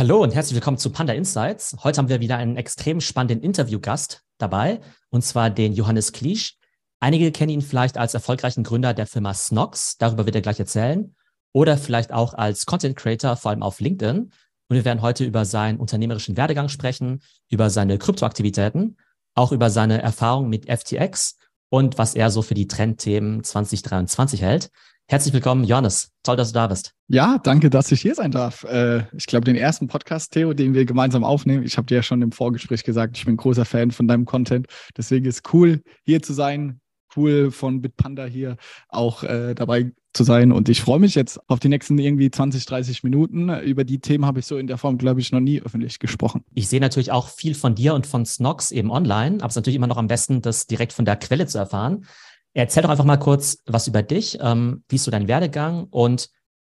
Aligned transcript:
Hallo 0.00 0.22
und 0.22 0.34
herzlich 0.34 0.54
willkommen 0.54 0.78
zu 0.78 0.88
Panda 0.88 1.12
Insights. 1.12 1.76
Heute 1.84 1.98
haben 1.98 2.08
wir 2.08 2.20
wieder 2.20 2.38
einen 2.38 2.56
extrem 2.56 3.02
spannenden 3.02 3.42
Interviewgast 3.42 4.22
dabei, 4.38 4.80
und 5.10 5.22
zwar 5.22 5.50
den 5.50 5.74
Johannes 5.74 6.12
Kliesch. 6.12 6.56
Einige 7.00 7.30
kennen 7.32 7.50
ihn 7.50 7.60
vielleicht 7.60 7.98
als 7.98 8.14
erfolgreichen 8.14 8.64
Gründer 8.64 8.94
der 8.94 9.06
Firma 9.06 9.34
Snox, 9.34 9.98
darüber 9.98 10.24
wird 10.24 10.36
er 10.36 10.40
gleich 10.40 10.58
erzählen, 10.58 11.14
oder 11.52 11.76
vielleicht 11.76 12.14
auch 12.14 12.32
als 12.32 12.64
Content 12.64 12.96
Creator, 12.96 13.36
vor 13.36 13.50
allem 13.50 13.62
auf 13.62 13.78
LinkedIn. 13.80 14.20
Und 14.20 14.30
wir 14.74 14.86
werden 14.86 15.02
heute 15.02 15.24
über 15.24 15.44
seinen 15.44 15.78
unternehmerischen 15.78 16.34
Werdegang 16.38 16.70
sprechen, 16.70 17.20
über 17.50 17.68
seine 17.68 17.98
Kryptoaktivitäten, 17.98 18.96
auch 19.34 19.52
über 19.52 19.68
seine 19.68 20.00
Erfahrung 20.00 20.48
mit 20.48 20.64
FTX 20.64 21.36
und 21.68 21.98
was 21.98 22.14
er 22.14 22.30
so 22.30 22.40
für 22.40 22.54
die 22.54 22.68
Trendthemen 22.68 23.44
2023 23.44 24.40
hält. 24.40 24.70
Herzlich 25.10 25.34
willkommen, 25.34 25.64
Johannes. 25.64 26.12
Toll, 26.22 26.36
dass 26.36 26.52
du 26.52 26.54
da 26.54 26.68
bist. 26.68 26.92
Ja, 27.08 27.38
danke, 27.42 27.68
dass 27.68 27.90
ich 27.90 28.00
hier 28.00 28.14
sein 28.14 28.30
darf. 28.30 28.62
Äh, 28.62 29.06
ich 29.12 29.26
glaube, 29.26 29.44
den 29.44 29.56
ersten 29.56 29.88
Podcast, 29.88 30.32
Theo, 30.32 30.54
den 30.54 30.72
wir 30.72 30.84
gemeinsam 30.84 31.24
aufnehmen, 31.24 31.64
ich 31.64 31.76
habe 31.76 31.86
dir 31.86 31.96
ja 31.96 32.02
schon 32.04 32.22
im 32.22 32.30
Vorgespräch 32.30 32.84
gesagt, 32.84 33.18
ich 33.18 33.24
bin 33.24 33.36
großer 33.36 33.64
Fan 33.64 33.90
von 33.90 34.06
deinem 34.06 34.24
Content. 34.24 34.68
Deswegen 34.96 35.26
ist 35.26 35.52
cool, 35.52 35.82
hier 36.04 36.22
zu 36.22 36.32
sein. 36.32 36.80
Cool 37.16 37.50
von 37.50 37.82
Bitpanda 37.82 38.24
hier 38.24 38.56
auch 38.88 39.24
äh, 39.24 39.56
dabei 39.56 39.90
zu 40.12 40.22
sein. 40.22 40.52
Und 40.52 40.68
ich 40.68 40.80
freue 40.80 41.00
mich 41.00 41.16
jetzt 41.16 41.40
auf 41.48 41.58
die 41.58 41.68
nächsten 41.68 41.98
irgendwie 41.98 42.30
20, 42.30 42.64
30 42.66 43.02
Minuten. 43.02 43.48
Über 43.62 43.82
die 43.82 43.98
Themen 43.98 44.26
habe 44.26 44.38
ich 44.38 44.46
so 44.46 44.58
in 44.58 44.68
der 44.68 44.78
Form, 44.78 44.96
glaube 44.96 45.18
ich, 45.18 45.32
noch 45.32 45.40
nie 45.40 45.60
öffentlich 45.60 45.98
gesprochen. 45.98 46.44
Ich 46.54 46.68
sehe 46.68 46.80
natürlich 46.80 47.10
auch 47.10 47.30
viel 47.30 47.56
von 47.56 47.74
dir 47.74 47.94
und 47.94 48.06
von 48.06 48.24
Snox 48.24 48.70
eben 48.70 48.92
online, 48.92 49.38
aber 49.38 49.46
es 49.46 49.54
ist 49.54 49.56
natürlich 49.56 49.76
immer 49.76 49.88
noch 49.88 49.96
am 49.96 50.06
besten, 50.06 50.40
das 50.40 50.68
direkt 50.68 50.92
von 50.92 51.04
der 51.04 51.16
Quelle 51.16 51.48
zu 51.48 51.58
erfahren. 51.58 52.06
Erzähl 52.54 52.82
doch 52.82 52.90
einfach 52.90 53.04
mal 53.04 53.16
kurz 53.16 53.58
was 53.66 53.86
über 53.86 54.02
dich. 54.02 54.38
Ähm, 54.40 54.82
wie 54.88 54.96
ist 54.96 55.04
so 55.04 55.10
dein 55.10 55.28
Werdegang 55.28 55.84
und 55.84 56.30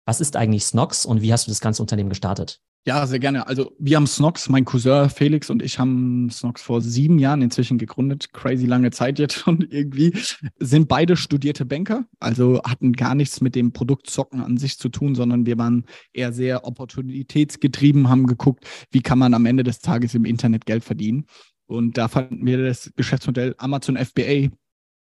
was 0.06 0.20
ist 0.20 0.36
eigentlich 0.36 0.66
Snox 0.66 1.06
und 1.06 1.22
wie 1.22 1.32
hast 1.32 1.48
du 1.48 1.52
das 1.52 1.62
ganze 1.62 1.82
Unternehmen 1.82 2.10
gestartet? 2.10 2.60
Ja, 2.88 3.06
sehr 3.06 3.20
gerne. 3.20 3.46
Also 3.46 3.76
wir 3.78 3.96
haben 3.96 4.08
Snox, 4.08 4.50
mein 4.50 4.66
Cousin 4.66 5.08
Felix 5.12 5.52
und 5.52 5.62
ich 5.62 5.78
haben 5.78 6.32
Snox 6.32 6.64
vor 6.64 6.82
sieben 6.82 7.20
Jahren 7.20 7.44
inzwischen 7.44 7.78
gegründet. 7.78 8.34
Crazy 8.34 8.66
lange 8.66 8.90
Zeit 8.90 9.20
jetzt 9.20 9.36
schon 9.36 9.62
irgendwie. 9.70 10.18
Sind 10.58 10.88
beide 10.88 11.16
studierte 11.16 11.64
Banker, 11.64 12.06
also 12.20 12.60
hatten 12.64 12.94
gar 12.94 13.14
nichts 13.14 13.40
mit 13.40 13.54
dem 13.54 13.72
Produkt 13.72 14.10
Zocken 14.10 14.42
an 14.42 14.58
sich 14.58 14.80
zu 14.80 14.90
tun, 14.90 15.14
sondern 15.14 15.46
wir 15.46 15.60
waren 15.60 15.86
eher 16.12 16.34
sehr 16.34 16.66
opportunitätsgetrieben, 16.66 18.10
haben 18.10 18.26
geguckt, 18.26 18.66
wie 18.90 19.02
kann 19.02 19.20
man 19.20 19.36
am 19.36 19.46
Ende 19.46 19.64
des 19.64 19.80
Tages 19.80 20.16
im 20.16 20.26
Internet 20.26 20.66
Geld 20.66 20.84
verdienen. 20.84 21.28
Und 21.68 22.00
da 22.00 22.08
fanden 22.08 22.44
wir 22.48 22.66
das 22.66 22.92
Geschäftsmodell 22.96 23.54
Amazon 23.60 23.96
FBA 23.96 24.50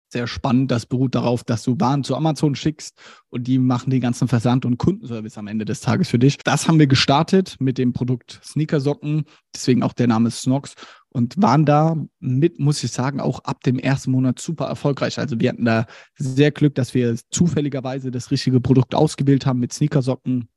sehr 0.08 0.27
spannend. 0.27 0.70
Das 0.70 0.86
beruht 0.86 1.14
darauf, 1.14 1.44
dass 1.44 1.62
du 1.62 1.77
Waren 1.80 2.05
zu 2.05 2.16
Amazon 2.16 2.55
schickst 2.55 2.97
und 3.30 3.47
die 3.47 3.58
machen 3.58 3.91
den 3.91 4.00
ganzen 4.00 4.28
Versand 4.28 4.64
und 4.64 4.78
Kundenservice 4.78 5.38
am 5.38 5.46
Ende 5.46 5.64
des 5.64 5.80
Tages 5.80 6.08
für 6.08 6.19
dich. 6.19 6.38
Das 6.38 6.69
haben 6.69 6.78
wir 6.78 6.86
gestartet 6.86 7.56
mit 7.58 7.78
dem 7.78 7.92
Produkt 7.92 8.41
Sneakersocken, 8.44 9.24
deswegen 9.55 9.83
auch 9.83 9.92
der 9.92 10.06
Name 10.06 10.30
Snox 10.30 10.74
und 11.08 11.41
waren 11.41 11.64
da 11.64 11.96
mit, 12.20 12.58
muss 12.58 12.83
ich 12.83 12.91
sagen, 12.91 13.20
auch 13.20 13.41
ab 13.44 13.62
dem 13.62 13.78
ersten 13.78 14.11
Monat 14.11 14.41
super 14.41 14.66
erfolgreich. 14.66 15.19
Also 15.19 15.38
wir 15.38 15.50
hatten 15.50 15.64
da 15.64 15.86
sehr 16.16 16.50
Glück, 16.50 16.74
dass 16.74 16.94
wir 16.94 17.16
zufälligerweise 17.30 18.11
das 18.11 18.30
richtige 18.30 18.61
Produkt 18.61 18.94
ausgewählt 18.94 19.46
haben 19.46 19.61
mit 19.61 19.72
Sneakersocken 19.72 20.48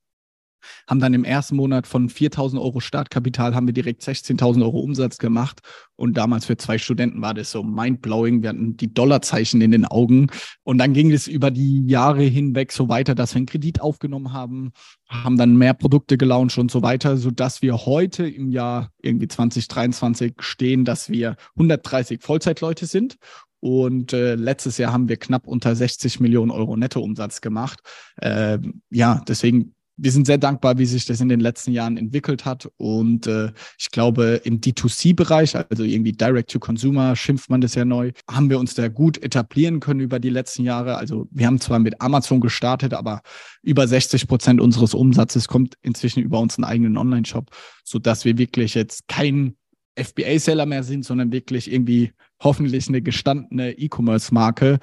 haben 0.88 1.00
dann 1.00 1.14
im 1.14 1.24
ersten 1.24 1.56
Monat 1.56 1.88
von 1.88 2.10
4.000 2.10 2.60
Euro 2.62 2.80
Startkapital 2.80 3.56
haben 3.56 3.68
wir 3.68 3.74
direkt 3.74 4.02
16.000 4.02 4.62
Euro 4.64 4.80
Umsatz 4.80 5.18
gemacht 5.18 5.62
und 5.96 6.18
damals 6.18 6.46
für 6.46 6.58
zwei 6.58 6.78
Studenten 6.78 7.22
war 7.22 7.34
das 7.34 7.52
so 7.52 7.64
mindblowing. 7.64 8.42
Wir 8.42 8.50
hatten 8.50 8.78
die 8.78 8.94
Dollarzeichen 8.94 9.62
in 9.62 9.72
den 9.72 9.86
Augen 9.86 10.28
und 10.64 10.78
dann 10.78 10.94
ging 10.94 11.12
es 11.12 11.28
über 11.28 11.52
die 11.52 11.86
Jahre 11.88 12.24
hinweg 12.24 12.72
so 12.72 12.90
weiter, 12.90 13.16
dass 13.16 13.34
wir 13.34 13.38
einen 13.38 13.46
Kredit 13.48 13.82
aufgenommen 13.82 14.34
haben, 14.34 14.72
haben 15.08 15.38
dann 15.38 15.58
mehr 15.58 15.74
Produkte 15.74 16.18
gelauncht 16.18 16.58
und 16.58 16.72
so 16.72 16.82
weiter, 16.82 17.18
so 17.18 17.32
dass 17.32 17.62
wir 17.62 17.86
heute 17.86 18.28
im 18.28 18.52
Jahr 18.52 18.92
irgendwie 19.02 19.28
2023 19.28 20.34
stehen, 20.40 20.86
dass 20.86 21.10
wir 21.10 21.36
130 21.56 22.22
Vollzeitleute 22.22 22.86
sind 22.86 23.18
und 23.60 24.14
äh, 24.14 24.36
letztes 24.36 24.78
Jahr 24.78 24.94
haben 24.94 25.10
wir 25.10 25.18
knapp 25.18 25.48
unter 25.48 25.76
60 25.76 26.20
Millionen 26.20 26.52
Euro 26.52 26.78
Nettoumsatz 26.78 27.42
gemacht. 27.42 27.80
Äh, 28.18 28.60
ja, 28.90 29.22
deswegen 29.28 29.74
wir 29.98 30.12
sind 30.12 30.28
sehr 30.28 30.38
dankbar, 30.38 30.78
wie 30.78 30.86
sich 30.86 31.06
das 31.06 31.22
in 31.22 31.30
den 31.30 31.40
letzten 31.40 31.72
Jahren 31.72 31.98
entwickelt 31.98 32.46
hat. 32.46 32.70
Und 32.78 33.26
äh, 33.26 33.52
ich 33.80 33.90
glaube, 33.90 34.42
im 34.44 34.62
D2C-Bereich, 34.62 35.56
also 35.56 35.84
irgendwie 35.84 36.12
Direct-to-Consumer, 36.12 37.16
schimpft 37.16 37.50
man 37.50 37.62
das 37.62 37.74
ja 37.74 37.84
neu, 37.84 38.12
haben 38.30 38.50
wir 38.50 38.60
uns 38.60 38.76
da 38.76 38.88
gut 38.88 39.22
etablieren 39.24 39.80
können 39.80 40.00
über 40.00 40.20
die 40.20 40.30
letzten 40.30 40.64
Jahre. 40.64 40.98
Also 40.98 41.28
wir 41.32 41.48
haben 41.48 41.60
zwar 41.60 41.80
mit 41.80 42.00
Amazon 42.00 42.40
gestartet, 42.40 42.94
aber 42.94 43.22
über 43.64 43.88
60 43.88 44.28
Prozent 44.28 44.62
unseres 44.62 44.94
Umsatzes 44.94 45.48
kommt 45.48 45.76
inzwischen 45.82 46.22
über 46.22 46.40
unseren 46.40 46.64
eigenen 46.64 46.96
Online-Shop, 46.96 47.50
sodass 47.84 48.24
wir 48.24 48.38
wirklich 48.38 48.76
jetzt 48.76 49.08
kein 49.08 49.56
FBA-Seller 49.96 50.68
mehr 50.68 50.84
sind, 50.84 51.06
sondern 51.06 51.32
wirklich 51.32 51.72
irgendwie 51.72 52.12
hoffentlich 52.40 52.88
eine 52.88 53.02
gestandene 53.02 53.72
E-Commerce-Marke. 53.72 54.78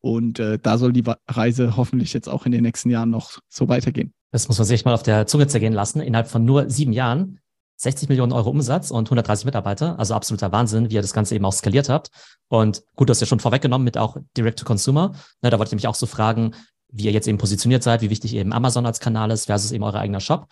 Und 0.00 0.40
äh, 0.40 0.58
da 0.58 0.76
soll 0.78 0.92
die 0.92 1.04
Reise 1.28 1.76
hoffentlich 1.76 2.12
jetzt 2.12 2.28
auch 2.28 2.46
in 2.46 2.52
den 2.52 2.62
nächsten 2.62 2.90
Jahren 2.90 3.10
noch 3.10 3.38
so 3.48 3.68
weitergehen. 3.68 4.12
Das 4.32 4.48
muss 4.48 4.58
man 4.58 4.66
sich 4.66 4.84
mal 4.84 4.94
auf 4.94 5.02
der 5.02 5.26
Zunge 5.26 5.46
zergehen 5.46 5.72
lassen. 5.72 6.00
Innerhalb 6.00 6.28
von 6.28 6.44
nur 6.44 6.68
sieben 6.68 6.92
Jahren 6.92 7.40
60 7.78 8.08
Millionen 8.08 8.32
Euro 8.32 8.50
Umsatz 8.50 8.90
und 8.90 9.06
130 9.06 9.44
Mitarbeiter. 9.44 9.98
Also 9.98 10.14
absoluter 10.14 10.52
Wahnsinn, 10.52 10.90
wie 10.90 10.94
ihr 10.94 11.02
das 11.02 11.12
Ganze 11.12 11.34
eben 11.34 11.44
auch 11.44 11.52
skaliert 11.52 11.88
habt. 11.88 12.10
Und 12.48 12.82
gut, 12.96 13.08
du 13.08 13.10
hast 13.10 13.20
ja 13.20 13.26
schon 13.26 13.40
vorweggenommen 13.40 13.84
mit 13.84 13.98
auch 13.98 14.16
Direct-to-Consumer. 14.36 15.12
Ne, 15.42 15.50
da 15.50 15.58
wollte 15.58 15.70
ich 15.70 15.74
mich 15.74 15.88
auch 15.88 15.94
so 15.94 16.06
fragen, 16.06 16.54
wie 16.88 17.04
ihr 17.04 17.12
jetzt 17.12 17.28
eben 17.28 17.38
positioniert 17.38 17.82
seid, 17.82 18.00
wie 18.00 18.10
wichtig 18.10 18.34
eben 18.34 18.52
Amazon 18.52 18.86
als 18.86 19.00
Kanal 19.00 19.30
ist 19.30 19.46
versus 19.46 19.72
eben 19.72 19.84
euer 19.84 19.94
eigener 19.94 20.20
Shop. 20.20 20.46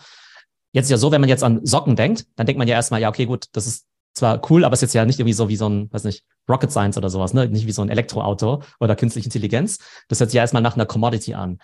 Jetzt 0.73 0.87
ist 0.87 0.91
ja 0.91 0.97
so, 0.99 1.13
wenn 1.13 1.21
man 1.21 1.31
jetzt 1.31 1.45
an 1.45 1.65
Socken 1.65 1.97
denkt, 1.97 2.27
dann 2.37 2.47
denkt 2.47 2.59
man 2.59 2.69
ja 2.69 2.75
erstmal, 2.75 3.01
ja, 3.01 3.09
okay, 3.09 3.27
gut, 3.27 3.47
das 3.53 3.67
ist 3.67 3.87
zwar 4.13 4.41
cool, 4.51 4.65
aber 4.65 4.75
es 4.75 4.79
ist 4.79 4.89
jetzt 4.89 4.95
ja 4.95 5.05
nicht 5.05 5.19
irgendwie 5.19 5.33
so 5.33 5.49
wie 5.49 5.57
so 5.57 5.69
ein, 5.69 5.93
weiß 5.93 6.05
nicht, 6.05 6.25
Rocket 6.49 6.71
Science 6.71 6.97
oder 6.97 7.11
sowas, 7.11 7.33
ne? 7.33 7.49
Nicht 7.49 7.67
wie 7.67 7.73
so 7.73 7.83
ein 7.83 7.89
Elektroauto 7.89 8.63
oder 8.81 8.97
künstliche 8.97 9.27
Intelligenz. 9.27 9.79
Das 10.09 10.21
hört 10.21 10.31
sich 10.31 10.37
ja 10.37 10.43
erstmal 10.43 10.63
nach 10.63 10.75
einer 10.75 10.87
Commodity 10.87 11.35
an. 11.35 11.59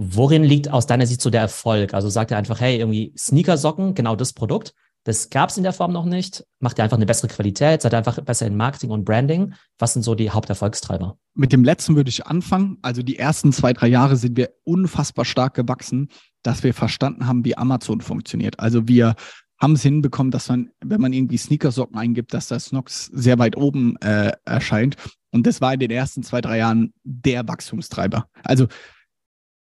Worin 0.00 0.44
liegt 0.44 0.70
aus 0.70 0.86
deiner 0.86 1.08
Sicht 1.08 1.20
so 1.20 1.28
der 1.28 1.40
Erfolg? 1.40 1.92
Also 1.92 2.08
sagt 2.08 2.30
er 2.30 2.38
einfach, 2.38 2.60
hey, 2.60 2.78
irgendwie 2.78 3.12
Sneakersocken, 3.18 3.94
genau 3.94 4.14
das 4.14 4.32
Produkt. 4.32 4.72
Das 5.02 5.28
gab 5.28 5.50
es 5.50 5.56
in 5.56 5.64
der 5.64 5.72
Form 5.72 5.92
noch 5.92 6.04
nicht. 6.04 6.44
Macht 6.60 6.78
ihr 6.78 6.84
einfach 6.84 6.98
eine 6.98 7.06
bessere 7.06 7.26
Qualität? 7.26 7.82
Seid 7.82 7.94
einfach 7.94 8.20
besser 8.20 8.46
in 8.46 8.56
Marketing 8.56 8.90
und 8.90 9.04
Branding? 9.04 9.54
Was 9.76 9.94
sind 9.94 10.04
so 10.04 10.14
die 10.14 10.30
Haupterfolgstreiber? 10.30 11.18
Mit 11.34 11.52
dem 11.52 11.64
letzten 11.64 11.96
würde 11.96 12.10
ich 12.10 12.24
anfangen. 12.28 12.78
Also 12.80 13.02
die 13.02 13.18
ersten 13.18 13.52
zwei, 13.52 13.72
drei 13.72 13.88
Jahre 13.88 14.16
sind 14.16 14.36
wir 14.36 14.50
unfassbar 14.62 15.24
stark 15.24 15.54
gewachsen, 15.54 16.10
dass 16.44 16.62
wir 16.62 16.74
verstanden 16.74 17.26
haben, 17.26 17.44
wie 17.44 17.56
Amazon 17.56 18.00
funktioniert. 18.00 18.60
Also 18.60 18.86
wir 18.86 19.16
haben 19.60 19.72
es 19.72 19.82
hinbekommen, 19.82 20.30
dass 20.30 20.48
man, 20.48 20.70
wenn 20.80 21.00
man 21.00 21.12
irgendwie 21.12 21.38
Sneakersocken 21.38 21.98
eingibt, 21.98 22.32
dass 22.34 22.46
das 22.46 22.66
Snox 22.66 23.06
sehr 23.06 23.40
weit 23.40 23.56
oben 23.56 23.96
äh, 23.96 24.30
erscheint. 24.44 24.94
Und 25.32 25.48
das 25.48 25.60
war 25.60 25.74
in 25.74 25.80
den 25.80 25.90
ersten 25.90 26.22
zwei, 26.22 26.40
drei 26.40 26.58
Jahren 26.58 26.92
der 27.02 27.48
Wachstumstreiber. 27.48 28.28
Also 28.44 28.68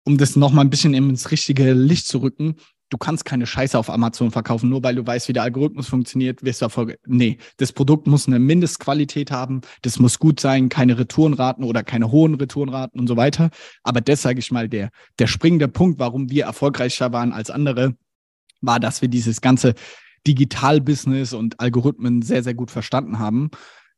um 0.06 0.18
das 0.18 0.36
nochmal 0.36 0.66
ein 0.66 0.70
bisschen 0.70 0.94
ins 0.94 1.32
richtige 1.32 1.74
Licht 1.74 2.08
zu 2.08 2.20
rücken, 2.20 2.56
du 2.90 2.98
kannst 2.98 3.26
keine 3.26 3.48
Scheiße 3.48 3.78
auf 3.78 3.90
Amazon 3.90 4.32
verkaufen, 4.32 4.70
nur 4.70 4.84
weil 4.84 4.96
du 4.96 5.06
weißt, 5.06 5.28
wie 5.28 5.34
der 5.34 5.44
Algorithmus 5.44 5.88
funktioniert, 5.88 6.44
wirst 6.44 6.62
du 6.62 6.66
Erfolg. 6.66 7.00
Nee, 7.08 7.40
das 7.58 7.74
Produkt 7.74 8.06
muss 8.06 8.28
eine 8.28 8.40
Mindestqualität 8.40 9.32
haben, 9.32 9.62
das 9.82 10.00
muss 10.00 10.20
gut 10.20 10.40
sein, 10.40 10.70
keine 10.70 10.98
Retourenraten 11.00 11.64
oder 11.64 11.84
keine 11.84 12.12
hohen 12.12 12.36
Retourenraten 12.36 13.00
und 13.00 13.08
so 13.08 13.18
weiter. 13.18 13.50
Aber 13.82 14.00
das, 14.00 14.22
sage 14.22 14.40
ich 14.40 14.52
mal, 14.52 14.70
der, 14.70 14.92
der 15.18 15.28
springende 15.28 15.68
Punkt, 15.68 16.00
warum 16.00 16.30
wir 16.30 16.46
erfolgreicher 16.46 17.12
waren 17.12 17.34
als 17.34 17.50
andere, 17.50 17.96
war, 18.62 18.80
dass 18.80 19.02
wir 19.02 19.10
dieses 19.10 19.42
ganze 19.42 19.74
Digital-Business 20.28 21.34
und 21.34 21.60
Algorithmen 21.60 22.22
sehr, 22.22 22.44
sehr 22.44 22.54
gut 22.54 22.72
verstanden 22.72 23.20
haben. 23.20 23.50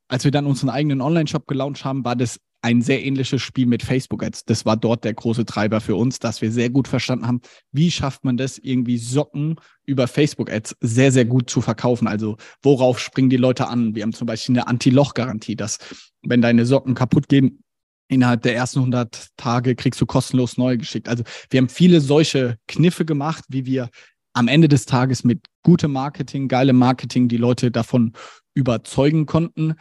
Als 0.08 0.24
wir 0.24 0.32
dann 0.32 0.46
unseren 0.46 0.70
eigenen 0.70 1.02
Online-Shop 1.02 1.48
gelauncht 1.48 1.84
haben, 1.84 2.06
war 2.06 2.16
das 2.16 2.40
ein 2.66 2.82
sehr 2.82 3.06
ähnliches 3.06 3.44
Spiel 3.44 3.68
mit 3.68 3.84
Facebook-Ads. 3.84 4.46
Das 4.46 4.66
war 4.66 4.76
dort 4.76 5.04
der 5.04 5.14
große 5.14 5.46
Treiber 5.46 5.82
für 5.82 5.96
uns, 5.96 6.18
dass 6.18 6.42
wir 6.42 6.52
sehr 6.52 6.72
gut 6.72 6.88
verstanden 6.88 7.28
haben, 7.28 7.42
wie 7.72 7.92
schafft 7.92 8.26
man 8.26 8.38
das, 8.38 8.58
irgendwie 8.58 8.98
Socken 8.98 9.58
über 9.86 10.08
Facebook-Ads 10.08 10.76
sehr, 10.82 11.12
sehr 11.12 11.26
gut 11.26 11.48
zu 11.48 11.62
verkaufen. 11.62 12.08
Also 12.08 12.38
worauf 12.64 13.00
springen 13.00 13.30
die 13.30 13.38
Leute 13.38 13.68
an? 13.68 13.94
Wir 13.94 14.02
haben 14.02 14.14
zum 14.14 14.26
Beispiel 14.26 14.56
eine 14.58 14.68
Anti-Loch-Garantie, 14.68 15.56
dass 15.56 15.78
wenn 16.24 16.42
deine 16.42 16.66
Socken 16.66 16.96
kaputt 16.96 17.30
gehen, 17.30 17.62
innerhalb 18.08 18.42
der 18.42 18.56
ersten 18.56 18.80
100 18.80 19.28
Tage 19.38 19.76
kriegst 19.76 20.02
du 20.02 20.08
kostenlos 20.08 20.58
neue 20.58 20.80
geschickt. 20.80 21.08
Also 21.08 21.24
wir 21.52 21.60
haben 21.60 21.70
viele 21.70 22.02
solche 22.02 22.58
Kniffe 22.68 23.06
gemacht, 23.06 23.44
wie 23.48 23.68
wir 23.68 23.92
am 24.34 24.48
Ende 24.48 24.68
des 24.70 24.88
Tages 24.88 25.24
mit 25.24 25.46
gutem 25.62 25.92
Marketing, 25.92 26.48
geilem 26.48 26.78
Marketing 26.78 27.28
die 27.28 27.38
Leute 27.38 27.70
davon 27.70 28.14
überzeugen 28.56 29.28
konnten, 29.28 29.76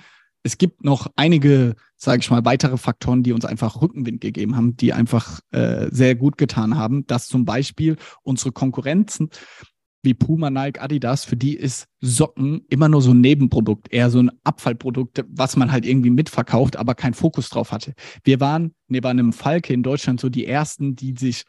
es 0.44 0.58
gibt 0.58 0.85
noch 0.85 1.11
einige, 1.17 1.75
sage 1.96 2.20
ich 2.20 2.31
mal, 2.31 2.44
weitere 2.44 2.76
Faktoren, 2.76 3.23
die 3.23 3.32
uns 3.32 3.46
einfach 3.46 3.81
Rückenwind 3.81 4.20
gegeben 4.20 4.56
haben, 4.56 4.76
die 4.76 4.93
einfach 4.93 5.41
äh, 5.50 5.88
sehr 5.91 6.14
gut 6.14 6.37
getan 6.37 6.76
haben, 6.76 7.06
dass 7.06 7.26
zum 7.26 7.46
Beispiel 7.46 7.96
unsere 8.23 8.52
Konkurrenzen 8.52 9.31
wie 10.02 10.12
Puma, 10.12 10.50
Nike, 10.50 10.81
Adidas, 10.81 11.25
für 11.25 11.38
die 11.38 11.56
ist 11.56 11.87
Socken 12.02 12.67
immer 12.69 12.91
nur 12.91 13.00
so 13.00 13.12
ein 13.12 13.23
Nebenprodukt, 13.23 13.91
eher 13.91 14.11
so 14.11 14.19
ein 14.19 14.31
Abfallprodukt, 14.44 15.25
was 15.29 15.56
man 15.56 15.73
halt 15.73 15.87
irgendwie 15.87 16.11
mitverkauft, 16.11 16.76
aber 16.76 16.94
keinen 16.94 17.14
Fokus 17.14 17.49
drauf 17.49 17.73
hatte. 17.73 17.94
Wir 18.23 18.38
waren 18.38 18.75
neben 18.87 19.06
einem 19.06 19.32
Falke 19.32 19.73
in 19.73 19.82
Deutschland 19.82 20.20
so 20.20 20.29
die 20.29 20.44
ersten, 20.44 20.94
die 20.94 21.14
sich 21.19 21.44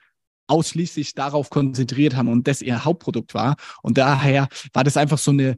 ausschließlich 0.48 1.16
darauf 1.16 1.50
konzentriert 1.50 2.16
haben 2.16 2.30
und 2.30 2.48
das 2.48 2.62
ihr 2.62 2.86
Hauptprodukt 2.86 3.34
war. 3.34 3.58
Und 3.82 3.98
daher 3.98 4.48
war 4.72 4.86
das 4.86 4.96
einfach 4.96 5.18
so 5.18 5.32
eine 5.32 5.58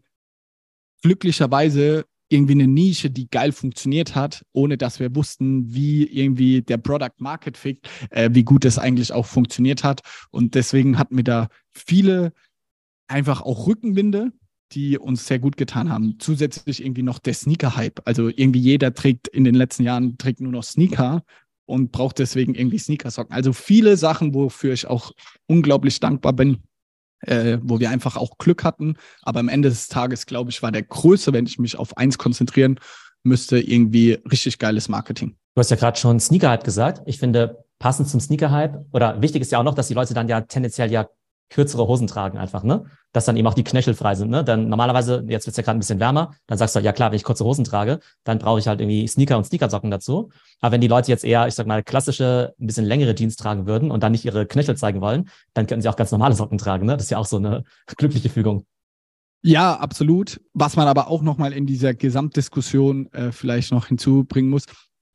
glücklicherweise 1.04 2.06
irgendwie 2.30 2.54
eine 2.54 2.68
Nische, 2.68 3.10
die 3.10 3.30
geil 3.30 3.52
funktioniert 3.52 4.16
hat, 4.16 4.44
ohne 4.54 4.78
dass 4.78 5.00
wir 5.00 5.16
wussten, 5.16 5.74
wie 5.74 6.04
irgendwie 6.04 6.62
der 6.62 6.78
Product 6.78 7.16
Market 7.20 7.58
Fit, 7.58 7.88
äh, 8.10 8.30
wie 8.34 8.44
gut 8.44 8.66
das 8.66 8.78
eigentlich 8.78 9.14
auch 9.14 9.26
funktioniert 9.26 9.84
hat. 9.84 10.02
Und 10.32 10.56
deswegen 10.56 10.98
hatten 10.98 11.16
wir 11.16 11.24
da 11.24 11.48
viele 11.72 12.34
einfach 13.08 13.42
auch 13.42 13.68
Rückenwinde, 13.68 14.32
die 14.74 14.98
uns 14.98 15.26
sehr 15.28 15.40
gut 15.40 15.56
getan 15.56 15.90
haben. 15.90 16.18
Zusätzlich 16.20 16.84
irgendwie 16.84 17.04
noch 17.04 17.20
der 17.20 17.34
Sneaker-Hype. 17.34 18.02
Also 18.06 18.28
irgendwie 18.28 18.60
jeder 18.60 18.94
trägt 18.94 19.28
in 19.30 19.44
den 19.44 19.56
letzten 19.56 19.84
Jahren 19.84 20.18
trägt 20.18 20.42
nur 20.42 20.52
noch 20.52 20.64
Sneaker 20.64 21.24
und 21.66 21.92
braucht 21.92 22.20
deswegen 22.20 22.56
irgendwie 22.56 22.80
Sneakersocken. 22.80 23.34
Also 23.34 23.54
viele 23.54 23.96
Sachen, 23.96 24.34
wofür 24.34 24.74
ich 24.74 24.88
auch 24.88 25.12
unglaublich 25.48 26.00
dankbar 26.00 26.34
bin, 26.34 26.58
äh, 27.22 27.58
wo 27.62 27.80
wir 27.80 27.90
einfach 27.90 28.18
auch 28.18 28.38
Glück 28.38 28.64
hatten. 28.64 28.96
Aber 29.24 29.40
am 29.40 29.50
Ende 29.50 29.70
des 29.70 29.88
Tages, 29.88 30.26
glaube 30.26 30.52
ich, 30.52 30.62
war 30.62 30.72
der 30.72 30.84
größte, 30.84 31.34
wenn 31.34 31.46
ich 31.46 31.60
mich 31.60 31.78
auf 31.78 31.98
eins 31.98 32.18
konzentrieren 32.18 32.80
müsste, 33.24 33.60
irgendwie 33.60 34.20
richtig 34.32 34.60
geiles 34.60 34.90
Marketing. 34.90 35.36
Du 35.56 35.60
hast 35.60 35.72
ja 35.72 35.78
gerade 35.78 35.98
schon 35.98 36.20
Sneaker-Hype 36.20 36.64
gesagt. 36.64 37.02
Ich 37.06 37.18
finde, 37.18 37.64
passend 37.80 38.10
zum 38.10 38.20
Sneaker-Hype, 38.20 38.86
oder 38.94 39.22
wichtig 39.22 39.42
ist 39.42 39.52
ja 39.52 39.60
auch 39.60 39.64
noch, 39.64 39.76
dass 39.76 39.88
die 39.88 39.94
Leute 39.94 40.14
dann 40.14 40.28
ja 40.28 40.42
tendenziell 40.42 40.92
ja 40.92 41.08
kürzere 41.50 41.88
Hosen 41.88 42.08
tragen 42.08 42.38
einfach, 42.38 42.64
ne? 42.64 42.86
Dass 43.14 43.26
dann 43.26 43.38
eben 43.38 43.48
auch 43.48 43.54
die 43.54 43.64
Knöchel 43.64 43.94
frei 43.94 44.16
sind, 44.16 44.30
ne? 44.30 44.44
Dann 44.44 44.70
normalerweise, 44.70 45.24
jetzt 45.28 45.48
wird's 45.48 45.58
ja 45.58 45.64
gerade 45.64 45.78
ein 45.78 45.80
bisschen 45.80 46.00
wärmer, 46.00 46.34
dann 46.48 46.58
sagst 46.58 46.76
du, 46.76 46.80
ja 46.80 46.92
klar, 46.92 47.12
wenn 47.12 47.16
ich 47.16 47.24
kurze 47.24 47.46
Hosen 47.46 47.64
trage, 47.64 48.00
dann 48.24 48.40
brauche 48.40 48.60
ich 48.60 48.68
halt 48.68 48.82
irgendwie 48.82 49.08
Sneaker 49.08 49.38
und 49.38 49.46
Sneakersocken 49.46 49.92
dazu. 49.92 50.30
Aber 50.60 50.74
wenn 50.74 50.82
die 50.82 50.88
Leute 50.88 51.12
jetzt 51.12 51.24
eher, 51.24 51.48
ich 51.48 51.56
sag 51.56 51.68
mal, 51.68 51.84
klassische, 51.84 52.54
ein 52.60 52.68
bisschen 52.68 52.86
längere 52.86 53.16
Jeans 53.16 53.36
tragen 53.36 53.66
würden 53.66 53.92
und 53.92 54.04
dann 54.04 54.12
nicht 54.12 54.26
ihre 54.26 54.46
Knöchel 54.46 54.76
zeigen 54.76 55.02
wollen, 55.02 55.30
dann 55.54 55.68
könnten 55.68 55.82
sie 55.82 55.90
auch 55.90 55.96
ganz 55.96 56.12
normale 56.12 56.36
Socken 56.36 56.58
tragen, 56.58 56.86
ne? 56.86 56.94
Das 56.94 57.04
ist 57.04 57.12
ja 57.12 57.18
auch 57.18 57.26
so 57.26 57.38
eine 57.38 57.64
glückliche 57.98 58.30
Fügung. 58.30 58.66
Ja, 59.44 59.76
absolut. 59.76 60.42
Was 60.54 60.76
man 60.76 60.88
aber 60.88 61.08
auch 61.08 61.22
nochmal 61.22 61.54
in 61.54 61.66
dieser 61.66 61.94
Gesamtdiskussion 61.94 63.12
äh, 63.14 63.32
vielleicht 63.32 63.72
noch 63.72 63.88
hinzubringen 63.88 64.50
muss, 64.50 64.66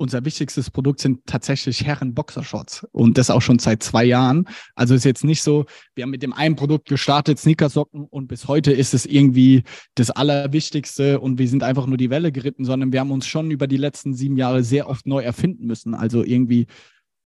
unser 0.03 0.25
wichtigstes 0.25 0.69
Produkt 0.69 1.01
sind 1.01 1.21
tatsächlich 1.27 1.85
Herren 1.85 2.13
Boxershorts 2.13 2.85
und 2.91 3.17
das 3.17 3.31
auch 3.31 3.41
schon 3.41 3.61
seit 3.61 3.85
zwei 3.85 4.05
Jahren. 4.05 4.49
Also 4.75 4.95
ist 4.95 5.05
jetzt 5.05 5.23
nicht 5.23 5.43
so, 5.43 5.65
wir 5.95 6.03
haben 6.03 6.11
mit 6.11 6.25
dem 6.25 6.33
einen 6.33 6.57
Produkt 6.57 6.89
gestartet, 6.89 7.39
Sneakersocken 7.39 8.07
und 8.11 8.27
bis 8.27 8.49
heute 8.49 8.73
ist 8.73 8.95
es 8.95 9.07
irgendwie 9.07 9.63
das 9.95 10.11
Allerwichtigste 10.11 11.21
und 11.21 11.39
wir 11.39 11.49
sind 11.49 11.63
einfach 11.63 11.87
nur 11.87 11.97
die 11.97 12.11
Welle 12.11 12.33
geritten, 12.33 12.65
sondern 12.65 12.93
wir 12.93 12.99
haben 12.99 13.13
uns 13.13 13.29
schon 13.29 13.53
über 13.53 13.69
die 13.69 13.77
letzten 13.77 14.13
sieben 14.13 14.37
Jahre 14.37 14.65
sehr 14.65 14.89
oft 14.89 15.07
neu 15.07 15.23
erfinden 15.23 15.67
müssen. 15.67 15.95
Also 15.95 16.25
irgendwie 16.25 16.67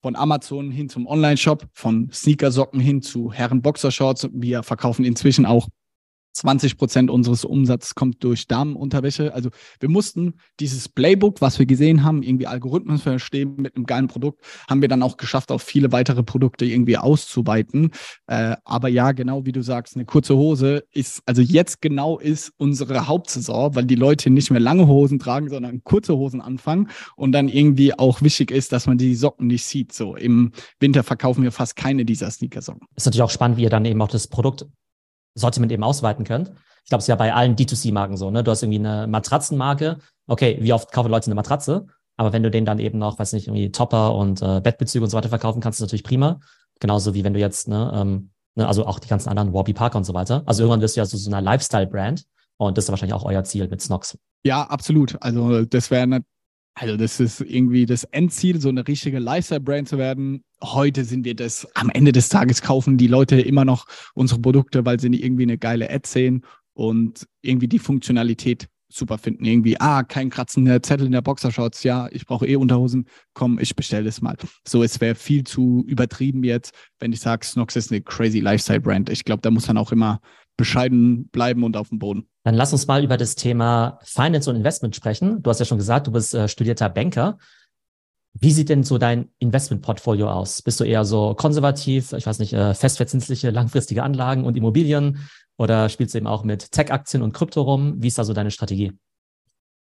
von 0.03 0.15
Amazon 0.15 0.71
hin 0.71 0.91
zum 0.91 1.07
Online-Shop, 1.07 1.67
von 1.73 2.11
Sneakersocken 2.13 2.81
hin 2.81 3.01
zu 3.01 3.33
Herren 3.33 3.63
Boxershorts. 3.63 4.29
Wir 4.33 4.63
verkaufen 4.63 5.07
inzwischen 5.07 5.47
auch 5.47 5.69
20 6.33 6.77
Prozent 6.77 7.11
unseres 7.11 7.45
Umsatzes 7.45 7.95
kommt 7.95 8.23
durch 8.23 8.47
Damenunterwäsche. 8.47 9.35
Also 9.35 9.51
wir 9.81 9.89
mussten 9.89 10.35
dieses 10.61 10.89
Playbook, 10.89 11.41
was 11.41 11.59
wir 11.59 11.67
gesehen 11.67 12.05
haben, 12.05 12.23
irgendwie 12.23 12.47
Algorithmen 12.47 12.99
verstehen 12.99 13.57
mit 13.57 13.77
einem 13.77 13.87
geilen 13.87 14.09
Produkt, 14.09 14.43
haben 14.69 14.83
wir 14.83 14.89
dann 14.89 15.03
auch 15.03 15.17
geschafft, 15.17 15.51
auf 15.51 15.63
viele 15.63 15.93
weitere 15.93 16.23
Produkte 16.23 16.65
irgendwie 16.65 16.97
auszuweiten. 16.97 17.91
Äh, 18.27 18.57
aber 18.65 18.89
ja, 18.89 19.13
genau 19.13 19.45
wie 19.47 19.53
du 19.53 19.63
sagst, 19.63 19.97
eine 19.97 20.05
kurze 20.05 20.37
Hose 20.37 20.85
ist, 20.93 21.23
also 21.27 21.43
jetzt 21.43 21.81
genau 21.81 22.19
ist 22.19 22.53
unsere 22.57 23.09
Hauptsaison, 23.09 23.75
weil 23.75 23.85
die 23.85 23.95
Leute 23.95 24.31
nicht 24.31 24.51
mehr 24.51 24.61
lange 24.61 24.87
Hosen 24.87 25.19
tragen, 25.19 25.49
sondern 25.49 25.83
kurze 25.83 26.17
Hosen 26.17 26.41
anfangen 26.41 26.89
und 27.17 27.33
dann 27.33 27.49
irgendwie 27.49 27.99
auch 27.99 28.23
wichtig 28.23 28.51
ist, 28.51 28.73
dass 28.73 28.87
man 28.87 28.99
die 28.99 29.15
Socken 29.15 29.47
nicht 29.47 29.65
sieht. 29.65 29.93
So 29.93 30.17
im 30.17 30.53
Winter 30.81 31.03
verkaufen 31.03 31.43
wir 31.43 31.53
fast 31.53 31.77
keine 31.77 32.05
dieser 32.05 32.31
Sneaker-Socken. 32.31 32.87
Ist 32.97 33.07
natürlich 33.07 33.23
auch 33.23 33.31
spannend, 33.31 33.57
wie 33.57 33.63
ihr 33.63 33.71
dann 33.71 33.85
eben 33.85 34.01
auch 34.03 34.09
das 34.09 34.29
Produkt 34.29 34.67
Sortiment 35.39 35.73
eben 35.73 35.85
ausweiten 35.85 36.25
könnt. 36.25 36.53
Ich 36.85 36.91
glaube, 36.91 37.01
es 37.01 37.05
ist 37.05 37.09
ja 37.09 37.17
bei 37.17 37.35
allen 37.35 37.57
D2C-Marken 37.57 38.17
so, 38.17 38.31
ne? 38.31 38.43
Du 38.43 38.51
hast 38.51 38.63
irgendwie 38.63 38.79
eine 38.79 39.07
Matratzenmarke. 39.07 39.99
Okay, 40.27 40.59
wie 40.61 40.73
oft 40.73 40.93
kaufen 40.93 41.11
Leute 41.11 41.27
eine 41.27 41.35
Matratze? 41.35 41.87
Aber 42.17 42.33
wenn 42.33 42.43
du 42.43 42.51
denen 42.51 42.67
dann 42.67 42.79
eben 42.79 42.99
noch, 42.99 43.19
weiß 43.19 43.33
nicht, 43.33 43.47
irgendwie 43.47 43.71
Topper 43.71 44.15
und 44.15 44.43
äh, 44.43 44.61
Bettbezüge 44.61 45.05
und 45.05 45.11
so 45.11 45.17
weiter 45.17 45.29
verkaufen 45.29 45.61
kannst, 45.61 45.79
ist 45.79 45.83
natürlich 45.83 46.05
prima. 46.05 46.41
Genauso 46.81 47.15
wie 47.15 47.25
wenn 47.25 47.35
du 47.35 47.41
jetzt, 47.41 47.69
ne, 47.69 47.93
ähm, 47.95 48.31
ne, 48.57 48.67
also 48.67 48.87
auch 48.87 48.99
die 48.99 49.09
ganzen 49.09 49.29
anderen 49.29 49.53
Warby 49.53 49.73
Parker 49.73 49.99
und 49.99 50.05
so 50.05 50.15
weiter. 50.15 50.43
Also 50.47 50.63
irgendwann 50.63 50.81
wirst 50.81 50.97
du 50.97 51.01
ja 51.01 51.07
so, 51.07 51.17
so 51.17 51.31
eine 51.31 51.45
Lifestyle-Brand. 51.45 52.25
Und 52.57 52.77
das 52.77 52.87
ist 52.87 52.91
wahrscheinlich 52.91 53.15
auch 53.15 53.25
euer 53.25 53.45
Ziel 53.45 53.69
mit 53.69 53.81
Snox. 53.81 54.19
Ja, 54.45 54.63
absolut. 54.63 55.17
Also 55.21 55.65
das 55.65 55.91
wäre 55.91 56.21
also 56.81 56.97
das 56.97 57.19
ist 57.19 57.41
irgendwie 57.41 57.87
das 57.87 58.05
Endziel, 58.05 58.61
so 58.61 58.69
eine 58.69 58.87
richtige 58.87 59.19
Lifestyle-Brand 59.19 59.89
zu 59.89 59.99
werden. 59.99 60.45
Heute 60.63 61.05
sind 61.05 61.25
wir 61.25 61.35
das, 61.35 61.67
am 61.75 61.91
Ende 61.91 62.13
des 62.13 62.29
Tages 62.29 62.63
kaufen 62.63 62.97
die 62.97 63.09
Leute 63.09 63.41
immer 63.41 63.65
noch 63.65 63.87
unsere 64.15 64.41
Produkte, 64.41 64.85
weil 64.85 65.01
sie 65.01 65.09
irgendwie 65.09 65.43
eine 65.43 65.59
geile 65.59 65.91
Ad 65.91 66.07
sehen 66.07 66.45
und 66.75 67.27
irgendwie 67.43 67.69
die 67.69 67.81
Funktionalität 67.81 68.69
super 68.89 69.19
finden. 69.19 69.45
Irgendwie, 69.45 69.79
ah, 69.81 70.03
kein 70.03 70.31
kratzender 70.31 70.83
Zettel 70.83 71.07
in 71.07 71.13
der 71.13 71.21
Boxershorts, 71.21 71.83
ja, 71.83 72.09
ich 72.11 72.27
brauche 72.27 72.47
eh 72.47 72.57
Unterhosen, 72.57 73.07
komm, 73.35 73.59
ich 73.59 73.75
bestelle 73.77 74.05
das 74.05 74.23
mal. 74.23 74.37
So, 74.67 74.83
es 74.83 75.01
wäre 75.01 75.15
viel 75.15 75.45
zu 75.45 75.85
übertrieben 75.87 76.45
jetzt, 76.45 76.73
wenn 77.01 77.13
ich 77.13 77.21
sage, 77.21 77.45
Snox 77.45 77.77
ist 77.77 77.91
eine 77.91 78.01
crazy 78.01 78.41
Lifestyle-Brand. 78.41 79.11
Ich 79.11 79.25
glaube, 79.25 79.43
da 79.43 79.51
muss 79.51 79.67
man 79.67 79.77
auch 79.79 79.93
immer 79.93 80.21
bescheiden 80.59 81.29
bleiben 81.29 81.65
und 81.65 81.79
auf 81.79 81.89
dem 81.89 81.99
Boden. 81.99 82.29
Dann 82.45 82.55
lass 82.55 82.73
uns 82.75 82.87
mal 82.87 83.03
über 83.03 83.17
das 83.17 83.37
Thema 83.37 83.99
Finance 84.03 84.51
und 84.51 84.57
Investment 84.57 84.95
sprechen. 84.95 85.43
Du 85.43 85.49
hast 85.49 85.61
ja 85.61 85.65
schon 85.65 85.79
gesagt, 85.79 86.07
du 86.07 86.13
bist 86.13 86.35
äh, 86.35 86.49
studierter 86.49 86.91
Banker. 86.91 87.39
Wie 88.35 88.51
sieht 88.51 88.69
denn 88.69 88.83
so 88.83 88.99
dein 88.99 89.31
Investmentportfolio 89.39 90.31
aus? 90.31 90.61
Bist 90.61 90.81
du 90.81 90.85
eher 90.85 91.05
so 91.05 91.35
konservativ, 91.35 92.13
ich 92.13 92.27
weiß 92.27 92.41
nicht, 92.41 92.53
äh, 92.53 92.75
festverzinsliche, 92.75 93.51
langfristige 93.51 94.03
Anlagen 94.03 94.45
und 94.45 94.57
Immobilien? 94.57 95.29
Oder 95.57 95.89
spielst 95.89 96.15
du 96.15 96.19
eben 96.19 96.27
auch 96.27 96.45
mit 96.45 96.71
Tech-Aktien 96.73 97.23
und 97.23 97.33
Krypto 97.33 97.63
rum? 97.63 97.95
Wie 97.99 98.09
ist 98.09 98.19
da 98.19 98.25
so 98.25 98.33
deine 98.33 98.51
Strategie? 98.51 98.93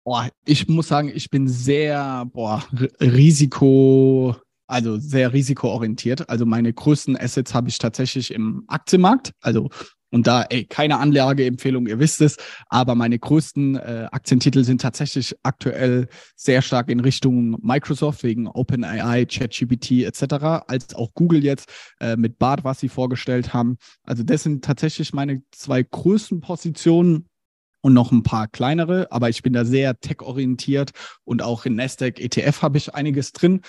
Boah, 0.04 0.28
ich 0.44 0.68
muss 0.68 0.88
sagen, 0.88 1.10
ich 1.14 1.30
bin 1.30 1.48
sehr 1.48 2.24
boah, 2.32 2.64
Risiko, 3.00 4.36
also 4.66 4.98
sehr 4.98 5.32
risikoorientiert. 5.32 6.28
Also 6.28 6.46
meine 6.46 6.72
größten 6.72 7.16
Assets 7.18 7.54
habe 7.54 7.68
ich 7.68 7.78
tatsächlich 7.78 8.32
im 8.32 8.64
Aktienmarkt. 8.68 9.32
Also 9.40 9.68
und 10.10 10.26
da, 10.26 10.42
ey, 10.42 10.64
keine 10.64 10.98
Anlageempfehlung, 10.98 11.86
ihr 11.86 11.98
wisst 11.98 12.20
es, 12.20 12.36
aber 12.68 12.94
meine 12.94 13.18
größten 13.18 13.76
äh, 13.76 14.08
Aktientitel 14.10 14.64
sind 14.64 14.80
tatsächlich 14.80 15.36
aktuell 15.42 16.08
sehr 16.36 16.62
stark 16.62 16.90
in 16.90 17.00
Richtung 17.00 17.56
Microsoft 17.62 18.22
wegen 18.22 18.48
OpenAI, 18.48 19.26
ChatGPT 19.26 20.02
etc., 20.02 20.64
als 20.66 20.94
auch 20.94 21.14
Google 21.14 21.44
jetzt 21.44 21.70
äh, 22.00 22.16
mit 22.16 22.38
Bart, 22.38 22.64
was 22.64 22.80
sie 22.80 22.88
vorgestellt 22.88 23.54
haben. 23.54 23.76
Also 24.02 24.22
das 24.22 24.42
sind 24.42 24.64
tatsächlich 24.64 25.12
meine 25.12 25.42
zwei 25.52 25.82
größten 25.82 26.40
Positionen 26.40 27.26
und 27.82 27.94
noch 27.94 28.12
ein 28.12 28.22
paar 28.22 28.48
kleinere, 28.48 29.10
aber 29.10 29.28
ich 29.28 29.42
bin 29.42 29.52
da 29.52 29.64
sehr 29.64 29.98
tech-orientiert 29.98 30.90
und 31.24 31.42
auch 31.42 31.64
in 31.64 31.76
Nasdaq 31.76 32.20
ETF 32.20 32.62
habe 32.62 32.78
ich 32.78 32.94
einiges 32.94 33.32
drin. 33.32 33.62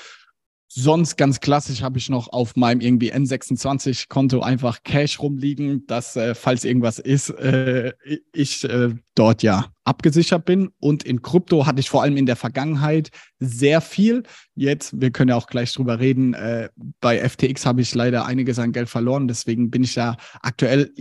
Sonst 0.74 1.18
ganz 1.18 1.42
klassisch 1.42 1.82
habe 1.82 1.98
ich 1.98 2.08
noch 2.08 2.32
auf 2.32 2.56
meinem 2.56 2.80
irgendwie 2.80 3.12
N26-Konto 3.12 4.40
einfach 4.40 4.84
Cash 4.84 5.20
rumliegen, 5.20 5.86
dass, 5.86 6.16
äh, 6.16 6.34
falls 6.34 6.64
irgendwas 6.64 6.98
ist, 6.98 7.30
äh, 7.32 7.92
ich 8.32 8.64
äh, 8.64 8.96
dort 9.14 9.44
ja 9.44 9.66
abgesichert 9.84 10.46
bin. 10.46 10.70
Und 10.80 11.04
in 11.04 11.22
Krypto 11.22 11.66
hatte 11.66 11.82
ich 11.82 11.90
vor 11.90 12.04
allem 12.04 12.16
in 12.16 12.26
der 12.26 12.38
Vergangenheit 12.38 13.10
sehr 13.38 13.82
viel. 13.82 14.24
Jetzt, 14.56 15.02
wir 15.02 15.12
können 15.12 15.32
ja 15.32 15.36
auch 15.36 15.48
gleich 15.48 15.74
drüber 15.74 16.00
reden, 16.00 16.36
äh, 16.36 16.70
bei 17.02 17.18
FTX 17.20 17.66
habe 17.66 17.82
ich 17.82 17.94
leider 17.94 18.26
einiges 18.26 18.58
an 18.58 18.72
Geld 18.72 18.88
verloren. 18.88 19.28
Deswegen 19.28 19.72
bin 19.72 19.84
ich 19.84 19.96
da 19.96 20.16
aktuell 20.42 20.94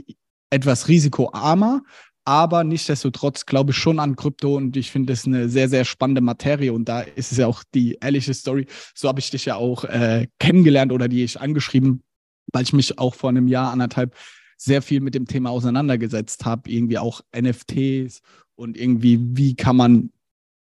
etwas 0.51 0.89
risikoarmer 0.89 1.83
aber 2.25 2.65
nichtsdestotrotz 2.65 3.47
glaube 3.47 3.73
ich 3.73 3.77
schon 3.77 3.99
an 3.99 4.17
Krypto 4.17 4.57
und 4.57 4.77
ich 4.77 4.91
finde 4.91 5.13
es 5.13 5.27
eine 5.27 5.49
sehr, 5.49 5.69
sehr 5.69 5.85
spannende 5.85 6.21
Materie 6.21 6.73
und 6.73 6.89
da 6.89 7.01
ist 7.01 7.33
es 7.33 7.39
ja 7.39 7.47
auch 7.47 7.63
die 7.75 7.99
ehrliche 8.01 8.35
Story. 8.35 8.67
So 8.95 9.09
habe 9.09 9.21
ich 9.21 9.31
dich 9.31 9.47
ja 9.47 9.57
auch 9.57 9.85
äh, 9.85 10.29
kennengelernt 10.39 10.93
oder 10.93 11.09
die 11.09 11.25
ich 11.25 11.41
angeschrieben, 11.41 12.03
weil 12.53 12.63
ich 12.63 12.73
mich 12.73 12.99
auch 12.99 13.15
vor 13.15 13.31
einem 13.31 13.49
Jahr, 13.49 13.73
anderthalb 13.73 14.15
sehr 14.57 14.83
viel 14.83 15.01
mit 15.01 15.15
dem 15.15 15.27
Thema 15.27 15.51
auseinandergesetzt 15.51 16.45
habe, 16.45 16.71
irgendwie 16.71 16.99
auch 16.99 17.23
NFTs 17.35 18.21
und 18.55 18.77
irgendwie, 18.77 19.19
wie 19.21 19.55
kann 19.55 19.77
man 19.77 20.11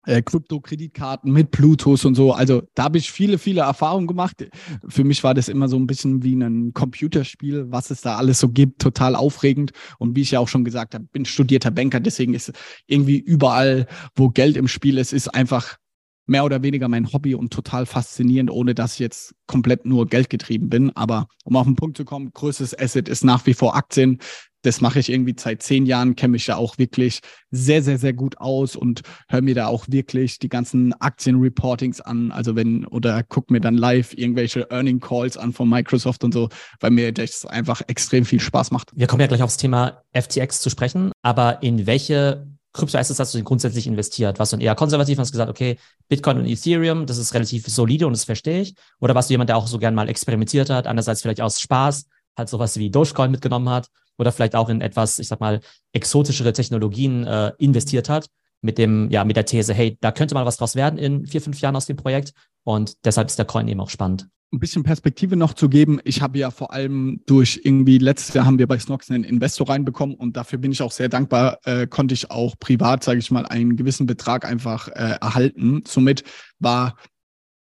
äh, 0.05 0.22
Krypto-Kreditkarten 0.22 1.31
mit 1.31 1.51
Bluetooth 1.51 2.05
und 2.05 2.15
so. 2.15 2.33
Also 2.33 2.63
da 2.75 2.83
habe 2.83 2.98
ich 2.98 3.12
viele, 3.12 3.38
viele 3.38 3.62
Erfahrungen 3.62 4.07
gemacht. 4.07 4.48
Für 4.88 5.03
mich 5.03 5.24
war 5.24 5.33
das 5.33 5.48
immer 5.48 5.67
so 5.67 5.77
ein 5.77 5.88
bisschen 5.88 6.24
wie 6.24 6.36
ein 6.36 6.74
Computerspiel, 6.74 7.72
was 7.72 7.91
es 7.91 8.01
da 8.01 8.17
alles 8.17 8.39
so 8.39 8.50
gibt, 8.50 8.81
total 8.81 9.15
aufregend. 9.15 9.72
Und 10.00 10.15
wie 10.15 10.22
ich 10.22 10.31
ja 10.31 10.39
auch 10.39 10.48
schon 10.48 10.65
gesagt 10.65 10.93
habe, 10.93 11.05
bin 11.12 11.25
studierter 11.25 11.72
Banker, 11.72 12.00
deswegen 12.00 12.33
ist 12.33 12.51
irgendwie 12.88 13.17
überall, 13.17 13.88
wo 14.15 14.29
Geld 14.29 14.57
im 14.57 14.67
Spiel 14.67 14.98
ist, 14.98 15.13
ist 15.13 15.29
einfach 15.29 15.77
mehr 16.25 16.45
oder 16.45 16.63
weniger 16.63 16.88
mein 16.88 17.12
Hobby 17.12 17.36
und 17.36 17.51
total 17.51 17.86
faszinierend, 17.86 18.50
ohne 18.50 18.74
dass 18.74 18.93
ich 18.93 19.00
jetzt 19.00 19.36
komplett 19.45 19.86
nur 19.86 20.07
Geld 20.07 20.29
getrieben 20.29 20.69
bin. 20.69 20.95
Aber 20.95 21.27
um 21.43 21.55
auf 21.55 21.65
den 21.65 21.75
Punkt 21.75 21.98
zu 21.98 22.05
kommen, 22.05 22.31
größtes 22.33 22.77
Asset 22.77 23.10
ist 23.10 23.24
nach 23.24 23.45
wie 23.45 23.53
vor 23.53 23.75
Aktien 23.75 24.19
das 24.63 24.82
mache 24.82 25.00
ich 25.00 25.10
irgendwie 25.10 25.36
seit 25.38 25.62
zehn 25.62 25.86
Jahren, 25.86 26.15
kenne 26.15 26.32
mich 26.32 26.46
da 26.46 26.55
auch 26.55 26.77
wirklich 26.77 27.20
sehr, 27.51 27.84
sehr, 27.84 28.00
sehr 28.00 28.13
gut 28.13 28.38
aus 28.39 28.75
und 28.75 29.01
höre 29.29 29.41
mir 29.41 29.55
da 29.55 29.67
auch 29.67 29.86
wirklich 29.89 30.39
die 30.39 30.50
ganzen 30.50 30.93
Aktienreportings 30.93 32.01
an. 32.01 32.32
Also 32.32 32.55
wenn, 32.55 32.86
oder 32.88 33.24
guck 33.24 33.51
mir 33.51 33.60
dann 33.62 33.75
live 33.75 34.13
irgendwelche 34.13 34.72
Earning 34.72 35.00
Calls 35.00 35.38
an 35.38 35.53
von 35.53 35.70
Microsoft 35.70 36.24
und 36.24 36.34
so, 36.34 36.50
weil 36.79 36.91
mir 36.91 37.12
das 37.12 37.46
einfach 37.46 37.82
extrem 37.88 38.25
viel 38.25 38.39
Spaß 38.39 38.72
macht. 38.72 38.91
Wir 38.96 39.08
kommen 39.08 39.22
ja 39.22 39.27
gleich 39.27 39.43
aufs 39.43 39.58
Thema 39.58 40.03
FTX 40.13 40.62
zu 40.62 40.70
sprechen, 40.70 41.12
aber 41.22 41.62
in 41.62 41.86
welche 41.86 42.48
Kryptoassets 42.72 43.20
hast 43.20 43.34
du 43.34 43.38
denn 43.38 43.46
grundsätzlich 43.46 43.86
investiert? 43.86 44.39
Warst 44.39 44.53
du 44.53 44.58
eher 44.58 44.74
konservativ 44.74 45.17
und 45.17 45.22
hast 45.22 45.32
gesagt, 45.32 45.50
okay, 45.50 45.77
Bitcoin 46.10 46.39
und 46.39 46.48
Ethereum, 46.48 47.05
das 47.05 47.20
ist 47.20 47.34
relativ 47.36 47.67
solide 47.67 48.08
und 48.08 48.13
das 48.13 48.24
verstehe 48.24 48.62
ich? 48.62 48.74
Oder 49.00 49.13
warst 49.13 49.29
du 49.29 49.34
jemand, 49.34 49.50
der 49.50 49.58
auch 49.58 49.67
so 49.67 49.77
gern 49.77 49.93
mal 49.93 50.10
experimentiert 50.10 50.72
hat, 50.72 50.88
andererseits 50.88 51.22
vielleicht 51.22 51.41
aus 51.41 51.62
Spaß, 51.62 52.08
halt 52.36 52.50
sowas 52.50 52.77
wie 52.77 52.89
Dogecoin 52.89 53.29
mitgenommen 53.29 53.70
hat 53.70 53.89
oder 54.17 54.32
vielleicht 54.32 54.55
auch 54.55 54.70
in 54.70 54.82
etwas, 54.82 55.20
ich 55.20 55.27
sag 55.27 55.39
mal, 55.39 55.60
exotischere 55.91 56.53
Technologien 56.53 57.25
äh, 57.25 57.51
investiert 57.58 58.10
hat, 58.10 58.27
mit 58.62 58.77
dem, 58.77 59.10
ja, 59.12 59.24
mit 59.25 59.36
der 59.36 59.46
These, 59.46 59.74
hey, 59.74 59.98
da 60.01 60.12
könnte 60.12 60.36
mal 60.36 60.46
was 60.46 60.58
draus 60.58 60.75
werden 60.75 60.98
in 60.98 61.27
vier, 61.27 61.41
fünf 61.41 61.60
Jahren 61.62 61.75
aus 61.75 61.86
dem 61.86 61.98
Projekt. 61.98 62.34
Und 62.63 63.05
deshalb 63.05 63.27
ist 63.27 63.38
der 63.38 63.46
Coin 63.46 63.67
eben 63.67 63.82
auch 63.82 63.89
spannend. 63.89 64.27
Ein 64.53 64.60
bisschen 64.60 64.84
Perspektive 64.84 65.36
noch 65.36 65.53
zu 65.53 65.67
geben. 65.67 66.00
Ich 66.03 66.22
habe 66.22 66.38
ja 66.38 66.51
vor 66.51 66.72
allem 66.72 67.22
durch 67.25 67.62
irgendwie, 67.63 67.98
letztes 67.98 68.36
Jahr 68.36 68.46
haben 68.46 68.60
wir 68.60 68.67
bei 68.67 68.77
Snox 68.77 69.10
einen 69.10 69.24
Investor 69.24 69.67
reinbekommen 69.67 70.15
und 70.15 70.38
dafür 70.38 70.60
bin 70.60 70.72
ich 70.72 70.82
auch 70.82 70.91
sehr 70.91 71.10
dankbar, 71.10 71.58
äh, 71.65 71.88
konnte 71.88 72.13
ich 72.13 72.29
auch 72.29 72.55
privat, 72.60 73.03
sage 73.03 73.20
ich 73.20 73.32
mal, 73.32 73.46
einen 73.48 73.75
gewissen 73.75 74.05
Betrag 74.05 74.46
einfach 74.46 74.88
äh, 74.89 75.17
erhalten. 75.20 75.84
Somit 75.88 76.24
war 76.60 76.96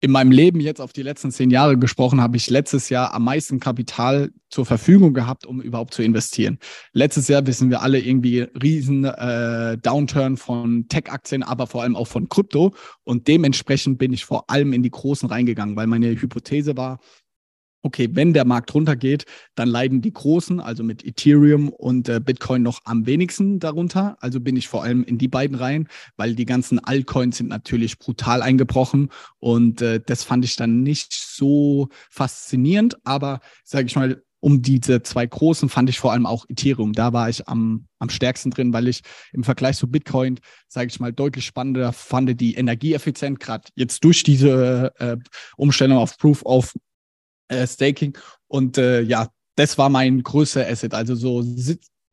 in 0.04 0.12
meinem 0.12 0.32
Leben 0.32 0.60
jetzt 0.60 0.82
auf 0.82 0.92
die 0.92 1.02
letzten 1.02 1.32
zehn 1.32 1.50
Jahre 1.50 1.78
gesprochen, 1.78 2.20
habe 2.20 2.36
ich 2.36 2.50
letztes 2.50 2.90
Jahr 2.90 3.14
am 3.14 3.24
meisten 3.24 3.62
Kapital 3.62 4.32
zur 4.50 4.66
Verfügung 4.66 5.14
gehabt, 5.14 5.46
um 5.46 5.62
überhaupt 5.62 5.94
zu 5.94 6.04
investieren. 6.04 6.60
Letztes 6.92 7.30
Jahr 7.30 7.48
wissen 7.48 7.70
wir 7.70 7.82
alle 7.82 8.00
irgendwie 8.00 8.42
riesen 8.42 9.06
äh, 9.06 9.78
Downturn 9.78 10.36
von 10.36 10.90
Tech-Aktien, 10.90 11.42
aber 11.42 11.68
vor 11.68 11.84
allem 11.84 11.96
auch 11.96 12.08
von 12.08 12.28
Krypto. 12.28 12.76
Und 13.06 13.30
dementsprechend 13.30 13.98
bin 13.98 14.12
ich 14.12 14.26
vor 14.26 14.50
allem 14.50 14.74
in 14.74 14.84
die 14.84 14.92
Großen 14.92 15.30
reingegangen, 15.30 15.78
weil 15.78 15.88
meine 15.88 16.10
Hypothese 16.10 16.76
war, 16.76 17.00
okay, 17.84 18.10
wenn 18.14 18.34
der 18.34 18.46
Markt 18.46 18.74
runtergeht, 18.74 19.26
dann 19.56 19.68
leiden 19.68 20.02
die 20.02 20.14
Großen, 20.14 20.60
also 20.60 20.84
mit 20.84 21.06
Ethereum 21.06 21.70
und 21.70 22.10
äh, 22.10 22.20
Bitcoin 22.20 22.64
noch 22.64 22.80
am 22.86 23.06
wenigsten 23.06 23.60
darunter. 23.60 24.18
Also 24.22 24.40
bin 24.40 24.56
ich 24.56 24.68
vor 24.68 24.84
allem 24.84 25.04
in 25.04 25.18
die 25.18 25.28
beiden 25.28 25.56
rein, 25.56 25.88
weil 26.16 26.34
die 26.34 26.46
ganzen 26.46 26.80
Altcoins 26.80 27.38
sind 27.38 27.50
natürlich 27.50 28.00
brutal 28.00 28.42
eingebrochen 28.42 29.10
und 29.40 29.82
äh, 29.82 30.00
das 30.04 30.24
fand 30.24 30.46
ich 30.46 30.56
dann 30.56 30.82
nicht 30.82 31.14
so 31.14 31.90
faszinierend, 32.10 32.98
aber 33.04 33.42
sage 33.64 33.88
ich 33.88 33.96
mal, 33.96 34.24
um 34.40 34.62
diese 34.62 35.02
zwei 35.02 35.26
großen 35.26 35.70
fand 35.70 35.90
ich 35.90 36.00
vor 36.00 36.12
allem 36.12 36.26
auch 36.26 36.46
Ethereum. 36.50 36.92
Da 36.92 37.14
war 37.14 37.30
ich 37.30 37.48
am, 37.48 37.88
am 38.00 38.10
stärksten 38.10 38.52
drin, 38.52 38.74
weil 38.74 38.90
ich 38.90 39.00
im 39.32 39.46
Vergleich 39.46 39.78
zu 39.78 39.90
Bitcoin, 39.90 40.38
sage 40.68 40.88
ich 40.88 41.00
mal, 41.00 41.14
deutlich 41.14 41.46
spannender 41.46 41.94
fand 41.94 42.42
die 42.42 42.56
Energieeffizient, 42.56 43.40
gerade 43.40 43.70
jetzt 43.76 44.04
durch 44.04 44.24
diese 44.24 44.92
äh, 45.00 45.16
Umstellung 45.56 45.98
auf 45.98 46.18
Proof 46.18 46.44
of 46.44 46.74
äh, 47.48 47.66
Staking. 47.68 48.18
Und 48.48 48.78
äh, 48.78 49.02
ja, 49.02 49.30
das 49.56 49.78
war 49.78 49.90
mein 49.90 50.24
größter 50.24 50.68
Asset. 50.68 50.94
Also 50.94 51.16
so 51.16 51.44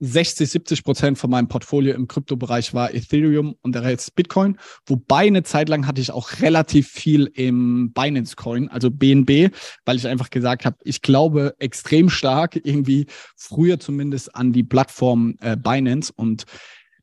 60, 0.01 0.49
70 0.49 0.85
Prozent 0.85 1.19
von 1.19 1.31
meinem 1.31 1.49
Portfolio 1.49 1.95
im 1.95 2.09
Kryptobereich 2.09 2.73
war 2.73 2.95
Ethereum 2.95 3.55
und 3.61 3.75
der 3.75 3.83
Rest 3.83 4.15
Bitcoin. 4.15 4.59
Wobei 4.87 5.27
eine 5.27 5.43
Zeit 5.43 5.69
lang 5.69 5.87
hatte 5.87 6.01
ich 6.01 6.11
auch 6.11 6.41
relativ 6.41 6.89
viel 6.89 7.27
im 7.35 7.93
Binance 7.93 8.35
Coin, 8.35 8.69
also 8.69 8.91
BNB, 8.91 9.55
weil 9.85 9.97
ich 9.97 10.07
einfach 10.07 10.31
gesagt 10.31 10.65
habe, 10.65 10.79
ich 10.85 11.03
glaube 11.03 11.55
extrem 11.59 12.09
stark 12.09 12.57
irgendwie 12.57 13.07
früher 13.37 13.79
zumindest 13.79 14.35
an 14.35 14.53
die 14.53 14.65
Plattform 14.65 15.37
äh, 15.41 15.57
Binance 15.57 16.13
und 16.17 16.45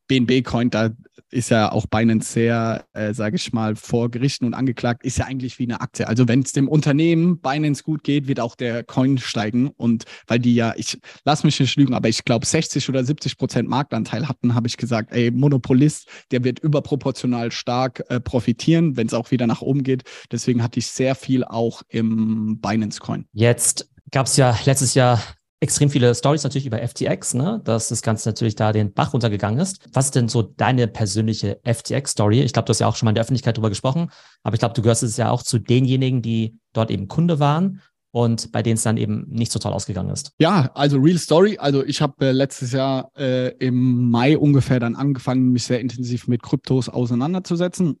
BNB 0.08 0.42
Coin, 0.44 0.70
da 0.70 0.90
ist 1.30 1.50
ja 1.50 1.70
auch 1.70 1.86
Binance 1.86 2.32
sehr, 2.32 2.86
äh, 2.94 3.12
sage 3.12 3.36
ich 3.36 3.52
mal, 3.52 3.76
vor 3.76 4.10
Gerichten 4.10 4.46
und 4.46 4.54
angeklagt, 4.54 5.04
ist 5.04 5.18
ja 5.18 5.26
eigentlich 5.26 5.58
wie 5.58 5.64
eine 5.64 5.80
Aktie. 5.80 6.08
Also 6.08 6.26
wenn 6.26 6.40
es 6.40 6.52
dem 6.52 6.68
Unternehmen 6.68 7.40
Binance 7.40 7.82
gut 7.82 8.02
geht, 8.02 8.28
wird 8.28 8.40
auch 8.40 8.54
der 8.54 8.82
Coin 8.82 9.18
steigen. 9.18 9.68
Und 9.68 10.04
weil 10.26 10.38
die 10.38 10.54
ja, 10.54 10.72
ich 10.76 10.98
lass 11.24 11.44
mich 11.44 11.60
nicht 11.60 11.76
lügen, 11.76 11.94
aber 11.94 12.08
ich 12.08 12.24
glaube 12.24 12.46
60 12.46 12.88
oder 12.88 13.04
70 13.04 13.36
Prozent 13.36 13.68
Marktanteil 13.68 14.28
hatten, 14.28 14.54
habe 14.54 14.66
ich 14.66 14.76
gesagt, 14.76 15.12
ey, 15.12 15.30
Monopolist, 15.30 16.08
der 16.30 16.44
wird 16.44 16.60
überproportional 16.60 17.52
stark 17.52 18.02
äh, 18.08 18.20
profitieren, 18.20 18.96
wenn 18.96 19.06
es 19.06 19.14
auch 19.14 19.30
wieder 19.30 19.46
nach 19.46 19.60
oben 19.60 19.82
geht. 19.82 20.04
Deswegen 20.32 20.62
hatte 20.62 20.78
ich 20.78 20.86
sehr 20.86 21.14
viel 21.14 21.44
auch 21.44 21.82
im 21.88 22.58
Binance 22.60 23.00
Coin. 23.00 23.26
Jetzt 23.32 23.90
gab 24.10 24.26
es 24.26 24.36
ja 24.36 24.58
letztes 24.64 24.94
Jahr 24.94 25.22
extrem 25.60 25.90
viele 25.90 26.14
Stories 26.14 26.44
natürlich 26.44 26.66
über 26.66 26.78
FTX, 26.86 27.34
ne? 27.34 27.60
dass 27.64 27.88
das 27.88 28.02
Ganze 28.02 28.28
natürlich 28.28 28.54
da 28.54 28.72
den 28.72 28.92
Bach 28.92 29.12
runtergegangen 29.12 29.58
ist. 29.58 29.80
Was 29.92 30.06
ist 30.06 30.14
denn 30.14 30.28
so 30.28 30.42
deine 30.42 30.86
persönliche 30.86 31.60
FTX-Story? 31.64 32.42
Ich 32.42 32.52
glaube, 32.52 32.66
du 32.66 32.70
hast 32.70 32.78
ja 32.78 32.86
auch 32.86 32.96
schon 32.96 33.06
mal 33.06 33.10
in 33.10 33.16
der 33.16 33.22
Öffentlichkeit 33.22 33.56
drüber 33.56 33.68
gesprochen, 33.68 34.10
aber 34.42 34.54
ich 34.54 34.60
glaube, 34.60 34.74
du 34.74 34.82
gehörst 34.82 35.02
es 35.02 35.16
ja 35.16 35.30
auch 35.30 35.42
zu 35.42 35.58
denjenigen, 35.58 36.22
die 36.22 36.58
dort 36.72 36.90
eben 36.90 37.08
Kunde 37.08 37.40
waren 37.40 37.82
und 38.12 38.52
bei 38.52 38.62
denen 38.62 38.76
es 38.76 38.82
dann 38.82 38.96
eben 38.96 39.26
nicht 39.28 39.52
so 39.52 39.58
toll 39.58 39.72
ausgegangen 39.72 40.10
ist. 40.10 40.32
Ja, 40.38 40.70
also 40.74 40.98
Real 40.98 41.18
Story. 41.18 41.58
Also 41.58 41.84
ich 41.84 42.00
habe 42.00 42.26
äh, 42.26 42.32
letztes 42.32 42.72
Jahr 42.72 43.10
äh, 43.16 43.48
im 43.58 44.10
Mai 44.10 44.38
ungefähr 44.38 44.80
dann 44.80 44.94
angefangen, 44.96 45.50
mich 45.50 45.64
sehr 45.64 45.80
intensiv 45.80 46.28
mit 46.28 46.42
Kryptos 46.42 46.88
auseinanderzusetzen. 46.88 47.98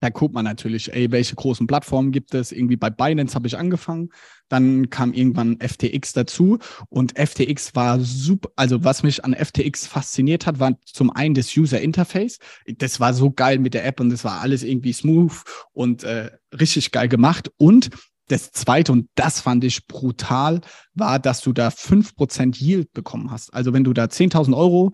Da 0.00 0.08
guckt 0.08 0.34
man 0.34 0.46
natürlich, 0.46 0.92
ey, 0.94 1.10
welche 1.12 1.34
großen 1.34 1.66
Plattformen 1.66 2.10
gibt 2.10 2.34
es? 2.34 2.52
Irgendwie 2.52 2.76
bei 2.76 2.88
Binance 2.88 3.34
habe 3.34 3.46
ich 3.46 3.58
angefangen. 3.58 4.08
Dann 4.48 4.88
kam 4.88 5.12
irgendwann 5.12 5.58
FTX 5.60 6.14
dazu. 6.14 6.58
Und 6.88 7.18
FTX 7.18 7.74
war 7.74 8.00
super. 8.00 8.48
Also, 8.56 8.82
was 8.82 9.02
mich 9.02 9.22
an 9.24 9.34
FTX 9.34 9.86
fasziniert 9.86 10.46
hat, 10.46 10.58
war 10.58 10.72
zum 10.86 11.10
einen 11.10 11.34
das 11.34 11.54
User 11.54 11.80
Interface. 11.80 12.38
Das 12.66 12.98
war 12.98 13.12
so 13.12 13.30
geil 13.30 13.58
mit 13.58 13.74
der 13.74 13.84
App 13.84 14.00
und 14.00 14.08
das 14.08 14.24
war 14.24 14.40
alles 14.40 14.62
irgendwie 14.62 14.94
smooth 14.94 15.32
und 15.72 16.02
äh, 16.02 16.30
richtig 16.58 16.92
geil 16.92 17.08
gemacht. 17.08 17.50
Und 17.58 17.90
das 18.28 18.52
zweite, 18.52 18.92
und 18.92 19.10
das 19.16 19.40
fand 19.40 19.64
ich 19.64 19.86
brutal, 19.86 20.62
war, 20.94 21.18
dass 21.18 21.42
du 21.42 21.52
da 21.52 21.68
5% 21.68 22.58
Yield 22.58 22.90
bekommen 22.94 23.30
hast. 23.30 23.52
Also, 23.52 23.74
wenn 23.74 23.84
du 23.84 23.92
da 23.92 24.04
10.000 24.04 24.56
Euro 24.56 24.92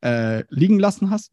äh, 0.00 0.44
liegen 0.48 0.78
lassen 0.78 1.10
hast, 1.10 1.32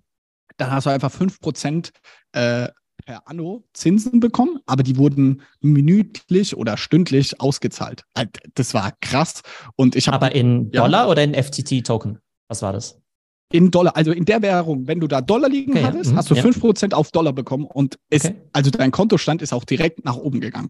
dann 0.57 0.71
hast 0.71 0.85
du 0.85 0.89
einfach 0.89 1.13
5% 1.13 1.91
äh, 2.33 2.69
per 3.05 3.27
Anno 3.27 3.63
Zinsen 3.73 4.19
bekommen, 4.19 4.59
aber 4.65 4.83
die 4.83 4.97
wurden 4.97 5.41
minütlich 5.61 6.57
oder 6.57 6.75
stündlich 6.77 7.39
ausgezahlt. 7.39 8.03
Äh, 8.15 8.27
das 8.55 8.73
war 8.73 8.93
krass. 9.01 9.41
Und 9.75 9.95
ich 9.95 10.07
habe. 10.07 10.17
Aber 10.17 10.35
in 10.35 10.71
Dollar 10.71 11.05
ja, 11.05 11.09
oder 11.09 11.23
in 11.23 11.33
FTT-Token? 11.33 12.19
Was 12.47 12.61
war 12.61 12.73
das? 12.73 12.99
In 13.51 13.71
Dollar, 13.71 13.95
also 13.95 14.11
in 14.11 14.25
der 14.25 14.41
Währung, 14.41 14.87
wenn 14.87 14.99
du 14.99 15.07
da 15.07 15.21
Dollar 15.21 15.47
liegen 15.47 15.73
okay, 15.73 15.83
hattest, 15.83 16.11
ja. 16.11 16.17
hast 16.17 16.31
du 16.31 16.35
ja. 16.35 16.43
5% 16.43 16.93
auf 16.93 17.11
Dollar 17.11 17.31
bekommen 17.31 17.65
und 17.65 17.97
es, 18.09 18.25
okay. 18.25 18.35
also 18.53 18.71
dein 18.71 18.91
Kontostand 18.91 19.41
ist 19.41 19.53
auch 19.53 19.63
direkt 19.63 20.03
nach 20.03 20.17
oben 20.17 20.41
gegangen. 20.41 20.69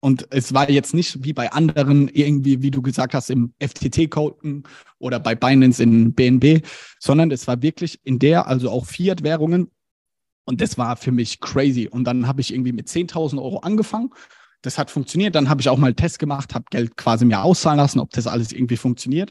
Und 0.00 0.28
es 0.30 0.54
war 0.54 0.70
jetzt 0.70 0.94
nicht 0.94 1.24
wie 1.24 1.32
bei 1.32 1.50
anderen 1.50 2.08
irgendwie, 2.08 2.62
wie 2.62 2.70
du 2.70 2.82
gesagt 2.82 3.14
hast, 3.14 3.30
im 3.30 3.52
FTT-Token 3.58 4.62
oder 4.98 5.18
bei 5.18 5.34
Binance 5.34 5.82
in 5.82 6.12
BNB, 6.12 6.64
sondern 7.00 7.30
es 7.32 7.46
war 7.48 7.62
wirklich 7.62 7.98
in 8.04 8.18
der, 8.18 8.46
also 8.46 8.70
auch 8.70 8.86
Fiat-Währungen, 8.86 9.70
und 10.48 10.62
das 10.62 10.78
war 10.78 10.96
für 10.96 11.12
mich 11.12 11.40
crazy. 11.40 11.88
Und 11.88 12.04
dann 12.04 12.26
habe 12.26 12.40
ich 12.40 12.54
irgendwie 12.54 12.72
mit 12.72 12.88
10.000 12.88 13.36
Euro 13.36 13.58
angefangen. 13.58 14.08
Das 14.62 14.78
hat 14.78 14.90
funktioniert. 14.90 15.34
Dann 15.34 15.50
habe 15.50 15.60
ich 15.60 15.68
auch 15.68 15.76
mal 15.76 15.88
einen 15.88 15.96
Test 15.96 16.18
gemacht, 16.18 16.54
habe 16.54 16.64
Geld 16.70 16.96
quasi 16.96 17.26
mir 17.26 17.42
auszahlen 17.42 17.76
lassen, 17.76 18.00
ob 18.00 18.12
das 18.12 18.26
alles 18.26 18.52
irgendwie 18.52 18.78
funktioniert. 18.78 19.30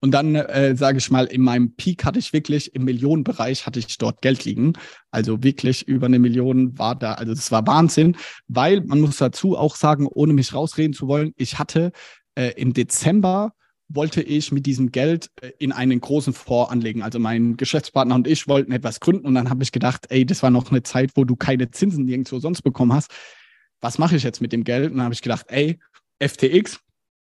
Und 0.00 0.12
dann, 0.12 0.36
äh, 0.36 0.76
sage 0.76 0.98
ich 0.98 1.10
mal, 1.10 1.24
in 1.26 1.42
meinem 1.42 1.74
Peak 1.74 2.04
hatte 2.04 2.20
ich 2.20 2.32
wirklich 2.32 2.76
im 2.76 2.84
Millionenbereich 2.84 3.66
hatte 3.66 3.80
ich 3.80 3.98
dort 3.98 4.22
Geld 4.22 4.44
liegen. 4.44 4.74
Also 5.10 5.42
wirklich 5.42 5.88
über 5.88 6.06
eine 6.06 6.20
Million 6.20 6.78
war 6.78 6.94
da. 6.94 7.14
Also 7.14 7.34
das 7.34 7.50
war 7.50 7.66
Wahnsinn, 7.66 8.16
weil 8.46 8.82
man 8.82 9.00
muss 9.00 9.16
dazu 9.16 9.58
auch 9.58 9.74
sagen, 9.74 10.06
ohne 10.06 10.32
mich 10.32 10.54
rausreden 10.54 10.94
zu 10.94 11.08
wollen, 11.08 11.32
ich 11.36 11.58
hatte 11.58 11.90
äh, 12.36 12.52
im 12.52 12.72
Dezember 12.72 13.52
wollte 13.94 14.22
ich 14.22 14.52
mit 14.52 14.66
diesem 14.66 14.92
Geld 14.92 15.30
äh, 15.40 15.52
in 15.58 15.72
einen 15.72 16.00
großen 16.00 16.32
Fonds 16.32 16.70
anlegen. 16.70 17.02
Also 17.02 17.18
mein 17.18 17.56
Geschäftspartner 17.56 18.14
und 18.14 18.26
ich 18.26 18.48
wollten 18.48 18.72
etwas 18.72 19.00
gründen 19.00 19.26
und 19.26 19.34
dann 19.34 19.50
habe 19.50 19.62
ich 19.62 19.72
gedacht, 19.72 20.06
ey, 20.10 20.24
das 20.26 20.42
war 20.42 20.50
noch 20.50 20.70
eine 20.70 20.82
Zeit, 20.82 21.12
wo 21.14 21.24
du 21.24 21.36
keine 21.36 21.70
Zinsen 21.70 22.04
nirgendwo 22.04 22.38
sonst 22.38 22.62
bekommen 22.62 22.92
hast. 22.92 23.10
Was 23.80 23.98
mache 23.98 24.16
ich 24.16 24.22
jetzt 24.22 24.40
mit 24.40 24.52
dem 24.52 24.64
Geld? 24.64 24.90
Und 24.90 24.98
dann 24.98 25.04
habe 25.04 25.14
ich 25.14 25.22
gedacht, 25.22 25.46
ey, 25.48 25.78
FTX, 26.20 26.80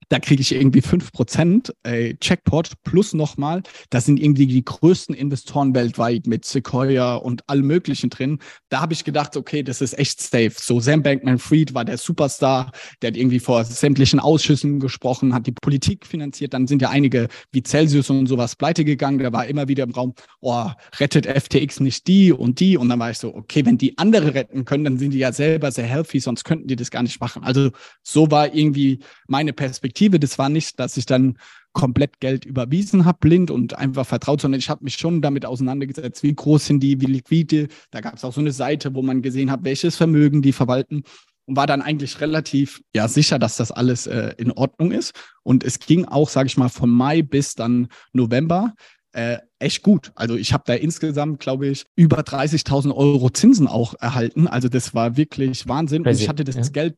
da 0.10 0.19
kriege 0.19 0.41
ich 0.41 0.53
irgendwie 0.53 0.81
5% 0.81 1.72
äh, 1.83 2.15
Checkpot 2.15 2.72
plus 2.83 3.13
nochmal. 3.13 3.63
Das 3.89 4.05
sind 4.05 4.19
irgendwie 4.19 4.48
die 4.48 4.63
größten 4.63 5.15
Investoren 5.15 5.74
weltweit 5.75 6.27
mit 6.27 6.45
Sequoia 6.45 7.15
und 7.15 7.48
allem 7.50 7.67
Möglichen 7.67 8.10
drin. 8.10 8.39
Da 8.69 8.81
habe 8.81 8.93
ich 8.93 9.03
gedacht, 9.03 9.38
okay, 9.38 9.63
das 9.63 9.81
ist 9.81 9.98
echt 9.98 10.22
safe. 10.22 10.53
So 10.55 10.79
Sam 10.79 11.03
Bankman-Fried 11.03 11.74
war 11.74 11.86
der 11.86 11.98
Superstar, 11.98 12.72
der 13.01 13.10
hat 13.10 13.17
irgendwie 13.17 13.39
vor 13.39 13.63
sämtlichen 13.63 14.19
Ausschüssen 14.19 14.79
gesprochen, 14.79 15.33
hat 15.33 15.48
die 15.48 15.51
Politik 15.51 16.05
finanziert. 16.05 16.53
Dann 16.53 16.67
sind 16.67 16.81
ja 16.81 16.89
einige 16.89 17.27
wie 17.51 17.63
Celsius 17.63 18.10
und 18.10 18.27
sowas 18.27 18.55
pleite 18.55 18.86
gegangen. 18.86 19.19
Da 19.19 19.31
war 19.31 19.45
immer 19.45 19.67
wieder 19.67 19.83
im 19.83 19.91
Raum, 19.91 20.13
oh, 20.41 20.67
rettet 21.00 21.25
FTX 21.25 21.79
nicht 21.79 22.07
die 22.07 22.31
und 22.31 22.60
die. 22.60 22.77
Und 22.77 22.89
dann 22.89 23.00
war 23.00 23.12
ich 23.12 23.17
so, 23.17 23.33
okay, 23.33 23.65
wenn 23.65 23.77
die 23.77 23.98
andere 23.98 24.33
retten 24.33 24.65
können, 24.65 24.83
dann 24.83 24.98
sind 24.98 25.12
die 25.12 25.19
ja 25.19 25.31
selber 25.31 25.72
sehr 25.72 25.86
healthy, 25.86 26.19
sonst 26.19 26.43
könnten 26.43 26.67
die 26.67 26.75
das 26.75 26.91
gar 26.91 27.03
nicht 27.03 27.19
machen. 27.19 27.43
Also 27.43 27.72
so 28.01 28.29
war 28.31 28.53
irgendwie 28.53 29.00
meine 29.27 29.53
Perspektive 29.53 29.92
Perspektive. 29.93 30.19
Das 30.19 30.38
war 30.38 30.50
nicht, 30.50 30.79
dass 30.79 30.97
ich 30.97 31.05
dann 31.05 31.38
komplett 31.71 32.19
Geld 32.19 32.45
überwiesen 32.45 33.05
habe, 33.05 33.17
blind 33.19 33.50
und 33.50 33.77
einfach 33.77 34.05
vertraut, 34.05 34.41
sondern 34.41 34.59
ich 34.59 34.69
habe 34.69 34.83
mich 34.83 34.95
schon 34.95 35.21
damit 35.21 35.45
auseinandergesetzt, 35.45 36.23
wie 36.23 36.33
groß 36.33 36.67
sind 36.67 36.81
die, 36.81 37.01
wie 37.01 37.05
liquide. 37.05 37.67
Da 37.91 38.01
gab 38.01 38.15
es 38.15 38.23
auch 38.23 38.33
so 38.33 38.41
eine 38.41 38.51
Seite, 38.51 38.93
wo 38.93 39.01
man 39.01 39.21
gesehen 39.21 39.50
hat, 39.50 39.63
welches 39.63 39.95
Vermögen 39.95 40.41
die 40.41 40.53
verwalten 40.53 41.03
und 41.45 41.57
war 41.57 41.67
dann 41.67 41.81
eigentlich 41.81 42.21
relativ 42.21 42.81
ja 42.95 43.07
sicher, 43.07 43.38
dass 43.38 43.57
das 43.57 43.71
alles 43.71 44.07
äh, 44.07 44.33
in 44.38 44.51
Ordnung 44.51 44.91
ist. 44.91 45.13
Und 45.43 45.63
es 45.63 45.79
ging 45.79 46.05
auch, 46.05 46.29
sage 46.29 46.47
ich 46.47 46.57
mal, 46.57 46.69
von 46.69 46.89
Mai 46.89 47.21
bis 47.21 47.55
dann 47.55 47.88
November 48.13 48.73
äh, 49.12 49.39
echt 49.59 49.83
gut. 49.83 50.12
Also 50.15 50.35
ich 50.35 50.53
habe 50.53 50.63
da 50.65 50.73
insgesamt, 50.73 51.39
glaube 51.39 51.67
ich, 51.67 51.85
über 51.95 52.21
30.000 52.21 52.95
Euro 52.95 53.29
Zinsen 53.29 53.67
auch 53.67 53.93
erhalten. 54.00 54.47
Also 54.47 54.69
das 54.69 54.93
war 54.93 55.17
wirklich 55.17 55.67
Wahnsinn. 55.67 56.03
Crazy. 56.03 56.17
Und 56.17 56.23
ich 56.23 56.29
hatte 56.29 56.43
das 56.43 56.55
ja. 56.55 56.63
Geld 56.71 56.97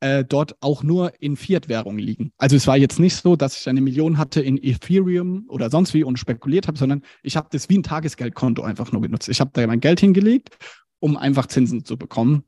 äh, 0.00 0.24
dort 0.24 0.56
auch 0.60 0.82
nur 0.82 1.12
in 1.20 1.36
Fiat-Währung 1.36 1.98
liegen. 1.98 2.32
Also 2.38 2.56
es 2.56 2.66
war 2.66 2.76
jetzt 2.76 2.98
nicht 2.98 3.16
so, 3.16 3.36
dass 3.36 3.60
ich 3.60 3.68
eine 3.68 3.80
Million 3.80 4.18
hatte 4.18 4.40
in 4.40 4.62
Ethereum 4.62 5.44
oder 5.48 5.70
sonst 5.70 5.94
wie 5.94 6.04
und 6.04 6.18
spekuliert 6.18 6.66
habe, 6.66 6.78
sondern 6.78 7.02
ich 7.22 7.36
habe 7.36 7.48
das 7.50 7.68
wie 7.68 7.78
ein 7.78 7.82
Tagesgeldkonto 7.82 8.62
einfach 8.62 8.92
nur 8.92 9.02
genutzt. 9.02 9.28
Ich 9.28 9.40
habe 9.40 9.50
da 9.52 9.66
mein 9.66 9.80
Geld 9.80 10.00
hingelegt, 10.00 10.56
um 10.98 11.16
einfach 11.16 11.46
Zinsen 11.46 11.84
zu 11.84 11.96
bekommen. 11.96 12.44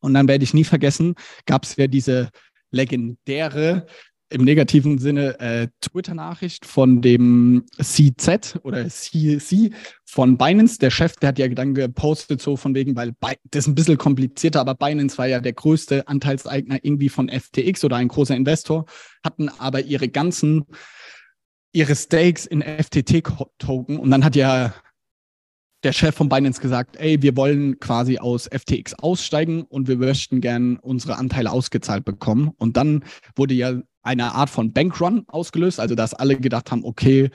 Und 0.00 0.14
dann 0.14 0.28
werde 0.28 0.44
ich 0.44 0.54
nie 0.54 0.64
vergessen, 0.64 1.14
gab 1.46 1.64
es 1.64 1.76
ja 1.76 1.86
diese 1.86 2.30
legendäre 2.70 3.86
im 4.30 4.44
negativen 4.44 4.98
Sinne 4.98 5.38
äh, 5.40 5.68
Twitter-Nachricht 5.80 6.64
von 6.64 7.02
dem 7.02 7.64
CZ 7.80 8.60
oder 8.62 8.88
CC 8.88 9.72
von 10.04 10.38
Binance. 10.38 10.78
Der 10.78 10.90
Chef, 10.90 11.16
der 11.16 11.30
hat 11.30 11.38
ja 11.38 11.48
dann 11.48 11.74
gepostet 11.74 12.40
so 12.40 12.56
von 12.56 12.74
wegen, 12.74 12.94
weil 12.94 13.12
das 13.50 13.64
ist 13.64 13.66
ein 13.66 13.74
bisschen 13.74 13.98
komplizierter, 13.98 14.60
aber 14.60 14.74
Binance 14.74 15.18
war 15.18 15.26
ja 15.26 15.40
der 15.40 15.52
größte 15.52 16.06
Anteilseigner 16.06 16.78
irgendwie 16.82 17.08
von 17.08 17.28
FTX 17.28 17.84
oder 17.84 17.96
ein 17.96 18.08
großer 18.08 18.36
Investor, 18.36 18.86
hatten 19.24 19.48
aber 19.48 19.82
ihre 19.82 20.08
ganzen, 20.08 20.64
ihre 21.72 21.96
Stakes 21.96 22.46
in 22.46 22.62
FTT-Token 22.62 23.98
und 23.98 24.10
dann 24.10 24.24
hat 24.24 24.36
ja 24.36 24.74
der 25.82 25.92
Chef 25.92 26.14
von 26.14 26.28
Binance 26.28 26.60
gesagt, 26.60 26.96
ey, 26.96 27.22
wir 27.22 27.36
wollen 27.36 27.78
quasi 27.80 28.18
aus 28.18 28.48
FTX 28.52 28.94
aussteigen 28.94 29.62
und 29.62 29.88
wir 29.88 29.96
möchten 29.96 30.40
gern 30.40 30.76
unsere 30.76 31.16
Anteile 31.16 31.50
ausgezahlt 31.50 32.04
bekommen. 32.04 32.50
Und 32.58 32.76
dann 32.76 33.04
wurde 33.34 33.54
ja 33.54 33.80
eine 34.02 34.34
Art 34.34 34.50
von 34.50 34.72
Bankrun 34.72 35.24
ausgelöst, 35.28 35.78
also 35.78 35.94
dass 35.94 36.14
alle 36.14 36.36
gedacht 36.36 36.70
haben, 36.70 36.84
okay, 36.84 37.30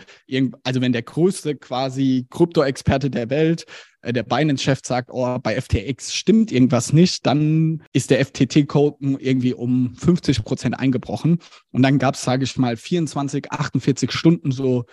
also 0.64 0.82
wenn 0.82 0.94
der 0.94 1.04
größte 1.04 1.56
quasi 1.56 2.26
Krypto-Experte 2.30 3.10
der 3.10 3.30
Welt, 3.30 3.66
äh, 4.02 4.14
der 4.14 4.24
Binance-Chef 4.24 4.80
sagt, 4.84 5.10
oh, 5.12 5.38
bei 5.40 5.60
FTX 5.60 6.14
stimmt 6.14 6.52
irgendwas 6.52 6.94
nicht, 6.94 7.26
dann 7.26 7.84
ist 7.94 8.10
der 8.10 8.24
FTT-Code 8.26 9.18
irgendwie 9.20 9.54
um 9.54 9.96
50 9.96 10.44
Prozent 10.44 10.80
eingebrochen. 10.80 11.40
Und 11.72 11.84
dann 11.84 12.00
gab 12.00 12.16
es, 12.16 12.24
sage 12.24 12.44
ich 12.44 12.58
mal, 12.58 12.78
24, 12.78 13.52
48 13.52 14.12
Stunden 14.12 14.52
so 14.52 14.86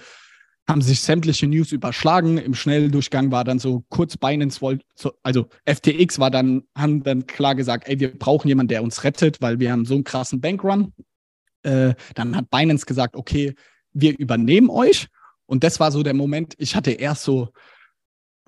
haben 0.69 0.81
sich 0.81 1.01
sämtliche 1.01 1.47
News 1.47 1.73
überschlagen. 1.73 2.39
Im 2.39 2.55
Schnelldurchgang 2.55 3.31
war 3.31 3.45
dann 3.45 3.59
so 3.59 3.85
kurz 3.89 4.17
Binance 4.17 4.61
wollte, 4.61 4.85
also 5.23 5.47
FTX 5.67 6.19
war 6.19 6.31
dann, 6.31 6.63
haben 6.77 7.03
dann 7.03 7.27
klar 7.27 7.55
gesagt, 7.55 7.89
ey, 7.89 7.99
wir 7.99 8.17
brauchen 8.17 8.49
jemanden, 8.49 8.69
der 8.69 8.83
uns 8.83 9.03
rettet, 9.05 9.41
weil 9.41 9.59
wir 9.59 9.73
haben 9.73 9.85
so 9.85 9.95
einen 9.95 10.05
krassen 10.05 10.41
Bankrun. 10.41 10.93
Äh, 11.63 11.95
dann 12.15 12.37
hat 12.37 12.51
Binance 12.51 12.87
gesagt, 12.87 13.17
okay, 13.17 13.55
wir 13.93 14.19
übernehmen 14.19 14.71
euch. 14.71 15.09
Und 15.47 15.65
das 15.65 15.81
war 15.81 15.91
so 15.91 16.03
der 16.03 16.15
Moment, 16.15 16.55
ich 16.59 16.77
hatte 16.77 16.93
erst 16.93 17.25
so 17.25 17.51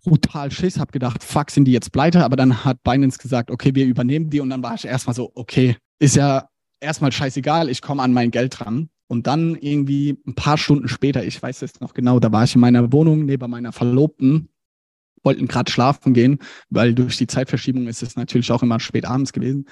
brutal 0.05 0.51
Schiss, 0.51 0.79
habe 0.79 0.93
gedacht, 0.93 1.25
fuck, 1.25 1.51
sind 1.51 1.65
die 1.65 1.73
jetzt 1.73 1.93
pleite? 1.93 2.25
Aber 2.25 2.37
dann 2.37 2.65
hat 2.65 2.83
Binance 2.83 3.19
gesagt, 3.19 3.51
okay, 3.51 3.75
wir 3.75 3.87
übernehmen 3.87 4.31
die. 4.31 4.41
Und 4.41 4.51
dann 4.51 4.63
war 4.63 4.75
ich 4.75 4.85
erstmal 4.85 5.15
so, 5.15 5.33
okay, 5.35 5.77
ist 5.99 6.17
ja 6.17 6.49
erstmal 6.81 7.11
scheißegal, 7.11 7.69
ich 7.69 7.83
komme 7.83 8.03
an 8.03 8.13
mein 8.13 8.31
Geld 8.31 8.61
dran. 8.61 8.91
Und 9.07 9.27
dann 9.27 9.55
irgendwie 9.57 10.19
ein 10.27 10.35
paar 10.35 10.59
Stunden 10.59 10.89
später, 10.89 11.25
ich 11.25 11.41
weiß 11.43 11.63
es 11.63 11.81
noch 11.81 11.95
genau, 11.95 12.21
da 12.21 12.33
war 12.33 12.45
ich 12.45 12.55
in 12.55 12.61
meiner 12.61 12.93
Wohnung 12.93 13.27
neben 13.27 13.51
meiner 13.51 13.73
Verlobten, 13.73 14.49
wollten 15.23 15.47
gerade 15.47 15.71
schlafen 15.71 16.15
gehen, 16.15 16.39
weil 16.71 16.95
durch 16.95 17.17
die 17.17 17.27
Zeitverschiebung 17.27 17.87
ist 17.87 18.03
es 18.03 18.17
natürlich 18.17 18.51
auch 18.53 18.63
immer 18.63 18.81
spät 18.81 19.05
abends 19.05 19.33
gewesen. 19.33 19.67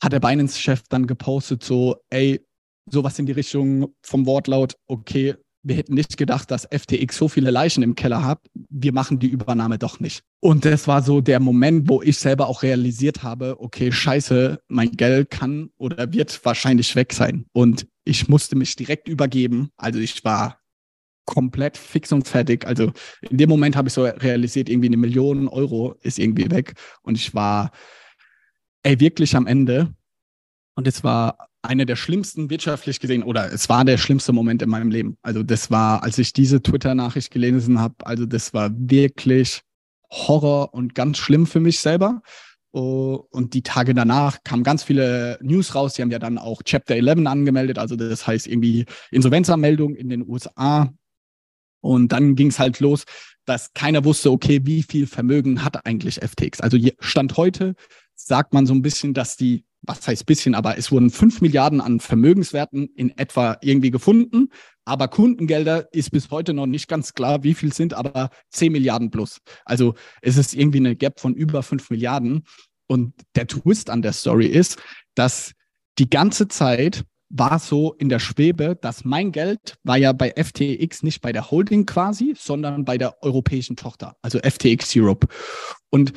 Hat 0.00 0.12
der 0.12 0.20
Binance-Chef 0.20 0.82
dann 0.88 1.06
gepostet, 1.06 1.62
so, 1.62 1.96
ey, 2.10 2.44
sowas 2.90 3.18
in 3.18 3.26
die 3.26 3.32
Richtung 3.32 3.94
vom 4.02 4.26
Wortlaut, 4.26 4.76
okay, 4.86 5.36
wir 5.64 5.76
hätten 5.76 5.94
nicht 5.94 6.16
gedacht, 6.16 6.50
dass 6.50 6.66
FTX 6.70 7.16
so 7.16 7.28
viele 7.28 7.50
Leichen 7.50 7.82
im 7.82 7.94
Keller 7.94 8.24
hat. 8.24 8.40
Wir 8.68 8.92
machen 8.92 9.20
die 9.20 9.28
Übernahme 9.28 9.78
doch 9.78 10.00
nicht. 10.00 10.22
Und 10.40 10.64
das 10.64 10.88
war 10.88 11.02
so 11.02 11.20
der 11.20 11.38
Moment, 11.38 11.88
wo 11.88 12.02
ich 12.02 12.18
selber 12.18 12.48
auch 12.48 12.64
realisiert 12.64 13.22
habe, 13.22 13.60
okay, 13.60 13.92
scheiße, 13.92 14.60
mein 14.68 14.90
Geld 14.92 15.30
kann 15.30 15.70
oder 15.78 16.12
wird 16.12 16.44
wahrscheinlich 16.44 16.96
weg 16.96 17.12
sein. 17.12 17.46
Und 17.52 17.86
ich 18.04 18.28
musste 18.28 18.56
mich 18.56 18.76
direkt 18.76 19.08
übergeben. 19.08 19.70
Also 19.76 19.98
ich 19.98 20.24
war 20.24 20.60
komplett 21.24 21.76
fix 21.76 22.12
und 22.12 22.26
fertig. 22.26 22.66
Also 22.66 22.92
in 23.22 23.38
dem 23.38 23.48
Moment 23.48 23.76
habe 23.76 23.88
ich 23.88 23.94
so 23.94 24.04
realisiert, 24.04 24.68
irgendwie 24.68 24.88
eine 24.88 24.96
Million 24.96 25.48
Euro 25.48 25.94
ist 26.00 26.18
irgendwie 26.18 26.50
weg. 26.50 26.74
Und 27.02 27.16
ich 27.16 27.34
war, 27.34 27.70
ey, 28.82 28.98
wirklich 29.00 29.36
am 29.36 29.46
Ende. 29.46 29.94
Und 30.74 30.86
es 30.88 31.04
war 31.04 31.48
einer 31.62 31.84
der 31.84 31.96
schlimmsten 31.96 32.50
wirtschaftlich 32.50 32.98
gesehen, 32.98 33.22
oder 33.22 33.52
es 33.52 33.68
war 33.68 33.84
der 33.84 33.98
schlimmste 33.98 34.32
Moment 34.32 34.62
in 34.62 34.68
meinem 34.68 34.90
Leben. 34.90 35.16
Also 35.22 35.44
das 35.44 35.70
war, 35.70 36.02
als 36.02 36.18
ich 36.18 36.32
diese 36.32 36.60
Twitter-Nachricht 36.60 37.30
gelesen 37.30 37.78
habe, 37.78 37.94
also 38.04 38.26
das 38.26 38.52
war 38.52 38.70
wirklich 38.74 39.62
Horror 40.10 40.74
und 40.74 40.94
ganz 40.94 41.18
schlimm 41.18 41.46
für 41.46 41.60
mich 41.60 41.78
selber. 41.78 42.20
Oh, 42.72 43.26
und 43.30 43.52
die 43.52 43.62
Tage 43.62 43.92
danach 43.92 44.42
kamen 44.44 44.62
ganz 44.62 44.82
viele 44.82 45.38
News 45.42 45.74
raus. 45.74 45.94
Die 45.94 46.02
haben 46.02 46.10
ja 46.10 46.18
dann 46.18 46.38
auch 46.38 46.62
Chapter 46.62 46.94
11 46.96 47.26
angemeldet, 47.26 47.78
also 47.78 47.96
das 47.96 48.26
heißt 48.26 48.46
irgendwie 48.46 48.86
Insolvenzanmeldung 49.10 49.94
in 49.94 50.08
den 50.08 50.26
USA. 50.26 50.90
Und 51.80 52.12
dann 52.12 52.34
ging 52.34 52.48
es 52.48 52.58
halt 52.58 52.80
los, 52.80 53.04
dass 53.44 53.74
keiner 53.74 54.04
wusste, 54.04 54.30
okay, 54.30 54.60
wie 54.64 54.82
viel 54.82 55.06
Vermögen 55.06 55.64
hat 55.64 55.84
eigentlich 55.84 56.16
FTX? 56.16 56.60
Also 56.60 56.78
Stand 57.00 57.36
heute 57.36 57.74
sagt 58.14 58.54
man 58.54 58.66
so 58.66 58.72
ein 58.72 58.82
bisschen, 58.82 59.12
dass 59.12 59.36
die 59.36 59.64
was 59.82 60.06
heißt 60.06 60.26
bisschen, 60.26 60.54
aber 60.54 60.78
es 60.78 60.92
wurden 60.92 61.10
fünf 61.10 61.40
Milliarden 61.40 61.80
an 61.80 62.00
Vermögenswerten 62.00 62.88
in 62.94 63.16
etwa 63.18 63.58
irgendwie 63.60 63.90
gefunden. 63.90 64.48
Aber 64.84 65.08
Kundengelder 65.08 65.92
ist 65.92 66.10
bis 66.10 66.30
heute 66.30 66.54
noch 66.54 66.66
nicht 66.66 66.88
ganz 66.88 67.14
klar, 67.14 67.42
wie 67.44 67.54
viel 67.54 67.72
sind, 67.72 67.94
aber 67.94 68.30
zehn 68.50 68.72
Milliarden 68.72 69.10
plus. 69.10 69.38
Also 69.64 69.94
es 70.22 70.36
ist 70.36 70.54
irgendwie 70.54 70.78
eine 70.78 70.96
Gap 70.96 71.20
von 71.20 71.34
über 71.34 71.62
fünf 71.62 71.90
Milliarden. 71.90 72.44
Und 72.88 73.14
der 73.36 73.46
Twist 73.46 73.90
an 73.90 74.02
der 74.02 74.12
Story 74.12 74.46
ist, 74.46 74.82
dass 75.14 75.52
die 75.98 76.10
ganze 76.10 76.48
Zeit 76.48 77.04
war 77.32 77.58
so 77.58 77.94
in 77.94 78.08
der 78.08 78.18
Schwebe, 78.18 78.76
dass 78.76 79.04
mein 79.04 79.32
Geld 79.32 79.76
war 79.84 79.96
ja 79.96 80.12
bei 80.12 80.34
FTX 80.36 81.02
nicht 81.02 81.22
bei 81.22 81.32
der 81.32 81.50
Holding 81.50 81.86
quasi, 81.86 82.34
sondern 82.36 82.84
bei 82.84 82.98
der 82.98 83.22
europäischen 83.22 83.76
Tochter, 83.76 84.16
also 84.20 84.38
FTX 84.38 84.94
Europe. 84.96 85.26
Und 85.90 86.12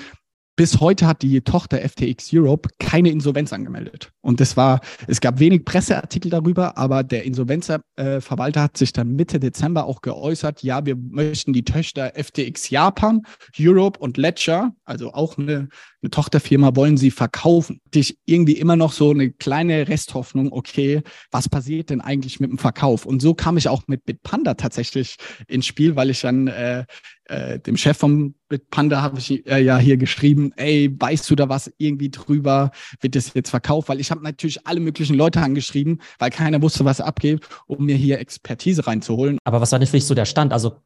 bis 0.55 0.79
heute 0.79 1.05
hat 1.05 1.21
die 1.21 1.41
Tochter 1.41 1.77
FTX 1.77 2.29
Europe 2.33 2.69
keine 2.79 3.09
Insolvenz 3.09 3.51
angemeldet. 3.51 4.11
Und 4.21 4.39
das 4.39 4.55
war, 4.55 4.79
es 5.07 5.19
gab 5.19 5.39
wenig 5.39 5.65
Presseartikel 5.65 6.31
darüber, 6.31 6.77
aber 6.77 7.03
der 7.03 7.23
Insolvenzverwalter 7.23 8.61
hat 8.61 8.77
sich 8.77 8.93
dann 8.93 9.15
Mitte 9.15 9.39
Dezember 9.39 9.85
auch 9.85 10.01
geäußert, 10.01 10.63
ja, 10.63 10.85
wir 10.85 10.95
möchten 10.95 11.51
die 11.51 11.65
Töchter 11.65 12.13
FTX 12.15 12.69
Japan, 12.69 13.23
Europe 13.59 13.99
und 13.99 14.17
Ledger, 14.17 14.73
also 14.85 15.13
auch 15.13 15.37
eine, 15.37 15.67
eine 16.01 16.09
Tochterfirma, 16.09 16.75
wollen 16.75 16.97
sie 16.97 17.11
verkaufen. 17.11 17.81
Ich 17.93 18.17
irgendwie 18.25 18.57
immer 18.57 18.75
noch 18.75 18.93
so 18.93 19.11
eine 19.11 19.31
kleine 19.31 19.87
Resthoffnung, 19.87 20.51
okay, 20.51 21.01
was 21.31 21.49
passiert 21.49 21.89
denn 21.89 22.01
eigentlich 22.01 22.39
mit 22.39 22.49
dem 22.49 22.57
Verkauf? 22.57 23.05
Und 23.05 23.21
so 23.21 23.33
kam 23.33 23.57
ich 23.57 23.67
auch 23.67 23.83
mit 23.87 24.05
Bitpanda 24.05 24.53
tatsächlich 24.53 25.17
ins 25.47 25.65
Spiel, 25.65 25.95
weil 25.95 26.09
ich 26.09 26.21
dann 26.21 26.47
äh, 26.47 26.85
äh, 27.25 27.59
dem 27.59 27.77
Chef 27.77 27.97
vom 27.97 28.35
Panda 28.69 29.01
habe 29.01 29.19
ich 29.19 29.45
äh, 29.47 29.63
ja 29.63 29.77
hier 29.77 29.97
geschrieben, 29.97 30.51
ey, 30.55 30.95
weißt 30.97 31.29
du 31.29 31.35
da 31.35 31.49
was 31.49 31.71
irgendwie 31.77 32.09
drüber? 32.09 32.71
Wird 33.01 33.15
das 33.15 33.33
jetzt 33.33 33.49
verkauft? 33.49 33.89
Weil 33.89 33.99
ich 33.99 34.11
habe 34.11 34.23
natürlich 34.23 34.65
alle 34.67 34.79
möglichen 34.79 35.15
Leute 35.15 35.41
angeschrieben, 35.41 36.01
weil 36.19 36.29
keiner 36.29 36.61
wusste, 36.61 36.85
was 36.85 37.01
abgeht, 37.01 37.47
um 37.67 37.85
mir 37.85 37.95
hier 37.95 38.19
Expertise 38.19 38.85
reinzuholen. 38.85 39.39
Aber 39.43 39.61
was 39.61 39.71
war 39.71 39.79
denn 39.79 39.87
für 39.87 39.97
dich 39.97 40.05
so 40.05 40.13
der 40.13 40.25
Stand? 40.25 40.53
Also 40.53 40.77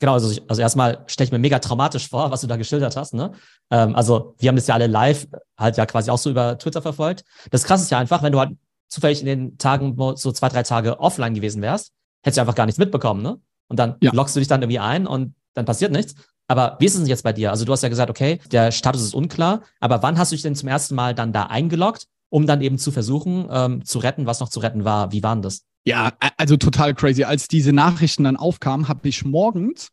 Genau, 0.00 0.12
also, 0.12 0.30
ich, 0.30 0.48
also 0.48 0.62
erstmal 0.62 1.02
stelle 1.08 1.26
ich 1.26 1.32
mir 1.32 1.40
mega 1.40 1.58
traumatisch 1.58 2.08
vor, 2.08 2.30
was 2.30 2.40
du 2.42 2.46
da 2.46 2.56
geschildert 2.56 2.96
hast. 2.96 3.14
Ne? 3.14 3.32
Ähm, 3.70 3.96
also 3.96 4.36
wir 4.38 4.48
haben 4.48 4.54
das 4.54 4.68
ja 4.68 4.74
alle 4.74 4.86
live 4.86 5.26
halt 5.58 5.76
ja 5.76 5.86
quasi 5.86 6.10
auch 6.10 6.18
so 6.18 6.30
über 6.30 6.56
Twitter 6.56 6.82
verfolgt. 6.82 7.24
Das 7.50 7.64
Krasse 7.64 7.82
ist 7.82 7.90
ja 7.90 7.98
einfach, 7.98 8.22
wenn 8.22 8.32
du 8.32 8.38
halt 8.38 8.52
zufällig 8.86 9.20
in 9.20 9.26
den 9.26 9.58
Tagen 9.58 9.96
so 10.16 10.30
zwei, 10.30 10.48
drei 10.48 10.62
Tage 10.62 11.00
offline 11.00 11.34
gewesen 11.34 11.62
wärst, 11.62 11.92
hättest 12.22 12.36
du 12.36 12.42
einfach 12.42 12.54
gar 12.54 12.66
nichts 12.66 12.78
mitbekommen, 12.78 13.22
ne? 13.22 13.40
Und 13.68 13.78
dann 13.78 13.96
ja. 14.00 14.12
loggst 14.14 14.34
du 14.34 14.40
dich 14.40 14.48
dann 14.48 14.62
irgendwie 14.62 14.78
ein 14.78 15.06
und 15.06 15.34
dann 15.58 15.66
passiert 15.66 15.92
nichts. 15.92 16.14
Aber 16.46 16.76
wie 16.80 16.86
ist 16.86 16.94
es 16.94 17.00
denn 17.00 17.08
jetzt 17.08 17.24
bei 17.24 17.32
dir? 17.32 17.50
Also 17.50 17.64
du 17.64 17.72
hast 17.72 17.82
ja 17.82 17.90
gesagt, 17.90 18.10
okay, 18.10 18.40
der 18.50 18.72
Status 18.72 19.02
ist 19.02 19.14
unklar, 19.14 19.62
aber 19.80 20.02
wann 20.02 20.18
hast 20.18 20.32
du 20.32 20.36
dich 20.36 20.42
denn 20.42 20.54
zum 20.54 20.68
ersten 20.68 20.94
Mal 20.94 21.14
dann 21.14 21.32
da 21.32 21.44
eingeloggt, 21.44 22.06
um 22.30 22.46
dann 22.46 22.62
eben 22.62 22.78
zu 22.78 22.90
versuchen, 22.90 23.46
ähm, 23.50 23.84
zu 23.84 23.98
retten, 23.98 24.26
was 24.26 24.40
noch 24.40 24.48
zu 24.48 24.60
retten 24.60 24.84
war? 24.84 25.12
Wie 25.12 25.22
war 25.22 25.34
denn 25.34 25.42
das? 25.42 25.64
Ja, 25.84 26.12
also 26.36 26.56
total 26.56 26.94
crazy. 26.94 27.24
Als 27.24 27.48
diese 27.48 27.72
Nachrichten 27.72 28.24
dann 28.24 28.36
aufkamen, 28.36 28.88
habe 28.88 29.08
ich 29.08 29.24
morgens, 29.24 29.90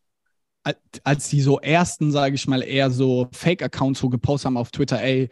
als 1.03 1.29
die 1.29 1.41
so 1.41 1.59
ersten, 1.59 2.11
sage 2.11 2.35
ich 2.35 2.47
mal, 2.47 2.63
eher 2.63 2.89
so 2.89 3.27
Fake-Accounts 3.31 3.99
so 3.99 4.09
gepostet 4.09 4.47
haben 4.47 4.57
auf 4.57 4.71
Twitter, 4.71 5.01
ey, 5.01 5.29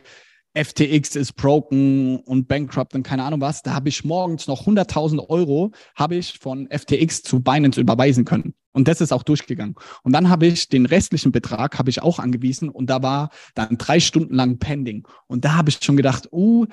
FTX 0.55 1.15
ist 1.15 1.33
broken 1.33 2.19
und 2.19 2.47
bankrupt 2.47 2.93
und 2.93 3.03
keine 3.03 3.23
Ahnung 3.23 3.41
was. 3.41 3.63
Da 3.63 3.73
habe 3.73 3.89
ich 3.89 4.03
morgens 4.03 4.47
noch 4.47 4.67
100.000 4.67 5.27
Euro 5.29 5.71
habe 5.95 6.15
ich 6.15 6.37
von 6.37 6.69
FTX 6.69 7.23
zu 7.23 7.39
Binance 7.39 7.81
überweisen 7.81 8.23
können. 8.23 8.53
Und 8.73 8.87
das 8.87 9.01
ist 9.01 9.13
auch 9.13 9.23
durchgegangen. 9.23 9.75
Und 10.03 10.13
dann 10.13 10.29
habe 10.29 10.47
ich 10.47 10.67
den 10.67 10.85
restlichen 10.85 11.31
Betrag 11.31 11.77
habe 11.77 11.89
ich 11.89 12.01
auch 12.01 12.19
angewiesen 12.19 12.69
und 12.69 12.89
da 12.89 13.01
war 13.03 13.29
dann 13.53 13.77
drei 13.77 13.99
Stunden 13.99 14.33
lang 14.33 14.57
pending. 14.57 15.07
Und 15.27 15.45
da 15.45 15.55
habe 15.55 15.69
ich 15.69 15.79
schon 15.81 15.95
gedacht, 15.95 16.27
uh, 16.31 16.65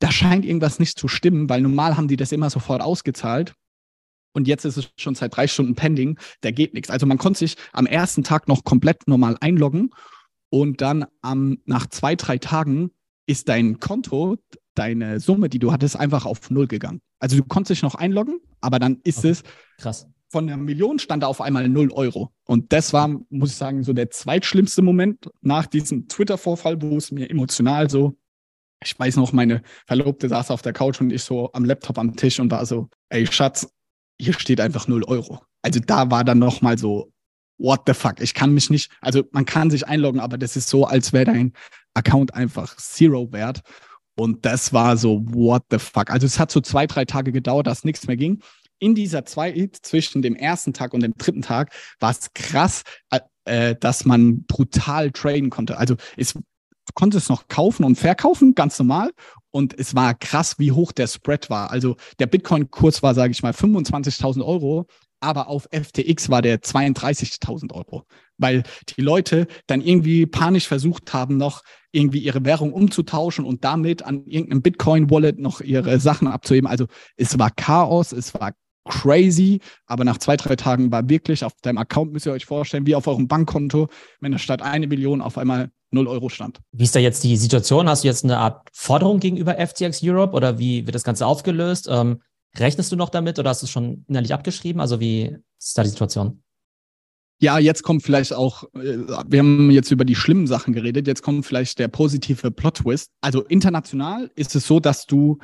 da 0.00 0.10
scheint 0.10 0.44
irgendwas 0.44 0.80
nicht 0.80 0.98
zu 0.98 1.08
stimmen, 1.08 1.48
weil 1.48 1.62
normal 1.62 1.96
haben 1.96 2.08
die 2.08 2.16
das 2.16 2.32
immer 2.32 2.50
sofort 2.50 2.82
ausgezahlt. 2.82 3.54
Und 4.32 4.48
jetzt 4.48 4.64
ist 4.64 4.76
es 4.76 4.90
schon 4.98 5.14
seit 5.14 5.36
drei 5.36 5.46
Stunden 5.46 5.76
pending, 5.76 6.18
da 6.40 6.50
geht 6.50 6.74
nichts. 6.74 6.90
Also 6.90 7.06
man 7.06 7.18
konnte 7.18 7.38
sich 7.38 7.56
am 7.72 7.86
ersten 7.86 8.24
Tag 8.24 8.48
noch 8.48 8.64
komplett 8.64 9.06
normal 9.06 9.36
einloggen 9.40 9.90
und 10.50 10.80
dann 10.80 11.06
am, 11.22 11.58
nach 11.66 11.86
zwei, 11.86 12.16
drei 12.16 12.38
Tagen 12.38 12.90
ist 13.26 13.48
dein 13.48 13.78
Konto, 13.78 14.36
deine 14.74 15.20
Summe, 15.20 15.48
die 15.48 15.60
du 15.60 15.72
hattest, 15.72 15.96
einfach 15.96 16.26
auf 16.26 16.50
Null 16.50 16.66
gegangen. 16.66 17.00
Also 17.20 17.36
du 17.36 17.44
konntest 17.44 17.70
dich 17.70 17.82
noch 17.82 17.94
einloggen, 17.94 18.40
aber 18.60 18.80
dann 18.80 19.00
ist 19.04 19.18
okay. 19.18 19.30
es 19.30 19.42
krass. 19.78 20.08
Von 20.34 20.48
der 20.48 20.56
Million 20.56 20.98
stand 20.98 21.22
da 21.22 21.28
auf 21.28 21.40
einmal 21.40 21.68
0 21.68 21.92
Euro. 21.92 22.32
Und 22.44 22.72
das 22.72 22.92
war, 22.92 23.06
muss 23.30 23.50
ich 23.50 23.56
sagen, 23.56 23.84
so 23.84 23.92
der 23.92 24.10
zweitschlimmste 24.10 24.82
Moment 24.82 25.30
nach 25.42 25.66
diesem 25.66 26.08
Twitter-Vorfall, 26.08 26.82
wo 26.82 26.96
es 26.96 27.12
mir 27.12 27.30
emotional 27.30 27.88
so, 27.88 28.18
ich 28.82 28.98
weiß 28.98 29.14
noch, 29.14 29.32
meine 29.32 29.62
Verlobte 29.86 30.28
saß 30.28 30.50
auf 30.50 30.60
der 30.60 30.72
Couch 30.72 31.00
und 31.00 31.12
ich 31.12 31.22
so 31.22 31.52
am 31.52 31.64
Laptop 31.64 32.00
am 32.00 32.16
Tisch 32.16 32.40
und 32.40 32.50
war 32.50 32.66
so, 32.66 32.88
ey 33.10 33.24
Schatz, 33.28 33.72
hier 34.20 34.32
steht 34.32 34.60
einfach 34.60 34.88
0 34.88 35.04
Euro. 35.04 35.40
Also 35.62 35.78
da 35.78 36.10
war 36.10 36.24
dann 36.24 36.40
nochmal 36.40 36.78
so, 36.78 37.12
what 37.56 37.82
the 37.86 37.94
fuck? 37.94 38.20
Ich 38.20 38.34
kann 38.34 38.52
mich 38.52 38.70
nicht, 38.70 38.90
also 39.00 39.22
man 39.30 39.44
kann 39.44 39.70
sich 39.70 39.86
einloggen, 39.86 40.20
aber 40.20 40.36
das 40.36 40.56
ist 40.56 40.68
so, 40.68 40.84
als 40.84 41.12
wäre 41.12 41.26
dein 41.26 41.52
Account 41.94 42.34
einfach 42.34 42.76
Zero 42.78 43.30
wert. 43.30 43.60
Und 44.16 44.44
das 44.44 44.72
war 44.72 44.96
so, 44.96 45.22
what 45.26 45.62
the 45.70 45.78
fuck? 45.78 46.10
Also 46.10 46.26
es 46.26 46.40
hat 46.40 46.50
so 46.50 46.60
zwei, 46.60 46.88
drei 46.88 47.04
Tage 47.04 47.30
gedauert, 47.30 47.68
dass 47.68 47.84
nichts 47.84 48.08
mehr 48.08 48.16
ging. 48.16 48.42
In 48.78 48.94
dieser 48.94 49.24
Zeit 49.24 49.76
zwischen 49.82 50.22
dem 50.22 50.34
ersten 50.34 50.72
Tag 50.72 50.94
und 50.94 51.02
dem 51.02 51.14
dritten 51.16 51.42
Tag 51.42 51.72
war 52.00 52.10
es 52.10 52.32
krass, 52.34 52.82
äh, 53.10 53.20
äh 53.44 53.76
dass 53.78 54.04
man 54.04 54.44
brutal 54.44 55.10
traden 55.10 55.50
konnte. 55.50 55.78
Also 55.78 55.96
es 56.16 56.34
konnte 56.94 57.18
es 57.18 57.28
noch 57.28 57.48
kaufen 57.48 57.84
und 57.84 57.96
verkaufen, 57.96 58.54
ganz 58.54 58.78
normal. 58.78 59.10
Und 59.50 59.78
es 59.78 59.94
war 59.94 60.14
krass, 60.14 60.58
wie 60.58 60.72
hoch 60.72 60.92
der 60.92 61.06
Spread 61.06 61.48
war. 61.48 61.70
Also 61.70 61.96
der 62.18 62.26
Bitcoin-Kurs 62.26 63.02
war, 63.02 63.14
sage 63.14 63.32
ich 63.32 63.42
mal, 63.42 63.52
25.000 63.52 64.44
Euro 64.44 64.86
aber 65.24 65.48
auf 65.48 65.68
FTX 65.72 66.28
war 66.28 66.42
der 66.42 66.60
32.000 66.60 67.72
Euro, 67.72 68.04
weil 68.36 68.62
die 68.90 69.00
Leute 69.00 69.46
dann 69.66 69.80
irgendwie 69.80 70.26
panisch 70.26 70.68
versucht 70.68 71.14
haben, 71.14 71.38
noch 71.38 71.62
irgendwie 71.92 72.18
ihre 72.18 72.44
Währung 72.44 72.72
umzutauschen 72.72 73.44
und 73.44 73.64
damit 73.64 74.02
an 74.02 74.26
irgendeinem 74.26 74.62
Bitcoin-Wallet 74.62 75.38
noch 75.38 75.60
ihre 75.60 75.98
Sachen 75.98 76.28
abzuheben. 76.28 76.68
Also 76.68 76.86
es 77.16 77.38
war 77.38 77.50
Chaos, 77.50 78.12
es 78.12 78.34
war 78.34 78.52
crazy, 78.84 79.60
aber 79.86 80.04
nach 80.04 80.18
zwei, 80.18 80.36
drei 80.36 80.56
Tagen 80.56 80.90
war 80.92 81.08
wirklich 81.08 81.44
auf 81.44 81.52
deinem 81.62 81.78
Account, 81.78 82.12
müsst 82.12 82.26
ihr 82.26 82.32
euch 82.32 82.46
vorstellen, 82.46 82.86
wie 82.86 82.94
auf 82.94 83.06
eurem 83.06 83.28
Bankkonto, 83.28 83.88
wenn 84.20 84.32
da 84.32 84.38
statt 84.38 84.62
eine 84.62 84.86
Million 84.86 85.20
auf 85.20 85.38
einmal 85.38 85.70
0 85.90 86.06
Euro 86.08 86.28
stand. 86.28 86.60
Wie 86.72 86.84
ist 86.84 86.94
da 86.94 87.00
jetzt 87.00 87.22
die 87.24 87.36
Situation? 87.36 87.88
Hast 87.88 88.04
du 88.04 88.08
jetzt 88.08 88.24
eine 88.24 88.38
Art 88.38 88.68
Forderung 88.72 89.20
gegenüber 89.20 89.54
FTX 89.54 90.00
Europe 90.02 90.34
oder 90.34 90.58
wie 90.58 90.86
wird 90.86 90.94
das 90.94 91.04
Ganze 91.04 91.26
aufgelöst? 91.26 91.88
Ähm, 91.90 92.20
Rechnest 92.58 92.92
du 92.92 92.96
noch 92.96 93.08
damit 93.08 93.38
oder 93.38 93.50
hast 93.50 93.62
du 93.62 93.66
es 93.66 93.70
schon 93.70 94.04
innerlich 94.08 94.32
abgeschrieben? 94.32 94.80
Also 94.80 95.00
wie 95.00 95.36
ist 95.58 95.76
da 95.76 95.82
die 95.82 95.88
Situation? 95.88 96.42
Ja, 97.40 97.58
jetzt 97.58 97.82
kommt 97.82 98.04
vielleicht 98.04 98.32
auch, 98.32 98.62
äh, 98.74 98.98
wir 99.26 99.40
haben 99.40 99.70
jetzt 99.70 99.90
über 99.90 100.04
die 100.04 100.14
schlimmen 100.14 100.46
Sachen 100.46 100.72
geredet, 100.72 101.06
jetzt 101.06 101.22
kommt 101.22 101.44
vielleicht 101.44 101.78
der 101.80 101.88
positive 101.88 102.50
Plot-Twist. 102.52 103.10
Also 103.20 103.42
international 103.42 104.30
ist 104.36 104.54
es 104.54 104.66
so, 104.66 104.78
dass 104.78 105.06
du, 105.06 105.38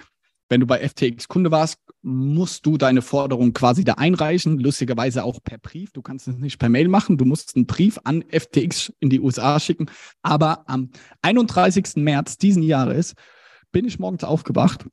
wenn 0.49 0.61
du 0.61 0.67
bei 0.67 0.87
FTX 0.89 1.27
Kunde 1.27 1.51
warst, 1.51 1.79
musst 2.03 2.65
du 2.65 2.79
deine 2.79 3.03
Forderung 3.03 3.53
quasi 3.53 3.85
da 3.85 3.95
einreichen, 3.95 4.59
lustigerweise 4.59 5.25
auch 5.25 5.41
per 5.43 5.59
Brief. 5.59 5.93
Du 5.93 6.03
kannst 6.03 6.29
es 6.29 6.37
nicht 6.37 6.59
per 6.59 6.69
Mail 6.69 6.89
machen, 6.89 7.19
du 7.19 7.25
musst 7.25 7.57
einen 7.57 7.67
Brief 7.67 7.99
an 8.05 8.25
FTX 8.31 8.93
in 9.01 9.11
die 9.11 9.21
USA 9.21 9.61
schicken. 9.61 9.87
Aber 10.23 10.69
am 10.69 10.91
31. 11.23 11.97
März 11.97 12.39
diesen 12.39 12.63
Jahres 12.63 13.15
bin 13.71 13.87
ich 13.87 13.99
morgens 13.99 14.25
aufgewacht 14.25 14.87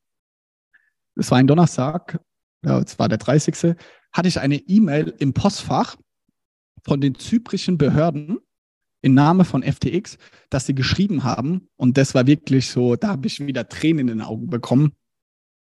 es 1.18 1.32
war 1.32 1.40
ein 1.40 1.48
Donnerstag, 1.48 2.20
es 2.62 3.00
war 3.00 3.10
der 3.10 3.18
30. 3.18 3.76
hatte 4.12 4.28
ich 4.28 4.40
eine 4.40 4.56
E-Mail 4.56 5.14
im 5.20 5.34
Postfach 5.34 5.96
von 6.84 7.02
den 7.02 7.16
zyprischen 7.16 7.78
Behörden 7.78 8.40
im 9.02 9.14
Name 9.14 9.46
von 9.46 9.64
FTX, 9.64 10.18
dass 10.50 10.66
sie 10.66 10.76
geschrieben 10.76 11.24
haben, 11.24 11.70
und 11.76 11.98
das 11.98 12.16
war 12.16 12.28
wirklich 12.28 12.70
so, 12.70 12.96
da 12.96 13.10
habe 13.10 13.28
ich 13.28 13.46
wieder 13.46 13.68
Tränen 13.68 14.00
in 14.00 14.08
den 14.08 14.22
Augen 14.22 14.50
bekommen, 14.50 14.94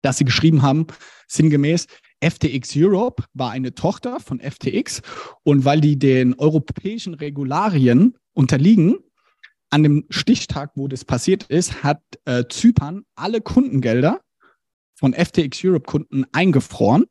dass 0.03 0.19
sie 0.19 0.25
geschrieben 0.25 0.61
haben, 0.61 0.85
sinngemäß, 1.27 1.87
FTX 2.23 2.73
Europe 2.75 3.23
war 3.33 3.51
eine 3.51 3.73
Tochter 3.73 4.19
von 4.19 4.39
FTX 4.39 5.01
und 5.43 5.65
weil 5.65 5.81
die 5.81 5.97
den 5.97 6.35
europäischen 6.35 7.15
Regularien 7.15 8.15
unterliegen, 8.33 8.99
an 9.71 9.81
dem 9.81 10.05
Stichtag, 10.09 10.71
wo 10.75 10.87
das 10.87 11.03
passiert 11.03 11.45
ist, 11.45 11.83
hat 11.83 12.01
äh, 12.25 12.43
Zypern 12.47 13.03
alle 13.15 13.41
Kundengelder 13.41 14.21
von 14.93 15.13
FTX 15.13 15.65
Europe 15.65 15.85
Kunden 15.85 16.25
eingefroren 16.31 17.05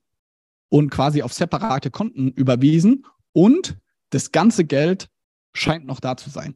und 0.68 0.90
quasi 0.90 1.22
auf 1.22 1.32
separate 1.32 1.90
Konten 1.90 2.28
überwiesen 2.28 3.04
und 3.32 3.76
das 4.10 4.30
ganze 4.30 4.64
Geld 4.64 5.08
scheint 5.54 5.86
noch 5.86 5.98
da 5.98 6.16
zu 6.16 6.30
sein. 6.30 6.54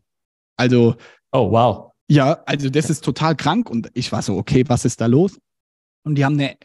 Also. 0.57 0.95
Oh, 1.33 1.51
wow. 1.51 1.93
Ja, 2.09 2.41
also 2.47 2.71
das 2.71 2.89
ist 2.89 3.05
total 3.05 3.35
krank 3.35 3.69
und 3.69 3.91
ich 3.95 4.13
war 4.13 4.23
so, 4.23 4.37
okay, 4.37 4.65
was 4.69 4.85
ist 4.85 5.01
da 5.01 5.07
los? 5.07 5.39
Und 6.07 6.15
die 6.15 6.25
haben 6.25 6.35
eine 6.35 6.57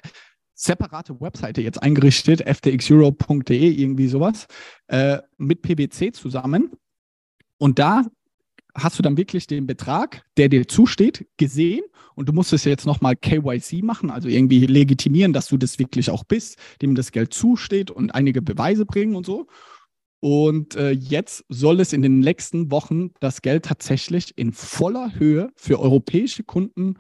separate 0.53 1.19
Webseite 1.19 1.61
jetzt 1.61 1.81
eingerichtet, 1.81 2.43
ftxeurope.de, 2.47 3.71
irgendwie 3.71 4.07
sowas, 4.07 4.45
äh, 4.87 5.17
mit 5.37 5.63
PwC 5.63 6.11
zusammen. 6.11 6.69
Und 7.57 7.79
da 7.79 8.05
hast 8.75 8.99
du 8.99 9.03
dann 9.03 9.17
wirklich 9.17 9.47
den 9.47 9.65
Betrag, 9.65 10.23
der 10.37 10.47
dir 10.47 10.67
zusteht, 10.67 11.25
gesehen 11.37 11.81
und 12.13 12.29
du 12.29 12.33
musst 12.33 12.53
es 12.53 12.65
jetzt 12.65 12.85
nochmal 12.85 13.15
KYC 13.15 13.81
machen, 13.81 14.11
also 14.11 14.29
irgendwie 14.29 14.67
legitimieren, 14.67 15.33
dass 15.33 15.47
du 15.47 15.57
das 15.57 15.79
wirklich 15.79 16.11
auch 16.11 16.23
bist, 16.23 16.59
dem 16.83 16.93
das 16.93 17.11
Geld 17.11 17.33
zusteht 17.33 17.89
und 17.89 18.13
einige 18.13 18.43
Beweise 18.43 18.85
bringen 18.85 19.15
und 19.15 19.25
so. 19.25 19.47
Und 20.19 20.75
äh, 20.75 20.91
jetzt 20.91 21.45
soll 21.49 21.79
es 21.79 21.93
in 21.93 22.03
den 22.03 22.19
nächsten 22.19 22.69
Wochen 22.69 23.09
das 23.19 23.41
Geld 23.41 23.65
tatsächlich 23.65 24.37
in 24.37 24.53
voller 24.53 25.15
Höhe 25.15 25.49
für 25.55 25.79
europäische 25.79 26.43
Kunden 26.43 26.97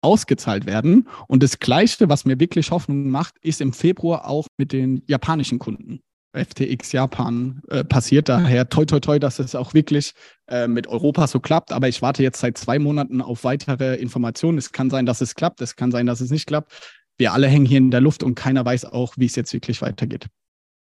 ausgezahlt 0.00 0.66
werden. 0.66 1.08
Und 1.26 1.42
das 1.42 1.58
Gleiche, 1.58 2.08
was 2.08 2.24
mir 2.24 2.38
wirklich 2.40 2.70
Hoffnung 2.70 3.10
macht, 3.10 3.36
ist 3.38 3.60
im 3.60 3.72
Februar 3.72 4.28
auch 4.28 4.46
mit 4.56 4.72
den 4.72 5.02
japanischen 5.06 5.58
Kunden. 5.58 6.00
FTX 6.34 6.92
Japan 6.92 7.62
äh, 7.68 7.84
passiert. 7.84 8.28
Daher 8.28 8.68
toi 8.68 8.84
toi 8.84 9.00
toi, 9.00 9.18
dass 9.18 9.38
es 9.38 9.54
auch 9.54 9.74
wirklich 9.74 10.12
äh, 10.46 10.68
mit 10.68 10.86
Europa 10.86 11.26
so 11.26 11.40
klappt. 11.40 11.72
Aber 11.72 11.88
ich 11.88 12.02
warte 12.02 12.22
jetzt 12.22 12.40
seit 12.40 12.58
zwei 12.58 12.78
Monaten 12.78 13.22
auf 13.22 13.44
weitere 13.44 13.96
Informationen. 13.96 14.58
Es 14.58 14.72
kann 14.72 14.90
sein, 14.90 15.06
dass 15.06 15.20
es 15.20 15.34
klappt. 15.34 15.60
Es 15.62 15.74
kann 15.74 15.90
sein, 15.90 16.06
dass 16.06 16.20
es 16.20 16.30
nicht 16.30 16.46
klappt. 16.46 16.72
Wir 17.16 17.32
alle 17.32 17.48
hängen 17.48 17.66
hier 17.66 17.78
in 17.78 17.90
der 17.90 18.00
Luft 18.00 18.22
und 18.22 18.34
keiner 18.34 18.64
weiß 18.64 18.84
auch, 18.84 19.14
wie 19.16 19.26
es 19.26 19.34
jetzt 19.36 19.52
wirklich 19.52 19.82
weitergeht. 19.82 20.26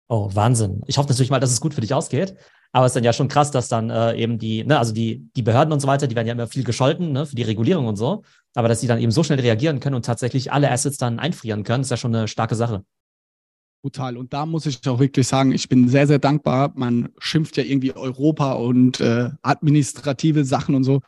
Oh, 0.09 0.29
Wahnsinn. 0.33 0.83
Ich 0.87 0.99
hoffe 0.99 1.09
natürlich 1.09 1.31
mal, 1.31 1.41
dass 1.41 1.51
es 1.51 1.61
gut 1.61 1.75
für 1.75 1.81
dich 1.81 1.95
ausgeht. 1.95 2.37
Aber 2.73 2.87
es 2.87 2.91
ist 2.91 2.97
dann 2.97 3.05
ja 3.05 3.13
schon 3.13 3.29
krass, 3.29 3.51
dass 3.51 3.69
dann 3.69 3.91
äh, 3.91 4.15
eben 4.17 4.39
die, 4.39 4.65
ne, 4.65 4.79
also 4.79 4.93
die, 4.93 5.29
die 5.35 5.43
Behörden 5.43 5.73
und 5.73 5.81
so 5.81 5.89
weiter, 5.89 6.07
die 6.07 6.15
werden 6.15 6.29
ja 6.29 6.35
immer 6.35 6.47
viel 6.47 6.63
gescholten, 6.63 7.13
ne, 7.13 7.27
für 7.27 7.35
die 7.35 7.43
Regulierung 7.43 7.87
und 7.87 7.97
so. 7.97 8.23
Aber 8.55 8.69
dass 8.69 8.81
sie 8.81 8.87
dann 8.87 9.01
eben 9.01 9.13
so 9.13 9.23
schnell 9.23 9.41
reagieren 9.41 9.81
können 9.81 9.95
und 9.95 10.05
tatsächlich 10.05 10.53
alle 10.53 10.71
Assets 10.71 10.99
dann 10.99 11.19
einfrieren 11.19 11.63
können, 11.63 11.83
ist 11.83 11.91
ja 11.91 11.97
schon 11.97 12.15
eine 12.15 12.29
starke 12.29 12.55
Sache 12.55 12.85
brutal. 13.83 14.17
Und 14.17 14.33
da 14.33 14.47
muss 14.47 14.67
ich 14.67 14.87
auch 14.87 15.01
wirklich 15.01 15.27
sagen, 15.27 15.53
ich 15.53 15.69
bin 15.69 15.89
sehr, 15.89 16.07
sehr 16.07 16.19
dankbar. 16.19 16.73
Man 16.75 17.11
schimpft 17.19 17.57
ja 17.57 17.65
irgendwie 17.65 17.95
Europa 17.95 18.53
und 18.53 19.01
äh, 19.01 19.31
administrative 19.43 20.45
Sachen 20.45 20.75
und 20.75 20.85
so. 20.85 21.01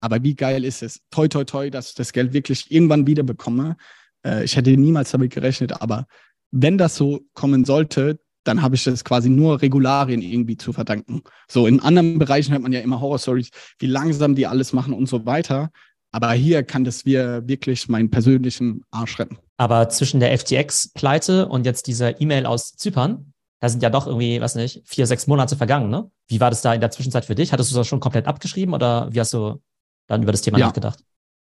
Aber 0.00 0.22
wie 0.22 0.34
geil 0.34 0.64
ist 0.64 0.82
es? 0.82 1.00
Toi, 1.10 1.28
toi, 1.28 1.44
toi, 1.44 1.70
dass 1.70 1.90
ich 1.90 1.94
das 1.94 2.12
Geld 2.12 2.32
wirklich 2.32 2.70
irgendwann 2.70 3.06
wieder 3.06 3.22
bekomme. 3.22 3.76
Äh, 4.24 4.44
ich 4.44 4.56
hätte 4.56 4.70
niemals 4.76 5.10
damit 5.10 5.32
gerechnet. 5.32 5.80
Aber 5.80 6.06
wenn 6.50 6.78
das 6.78 6.96
so 6.96 7.20
kommen 7.34 7.64
sollte, 7.64 8.20
dann 8.44 8.62
habe 8.62 8.74
ich 8.74 8.82
das 8.82 9.04
quasi 9.04 9.28
nur 9.28 9.62
Regularien 9.62 10.20
irgendwie 10.20 10.56
zu 10.56 10.72
verdanken. 10.72 11.22
So 11.48 11.68
in 11.68 11.78
anderen 11.78 12.18
Bereichen 12.18 12.52
hört 12.52 12.62
man 12.62 12.72
ja 12.72 12.80
immer 12.80 13.00
Horror-Stories, 13.00 13.50
wie 13.78 13.86
langsam 13.86 14.34
die 14.34 14.48
alles 14.48 14.72
machen 14.72 14.92
und 14.92 15.08
so 15.08 15.24
weiter. 15.26 15.70
Aber 16.12 16.32
hier 16.32 16.62
kann 16.62 16.84
das 16.84 17.06
wir 17.06 17.48
wirklich 17.48 17.88
meinen 17.88 18.10
persönlichen 18.10 18.84
Arsch 18.90 19.18
retten. 19.18 19.38
Aber 19.56 19.88
zwischen 19.88 20.20
der 20.20 20.36
FTX-Pleite 20.38 21.48
und 21.48 21.64
jetzt 21.64 21.86
dieser 21.86 22.20
E-Mail 22.20 22.46
aus 22.46 22.72
Zypern, 22.72 23.32
da 23.60 23.68
sind 23.68 23.82
ja 23.82 23.90
doch 23.90 24.06
irgendwie, 24.06 24.40
weiß 24.40 24.56
nicht, 24.56 24.82
vier, 24.84 25.06
sechs 25.06 25.26
Monate 25.26 25.56
vergangen, 25.56 25.88
ne? 25.88 26.10
Wie 26.28 26.40
war 26.40 26.50
das 26.50 26.62
da 26.62 26.74
in 26.74 26.80
der 26.80 26.90
Zwischenzeit 26.90 27.24
für 27.24 27.34
dich? 27.34 27.52
Hattest 27.52 27.70
du 27.70 27.76
das 27.76 27.86
schon 27.86 28.00
komplett 28.00 28.26
abgeschrieben 28.26 28.74
oder 28.74 29.08
wie 29.12 29.20
hast 29.20 29.32
du 29.32 29.62
dann 30.08 30.22
über 30.22 30.32
das 30.32 30.42
Thema 30.42 30.58
ja. 30.58 30.66
nachgedacht? 30.66 30.98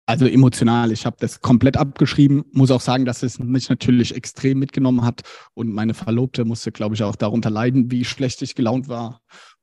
Also 0.04 0.26
emotional, 0.26 0.90
ich 0.90 1.06
habe 1.06 1.16
das 1.20 1.40
komplett 1.40 1.76
abgeschrieben. 1.76 2.44
Muss 2.52 2.72
auch 2.72 2.80
sagen, 2.80 3.04
dass 3.04 3.22
es 3.22 3.38
mich 3.38 3.68
natürlich 3.68 4.14
extrem 4.16 4.58
mitgenommen 4.58 5.04
hat. 5.04 5.22
Und 5.54 5.72
meine 5.72 5.94
Verlobte 5.94 6.44
musste, 6.44 6.72
glaube 6.72 6.96
ich, 6.96 7.04
auch 7.04 7.14
darunter 7.14 7.50
leiden, 7.50 7.90
wie 7.90 8.04
schlecht 8.04 8.42
ich 8.42 8.56
gelaunt 8.56 8.88
war. 8.88 9.20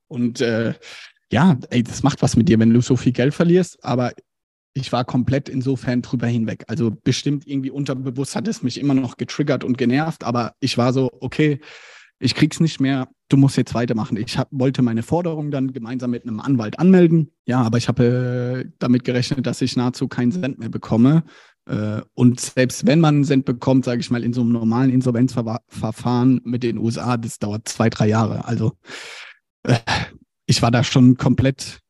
Und 0.08 0.40
äh, 0.40 0.74
ja, 1.30 1.58
ey, 1.68 1.82
das 1.82 2.02
macht 2.02 2.22
was 2.22 2.36
mit 2.36 2.48
dir, 2.48 2.58
wenn 2.58 2.72
du 2.72 2.80
so 2.80 2.96
viel 2.96 3.12
Geld 3.12 3.34
verlierst. 3.34 3.84
Aber 3.84 4.12
ich 4.74 4.92
war 4.92 5.04
komplett 5.04 5.48
insofern 5.48 6.02
drüber 6.02 6.26
hinweg. 6.26 6.64
Also 6.68 6.90
bestimmt 6.90 7.46
irgendwie 7.46 7.70
unterbewusst 7.70 8.36
hat 8.36 8.48
es 8.48 8.62
mich 8.62 8.78
immer 8.78 8.94
noch 8.94 9.16
getriggert 9.16 9.64
und 9.64 9.78
genervt, 9.78 10.24
aber 10.24 10.54
ich 10.60 10.78
war 10.78 10.92
so, 10.92 11.10
okay, 11.20 11.60
ich 12.20 12.34
krieg's 12.34 12.60
nicht 12.60 12.80
mehr, 12.80 13.08
du 13.28 13.36
musst 13.36 13.56
jetzt 13.56 13.74
weitermachen. 13.74 14.16
Ich 14.16 14.36
hab, 14.36 14.48
wollte 14.50 14.82
meine 14.82 15.02
Forderung 15.02 15.50
dann 15.50 15.72
gemeinsam 15.72 16.10
mit 16.10 16.24
einem 16.24 16.38
Anwalt 16.38 16.78
anmelden. 16.78 17.32
Ja, 17.46 17.62
aber 17.62 17.78
ich 17.78 17.88
habe 17.88 18.64
äh, 18.66 18.70
damit 18.78 19.04
gerechnet, 19.04 19.46
dass 19.46 19.62
ich 19.62 19.74
nahezu 19.74 20.06
keinen 20.06 20.30
Cent 20.30 20.58
mehr 20.58 20.68
bekomme. 20.68 21.24
Äh, 21.66 22.02
und 22.14 22.40
selbst 22.40 22.86
wenn 22.86 23.00
man 23.00 23.16
einen 23.16 23.24
Cent 23.24 23.46
bekommt, 23.46 23.86
sage 23.86 24.00
ich 24.00 24.10
mal, 24.10 24.22
in 24.22 24.34
so 24.34 24.42
einem 24.42 24.52
normalen 24.52 24.90
Insolvenzverfahren 24.90 26.42
mit 26.44 26.62
den 26.62 26.76
USA, 26.78 27.16
das 27.16 27.38
dauert 27.38 27.66
zwei, 27.68 27.88
drei 27.88 28.08
Jahre. 28.08 28.44
Also 28.44 28.72
äh, 29.62 29.78
ich 30.46 30.60
war 30.60 30.70
da 30.70 30.84
schon 30.84 31.16
komplett 31.16 31.80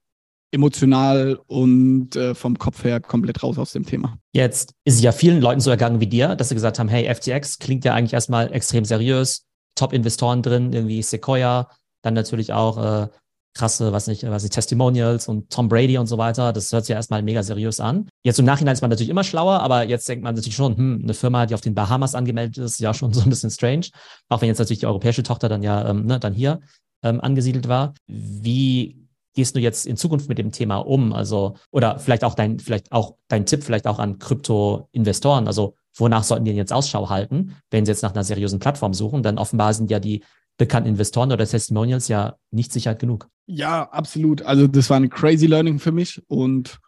emotional 0.52 1.38
und 1.46 2.16
äh, 2.16 2.34
vom 2.34 2.58
Kopf 2.58 2.84
her 2.84 3.00
komplett 3.00 3.42
raus 3.42 3.58
aus 3.58 3.72
dem 3.72 3.86
Thema. 3.86 4.18
Jetzt 4.32 4.74
ist 4.84 4.96
es 4.96 5.02
ja 5.02 5.12
vielen 5.12 5.40
Leuten 5.40 5.60
so 5.60 5.70
ergangen 5.70 6.00
wie 6.00 6.06
dir, 6.06 6.34
dass 6.34 6.48
sie 6.48 6.54
gesagt 6.54 6.78
haben, 6.78 6.88
hey, 6.88 7.12
FTX 7.12 7.58
klingt 7.58 7.84
ja 7.84 7.94
eigentlich 7.94 8.14
erstmal 8.14 8.52
extrem 8.52 8.84
seriös, 8.84 9.46
Top-Investoren 9.76 10.42
drin, 10.42 10.72
irgendwie 10.72 11.02
Sequoia, 11.02 11.70
dann 12.02 12.14
natürlich 12.14 12.52
auch 12.52 13.04
äh, 13.04 13.08
krasse, 13.54 13.92
was 13.92 14.06
nicht, 14.06 14.28
was 14.28 14.42
nicht, 14.42 14.54
Testimonials 14.54 15.28
und 15.28 15.50
Tom 15.50 15.68
Brady 15.68 15.98
und 15.98 16.06
so 16.06 16.18
weiter. 16.18 16.52
Das 16.52 16.72
hört 16.72 16.84
sich 16.84 16.90
ja 16.90 16.96
erstmal 16.96 17.22
mega 17.22 17.42
seriös 17.42 17.80
an. 17.80 18.08
Jetzt 18.24 18.38
im 18.38 18.44
Nachhinein 18.44 18.74
ist 18.74 18.80
man 18.80 18.90
natürlich 18.90 19.10
immer 19.10 19.24
schlauer, 19.24 19.60
aber 19.60 19.84
jetzt 19.84 20.08
denkt 20.08 20.24
man 20.24 20.34
natürlich 20.34 20.54
schon, 20.54 20.76
hm, 20.76 21.00
eine 21.02 21.14
Firma, 21.14 21.46
die 21.46 21.54
auf 21.54 21.60
den 21.60 21.74
Bahamas 21.74 22.14
angemeldet 22.14 22.58
ist, 22.58 22.80
ja 22.80 22.94
schon 22.94 23.12
so 23.14 23.22
ein 23.22 23.30
bisschen 23.30 23.50
strange. 23.50 23.86
Auch 24.28 24.40
wenn 24.40 24.48
jetzt 24.48 24.58
natürlich 24.58 24.80
die 24.80 24.86
europäische 24.86 25.22
Tochter 25.22 25.48
dann 25.48 25.62
ja 25.62 25.88
ähm, 25.88 26.06
ne, 26.06 26.18
dann 26.20 26.34
hier 26.34 26.60
ähm, 27.02 27.20
angesiedelt 27.20 27.68
war. 27.68 27.94
Wie 28.06 28.99
gehst 29.34 29.56
du 29.56 29.60
jetzt 29.60 29.86
in 29.86 29.96
Zukunft 29.96 30.28
mit 30.28 30.38
dem 30.38 30.52
Thema 30.52 30.78
um? 30.78 31.12
Also, 31.12 31.54
oder 31.70 31.98
vielleicht 31.98 32.24
auch 32.24 32.34
dein, 32.34 32.58
vielleicht 32.58 32.92
auch 32.92 33.16
dein 33.28 33.46
Tipp, 33.46 33.62
vielleicht 33.62 33.86
auch 33.86 33.98
an 33.98 34.18
Krypto-Investoren. 34.18 35.46
Also, 35.46 35.76
wonach 35.96 36.24
sollten 36.24 36.44
die 36.44 36.52
jetzt 36.52 36.72
Ausschau 36.72 37.10
halten, 37.10 37.56
wenn 37.70 37.84
sie 37.84 37.92
jetzt 37.92 38.02
nach 38.02 38.12
einer 38.12 38.24
seriösen 38.24 38.58
Plattform 38.58 38.94
suchen? 38.94 39.22
Denn 39.22 39.38
offenbar 39.38 39.74
sind 39.74 39.90
ja 39.90 40.00
die 40.00 40.24
bekannten 40.56 40.88
Investoren 40.90 41.32
oder 41.32 41.46
Testimonials 41.46 42.08
ja 42.08 42.36
nicht 42.50 42.72
sicher 42.72 42.94
genug. 42.94 43.28
Ja, 43.46 43.82
absolut. 43.90 44.42
Also, 44.42 44.66
das 44.66 44.90
war 44.90 44.98
ein 44.98 45.10
crazy 45.10 45.46
Learning 45.46 45.78
für 45.78 45.92
mich 45.92 46.22
und 46.28 46.80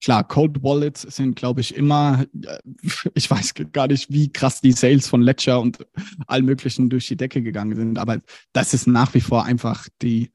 Klar, 0.00 0.22
Cold 0.22 0.62
Wallets 0.62 1.02
sind, 1.02 1.34
glaube 1.34 1.60
ich, 1.60 1.74
immer, 1.74 2.24
äh, 2.44 2.58
ich 3.14 3.30
weiß 3.30 3.54
gar 3.72 3.88
nicht, 3.88 4.12
wie 4.12 4.30
krass 4.30 4.60
die 4.60 4.72
Sales 4.72 5.08
von 5.08 5.22
Ledger 5.22 5.60
und 5.60 5.84
allen 6.26 6.44
möglichen 6.44 6.88
durch 6.88 7.06
die 7.06 7.16
Decke 7.16 7.42
gegangen 7.42 7.74
sind, 7.74 7.98
aber 7.98 8.18
das 8.52 8.74
ist 8.74 8.86
nach 8.86 9.14
wie 9.14 9.20
vor 9.20 9.44
einfach 9.44 9.88
die, 10.00 10.30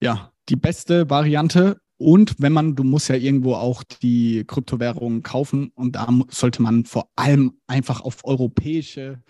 ja, 0.00 0.31
die 0.48 0.56
beste 0.56 1.08
Variante. 1.10 1.78
Und 1.98 2.34
wenn 2.38 2.52
man, 2.52 2.74
du 2.74 2.82
musst 2.82 3.08
ja 3.08 3.14
irgendwo 3.14 3.54
auch 3.54 3.84
die 3.84 4.44
Kryptowährungen 4.46 5.22
kaufen 5.22 5.70
und 5.74 5.94
da 5.94 6.08
sollte 6.28 6.62
man 6.62 6.84
vor 6.84 7.08
allem 7.14 7.60
einfach 7.68 8.00
auf 8.00 8.24
europäische 8.24 9.22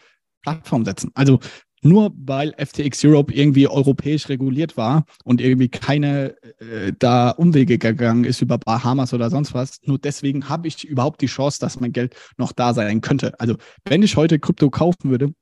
Plattformen 0.42 0.84
setzen. 0.84 1.10
Also 1.14 1.38
nur 1.82 2.12
weil 2.16 2.54
FTX 2.56 3.04
Europe 3.04 3.34
irgendwie 3.34 3.66
europäisch 3.66 4.28
reguliert 4.28 4.76
war 4.76 5.04
und 5.24 5.40
irgendwie 5.40 5.68
keine 5.68 6.36
äh, 6.60 6.92
da 6.98 7.30
Umwege 7.30 7.76
gegangen 7.76 8.24
ist 8.24 8.40
über 8.40 8.56
Bahamas 8.56 9.12
oder 9.12 9.30
sonst 9.30 9.52
was, 9.52 9.80
nur 9.84 9.98
deswegen 9.98 10.48
habe 10.48 10.68
ich 10.68 10.84
überhaupt 10.84 11.20
die 11.20 11.26
Chance, 11.26 11.58
dass 11.60 11.80
mein 11.80 11.92
Geld 11.92 12.14
noch 12.36 12.52
da 12.52 12.72
sein 12.72 13.00
könnte. 13.00 13.38
Also 13.40 13.56
wenn 13.84 14.02
ich 14.02 14.16
heute 14.16 14.38
Krypto 14.38 14.70
kaufen 14.70 15.10
würde, 15.10 15.34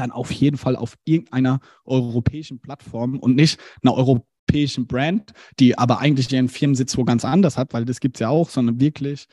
dann 0.00 0.10
auf 0.10 0.30
jeden 0.32 0.56
Fall 0.56 0.76
auf 0.76 0.96
irgendeiner 1.04 1.60
europäischen 1.84 2.60
Plattform 2.60 3.18
und 3.18 3.36
nicht 3.36 3.60
einer 3.82 3.94
europäischen 3.94 4.86
Brand, 4.86 5.32
die 5.58 5.78
aber 5.78 6.00
eigentlich 6.00 6.32
ihren 6.32 6.48
Firmensitz 6.48 6.96
wo 6.96 7.04
ganz 7.04 7.24
anders 7.24 7.56
hat, 7.56 7.72
weil 7.72 7.84
das 7.84 8.00
gibt 8.00 8.16
es 8.16 8.20
ja 8.20 8.28
auch, 8.28 8.50
sondern 8.50 8.80
wirklich 8.80 9.26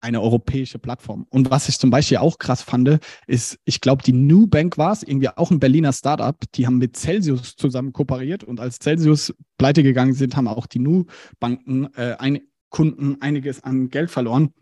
eine 0.00 0.22
europäische 0.22 0.78
Plattform. 0.78 1.26
Und 1.28 1.50
was 1.50 1.68
ich 1.68 1.78
zum 1.78 1.90
Beispiel 1.90 2.18
auch 2.18 2.38
krass 2.38 2.62
fand, 2.62 3.00
ist, 3.26 3.58
ich 3.64 3.80
glaube, 3.80 4.02
die 4.04 4.12
New 4.12 4.46
Bank 4.46 4.78
war 4.78 4.92
es, 4.92 5.02
irgendwie 5.02 5.28
auch 5.28 5.50
ein 5.50 5.58
Berliner 5.58 5.92
Startup, 5.92 6.36
die 6.54 6.66
haben 6.66 6.78
mit 6.78 6.96
Celsius 6.96 7.56
zusammen 7.56 7.92
kooperiert 7.92 8.44
und 8.44 8.60
als 8.60 8.78
Celsius 8.78 9.34
pleite 9.58 9.82
gegangen 9.82 10.12
sind, 10.12 10.36
haben 10.36 10.46
auch 10.46 10.66
die 10.66 10.78
New 10.78 11.04
Banken, 11.40 11.92
äh, 11.94 12.14
ein, 12.18 12.40
Kunden 12.70 13.20
einiges 13.22 13.64
an 13.64 13.88
Geld 13.88 14.10
verloren. 14.10 14.52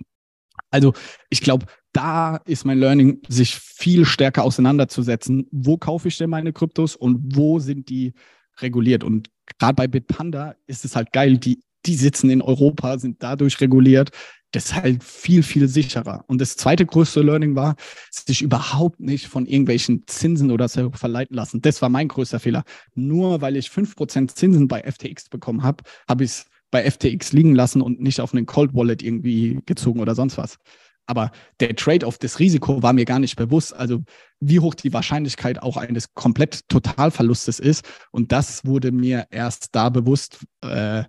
Also 0.71 0.93
ich 1.31 1.41
glaube, 1.41 1.67
da 1.93 2.37
ist 2.45 2.65
mein 2.65 2.79
Learning, 2.79 3.23
sich 3.29 3.55
viel 3.57 4.05
stärker 4.05 4.45
auseinanderzusetzen. 4.45 5.47
Wo 5.51 5.79
kaufe 5.79 6.09
ich 6.09 6.19
denn 6.19 6.31
meine 6.31 6.53
Kryptos 6.53 6.95
und 6.95 7.37
wo 7.37 7.59
sind 7.59 7.89
die 7.89 8.13
reguliert? 8.59 9.03
Und 9.03 9.31
gerade 9.59 9.75
bei 9.75 9.89
Bitpanda 9.89 10.57
ist 10.67 10.85
es 10.85 10.95
halt 10.95 11.13
geil, 11.13 11.39
die, 11.39 11.63
die 11.87 11.95
sitzen 11.95 12.29
in 12.29 12.43
Europa, 12.43 12.99
sind 12.99 13.23
dadurch 13.23 13.61
reguliert. 13.61 14.11
Das 14.53 14.67
ist 14.67 14.75
halt 14.75 15.03
viel, 15.03 15.43
viel 15.43 15.69
sicherer. 15.69 16.25
Und 16.29 16.41
das 16.41 16.57
zweite 16.57 16.85
größte 16.85 17.23
Learning 17.23 17.57
war, 17.57 17.77
sich 18.11 18.43
überhaupt 18.43 19.01
nicht 19.01 19.27
von 19.27 19.47
irgendwelchen 19.47 20.07
Zinsen 20.07 20.51
oder 20.51 20.69
so 20.69 20.91
verleiten 20.93 21.35
lassen. 21.35 21.63
Das 21.63 21.81
war 21.83 21.89
mein 21.89 22.09
größter 22.09 22.41
Fehler. 22.41 22.65
Nur 22.95 23.41
weil 23.41 23.57
ich 23.57 23.69
5% 23.69 24.35
Zinsen 24.35 24.69
bei 24.69 24.83
FTX 24.83 25.29
bekommen 25.31 25.63
habe, 25.63 25.83
habe 26.09 26.25
ich 26.25 26.31
es 26.31 26.47
bei 26.71 26.91
FTX 26.91 27.33
liegen 27.33 27.55
lassen 27.55 27.83
und 27.83 28.01
nicht 28.01 28.21
auf 28.21 28.33
einen 28.33 28.47
Cold 28.47 28.75
Wallet 28.75 29.03
irgendwie 29.03 29.61
gezogen 29.67 30.01
oder 30.01 30.15
sonst 30.15 30.37
was. 30.39 30.59
Aber 31.07 31.31
der 31.61 31.77
Trade-off, 31.77 32.19
das 32.19 32.41
Risiko 32.41 32.83
war 32.83 32.93
mir 32.93 33.05
gar 33.05 33.21
nicht 33.21 33.37
bewusst. 33.37 33.75
Also 33.75 34.03
wie 34.41 34.59
hoch 34.61 34.75
die 34.75 34.93
Wahrscheinlichkeit 34.93 35.63
auch 35.63 35.77
eines 35.77 36.15
komplett 36.15 36.69
Totalverlustes 36.69 37.61
ist. 37.61 37.89
Und 38.11 38.33
das 38.33 38.65
wurde 38.65 38.91
mir 38.91 39.27
erst 39.31 39.75
da 39.75 39.89
bewusst. 39.89 40.45
Äh, 40.63 41.05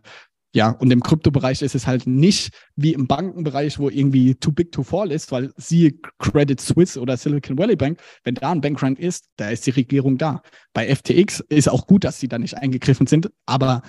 ja, 0.54 0.70
und 0.72 0.91
im 0.91 1.04
Kryptobereich 1.04 1.62
ist 1.62 1.76
es 1.76 1.86
halt 1.86 2.08
nicht 2.08 2.52
wie 2.76 2.93
im 2.93 3.06
Bankenbereich, 3.06 3.80
wo 3.80 3.89
irgendwie 3.89 4.34
too 4.36 4.52
big 4.52 4.72
to 4.72 4.82
fall 4.82 5.12
ist, 5.12 5.32
weil 5.32 5.52
siehe 5.58 5.93
Credit 6.20 6.60
Suisse 6.60 7.00
oder 7.00 7.17
Silicon 7.17 7.58
Valley 7.58 7.76
Bank, 7.76 8.00
wenn 8.24 8.36
da 8.36 8.52
ein 8.52 8.62
Bankrun 8.62 8.96
ist, 8.96 9.30
da 9.36 9.50
ist 9.50 9.67
die 9.67 9.72
Regierung 9.72 10.17
da. 10.17 10.41
Bei 10.74 10.88
FTX 10.88 11.41
ist 11.50 11.70
auch 11.70 11.86
gut, 11.86 12.06
dass 12.06 12.20
sie 12.20 12.28
da 12.28 12.39
nicht 12.39 12.58
eingegriffen 12.58 13.08
sind, 13.08 13.30
aber 13.46 13.84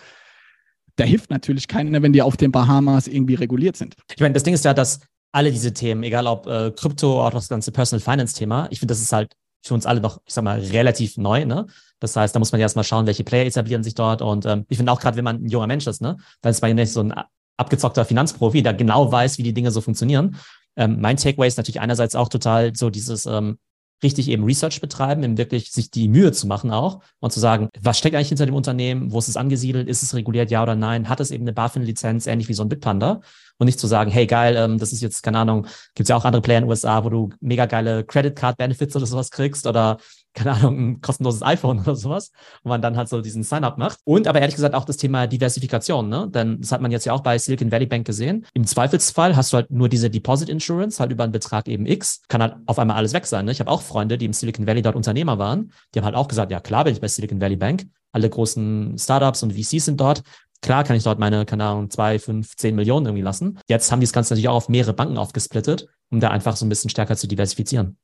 da 0.98 1.04
hilft 1.04 1.30
natürlich 1.30 1.68
keiner, 1.68 2.02
wenn 2.02 2.12
die 2.12 2.22
auf 2.22 2.37
den 2.37 2.52
Bahamas 2.52 3.06
irgendwie 3.06 3.34
reguliert 3.34 3.76
sind. 3.76 3.94
Ich 4.14 4.20
meine, 4.20 4.34
das 4.34 4.42
Ding 4.42 4.54
ist 4.54 4.64
ja, 4.64 4.74
dass 4.74 5.00
alle 5.32 5.52
diese 5.52 5.72
Themen, 5.72 6.02
egal 6.02 6.26
ob 6.26 6.46
äh, 6.46 6.72
Krypto 6.72 7.24
oder 7.24 7.37
das 7.37 7.48
ganze 7.48 7.70
Personal 7.70 8.00
Finance 8.00 8.34
Thema, 8.34 8.66
ich 8.70 8.80
finde, 8.80 8.92
das 8.92 9.00
ist 9.00 9.12
halt 9.12 9.32
für 9.64 9.74
uns 9.74 9.87
alle 9.87 10.00
noch, 10.00 10.20
ich 10.26 10.34
sag 10.34 10.44
mal, 10.44 10.58
relativ 10.58 11.16
neu, 11.16 11.44
ne? 11.44 11.66
Das 12.00 12.16
heißt, 12.16 12.34
da 12.34 12.38
muss 12.38 12.52
man 12.52 12.61
ja 12.61 12.64
erstmal 12.64 12.84
schauen, 12.84 13.06
welche 13.06 13.24
Player 13.24 13.46
etablieren 13.46 13.82
sich 13.82 13.94
dort. 13.94 14.22
Und 14.22 14.46
ähm, 14.46 14.64
ich 14.68 14.76
finde 14.76 14.92
auch 14.92 15.00
gerade, 15.00 15.16
wenn 15.16 15.24
man 15.24 15.44
ein 15.44 15.48
junger 15.48 15.66
Mensch 15.66 15.87
ist, 15.87 16.00
ne, 16.00 16.16
dann 16.42 16.50
ist 16.50 16.62
man 16.62 16.70
ja 16.70 16.74
nicht 16.74 16.92
so 16.92 17.00
ein 17.00 17.12
abgezockter 17.56 18.04
Finanzprofi, 18.04 18.62
der 18.62 18.74
genau 18.74 19.11
weiß, 19.11 19.38
wie 19.38 19.42
die 19.42 19.52
Dinge 19.52 19.70
so 19.72 19.80
funktionieren. 19.80 20.37
Ähm, 20.76 21.00
mein 21.00 21.16
Takeaway 21.16 21.48
ist 21.48 21.56
natürlich 21.56 21.80
einerseits 21.80 22.14
auch 22.14 22.28
total 22.28 22.74
so 22.76 22.88
dieses, 22.88 23.26
ähm, 23.26 23.58
richtig 24.02 24.28
eben 24.28 24.44
Research 24.44 24.80
betreiben, 24.80 25.22
eben 25.22 25.38
wirklich 25.38 25.72
sich 25.72 25.90
die 25.90 26.08
Mühe 26.08 26.32
zu 26.32 26.46
machen 26.46 26.70
auch 26.70 27.00
und 27.20 27.32
zu 27.32 27.40
sagen, 27.40 27.68
was 27.80 27.98
steckt 27.98 28.14
eigentlich 28.14 28.28
hinter 28.28 28.46
dem 28.46 28.54
Unternehmen, 28.54 29.12
wo 29.12 29.18
ist 29.18 29.28
es 29.28 29.37
angesiedelt, 29.37 29.88
ist 29.88 30.02
es 30.02 30.14
reguliert, 30.14 30.50
ja 30.50 30.62
oder 30.62 30.74
nein, 30.74 31.08
hat 31.08 31.20
es 31.20 31.30
eben 31.30 31.44
eine 31.44 31.52
BaFin-Lizenz, 31.52 32.26
ähnlich 32.26 32.48
wie 32.48 32.54
so 32.54 32.62
ein 32.62 32.68
Bitpanda? 32.68 33.20
Und 33.61 33.66
nicht 33.66 33.80
zu 33.80 33.88
sagen, 33.88 34.11
hey 34.11 34.26
geil, 34.26 34.54
ähm, 34.56 34.78
das 34.78 34.92
ist 34.92 35.02
jetzt, 35.02 35.22
keine 35.22 35.38
Ahnung, 35.38 35.66
gibt's 35.94 36.11
ja 36.11 36.16
auch 36.16 36.24
andere 36.24 36.42
Player 36.42 36.58
in 36.58 36.64
den 36.64 36.70
USA, 36.70 37.02
wo 37.04 37.11
du 37.11 37.30
mega 37.40 37.66
geile 37.66 38.04
Credit 38.04 38.37
Card 38.37 38.56
Benefits 38.56 38.94
oder 38.94 39.06
sowas 39.06 39.32
kriegst 39.32 39.66
oder 39.66 39.98
keine 40.38 40.53
Ahnung, 40.53 40.79
ein 40.79 41.01
kostenloses 41.01 41.42
iPhone 41.42 41.81
oder 41.81 41.96
sowas, 41.96 42.31
wo 42.62 42.68
man 42.68 42.81
dann 42.81 42.96
halt 42.96 43.09
so 43.09 43.20
diesen 43.20 43.42
Sign-up 43.42 43.77
macht. 43.77 43.98
Und 44.05 44.29
aber 44.29 44.40
ehrlich 44.40 44.55
gesagt 44.55 44.74
auch 44.74 44.85
das 44.85 44.96
Thema 44.96 45.27
Diversifikation, 45.27 46.09
ne? 46.09 46.29
Denn 46.33 46.61
das 46.61 46.72
hat 46.72 46.81
man 46.81 46.90
jetzt 46.90 47.05
ja 47.05 47.12
auch 47.12 47.22
bei 47.22 47.37
Silicon 47.38 47.72
Valley 47.72 47.87
Bank 47.87 48.07
gesehen. 48.07 48.46
Im 48.55 48.64
Zweifelsfall 48.64 49.37
hast 49.37 49.53
du 49.53 49.57
halt 49.57 49.70
nur 49.70 49.88
diese 49.88 50.11
Deposit 50.11 50.48
Insurance, 50.48 51.01
halt 51.01 51.11
über 51.11 51.24
einen 51.24 51.33
Betrag 51.33 51.68
eben 51.68 51.87
X, 51.87 52.22
kann 52.29 52.40
halt 52.40 52.55
auf 52.66 52.79
einmal 52.79 52.96
alles 52.96 53.12
weg 53.12 53.27
sein. 53.27 53.44
Ne? 53.44 53.53
Ich 53.53 53.61
habe 53.61 53.70
auch 53.70 53.83
Freunde, 53.83 54.16
die 54.16 54.27
im 54.27 54.33
Silicon 54.33 54.66
Valley 54.66 54.83
dort 54.83 54.96
Unternehmer 54.96 55.38
waren, 55.38 55.72
die 55.94 55.98
haben 55.98 56.07
halt 56.07 56.14
auch 56.14 56.29
gesagt, 56.29 56.53
ja 56.53 56.61
klar 56.61 56.85
bin 56.85 56.94
ich 56.94 57.01
bei 57.01 57.09
Silicon 57.09 57.40
Valley 57.40 57.57
Bank. 57.57 57.87
Alle 58.12 58.31
großen 58.31 58.96
Startups 58.98 59.42
und 59.42 59.53
VCs 59.53 59.85
sind 59.85 60.01
dort. 60.01 60.22
Klar 60.62 60.83
kann 60.85 60.96
ich 60.96 61.05
dort 61.05 61.18
meine, 61.18 61.44
keine 61.44 61.64
Ahnung, 61.64 61.90
zwei, 61.90 62.18
fünf, 62.18 62.57
zehn 62.57 62.74
Millionen 62.74 63.07
irgendwie 63.07 63.22
lassen. 63.22 63.59
Jetzt 63.68 63.92
haben 63.92 64.01
die 64.01 64.07
das 64.07 64.12
Ganze 64.12 64.35
natürlich 64.35 64.48
auch 64.48 64.57
auf 64.57 64.68
mehrere 64.68 64.92
Banken 64.92 65.18
aufgesplittet, 65.18 65.88
um 66.11 66.20
da 66.20 66.31
einfach 66.31 66.57
so 66.57 66.64
ein 66.64 66.68
bisschen 66.68 66.90
stärker 66.90 67.16
zu 67.16 67.29
diversifizieren. 67.29 67.96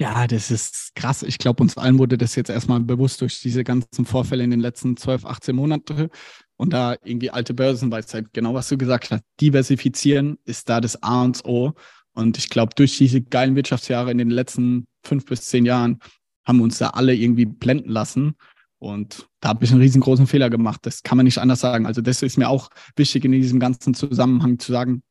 Ja, 0.00 0.26
das 0.26 0.50
ist 0.50 0.94
krass. 0.96 1.22
Ich 1.22 1.38
glaube, 1.38 1.62
uns 1.62 1.76
allen 1.78 1.98
wurde 1.98 2.18
das 2.18 2.34
jetzt 2.34 2.50
erstmal 2.50 2.80
bewusst 2.80 3.20
durch 3.20 3.40
diese 3.40 3.62
ganzen 3.62 4.04
Vorfälle 4.04 4.42
in 4.42 4.50
den 4.50 4.60
letzten 4.60 4.96
12, 4.96 5.24
18 5.24 5.54
Monaten. 5.54 6.08
Und 6.56 6.72
da 6.72 6.96
irgendwie 7.04 7.30
alte 7.30 7.54
Börsen, 7.54 7.90
weil 7.90 8.02
es 8.02 8.14
halt 8.14 8.32
genau 8.32 8.54
was 8.54 8.68
du 8.68 8.76
gesagt 8.76 9.10
hast, 9.10 9.22
diversifizieren 9.40 10.38
ist 10.44 10.68
da 10.68 10.80
das 10.80 11.02
A 11.02 11.22
und 11.22 11.44
O. 11.44 11.74
Und 12.12 12.38
ich 12.38 12.48
glaube, 12.48 12.74
durch 12.76 12.96
diese 12.96 13.20
geilen 13.22 13.56
Wirtschaftsjahre 13.56 14.10
in 14.10 14.18
den 14.18 14.30
letzten 14.30 14.86
fünf 15.04 15.26
bis 15.26 15.42
zehn 15.42 15.64
Jahren 15.64 15.98
haben 16.44 16.58
wir 16.58 16.64
uns 16.64 16.78
da 16.78 16.90
alle 16.90 17.14
irgendwie 17.14 17.46
blenden 17.46 17.90
lassen. 17.90 18.34
Und 18.78 19.28
da 19.40 19.50
habe 19.50 19.64
ich 19.64 19.70
einen 19.70 19.80
riesengroßen 19.80 20.26
Fehler 20.26 20.50
gemacht. 20.50 20.80
Das 20.82 21.02
kann 21.02 21.16
man 21.16 21.24
nicht 21.24 21.38
anders 21.38 21.60
sagen. 21.60 21.86
Also 21.86 22.02
das 22.02 22.22
ist 22.22 22.36
mir 22.36 22.48
auch 22.48 22.68
wichtig 22.96 23.24
in 23.24 23.32
diesem 23.32 23.60
ganzen 23.60 23.94
Zusammenhang 23.94 24.58
zu 24.58 24.72
sagen, 24.72 25.02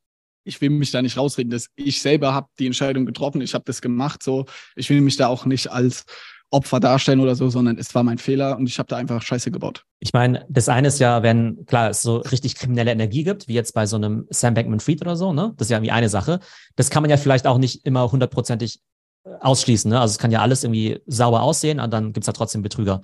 ich 0.44 0.60
will 0.60 0.70
mich 0.70 0.90
da 0.90 1.02
nicht 1.02 1.16
rausreden. 1.16 1.50
Das, 1.50 1.68
ich 1.74 2.00
selber 2.00 2.34
habe 2.34 2.48
die 2.58 2.66
Entscheidung 2.66 3.06
getroffen, 3.06 3.40
ich 3.40 3.54
habe 3.54 3.64
das 3.66 3.80
gemacht. 3.80 4.22
So, 4.22 4.44
ich 4.76 4.90
will 4.90 5.00
mich 5.00 5.16
da 5.16 5.28
auch 5.28 5.46
nicht 5.46 5.70
als 5.70 6.04
Opfer 6.50 6.78
darstellen 6.78 7.20
oder 7.20 7.34
so, 7.34 7.48
sondern 7.48 7.78
es 7.78 7.94
war 7.94 8.04
mein 8.04 8.18
Fehler 8.18 8.56
und 8.56 8.68
ich 8.68 8.78
habe 8.78 8.86
da 8.86 8.96
einfach 8.96 9.22
Scheiße 9.22 9.50
gebaut. 9.50 9.84
Ich 9.98 10.12
meine, 10.12 10.46
das 10.48 10.68
eine 10.68 10.88
ist 10.88 11.00
ja, 11.00 11.22
wenn, 11.22 11.66
klar, 11.66 11.90
es 11.90 12.02
so 12.02 12.18
richtig 12.18 12.54
kriminelle 12.54 12.92
Energie 12.92 13.24
gibt, 13.24 13.48
wie 13.48 13.54
jetzt 13.54 13.74
bei 13.74 13.86
so 13.86 13.96
einem 13.96 14.26
Sam 14.30 14.54
Bankman-Fried 14.54 15.00
oder 15.00 15.16
so, 15.16 15.32
ne? 15.32 15.52
Das 15.56 15.66
ist 15.66 15.70
ja 15.70 15.78
irgendwie 15.78 15.90
eine 15.90 16.08
Sache. 16.08 16.38
Das 16.76 16.90
kann 16.90 17.02
man 17.02 17.10
ja 17.10 17.16
vielleicht 17.16 17.46
auch 17.46 17.58
nicht 17.58 17.84
immer 17.84 18.10
hundertprozentig 18.10 18.80
äh, 19.24 19.30
ausschließen, 19.40 19.90
ne? 19.90 20.00
Also 20.00 20.12
es 20.12 20.18
kann 20.18 20.30
ja 20.30 20.42
alles 20.42 20.62
irgendwie 20.62 21.00
sauer 21.06 21.42
aussehen, 21.42 21.80
und 21.80 21.92
dann 21.92 22.12
gibt's 22.12 22.28
ja 22.28 22.32
trotzdem 22.32 22.62
Betrüger. 22.62 23.00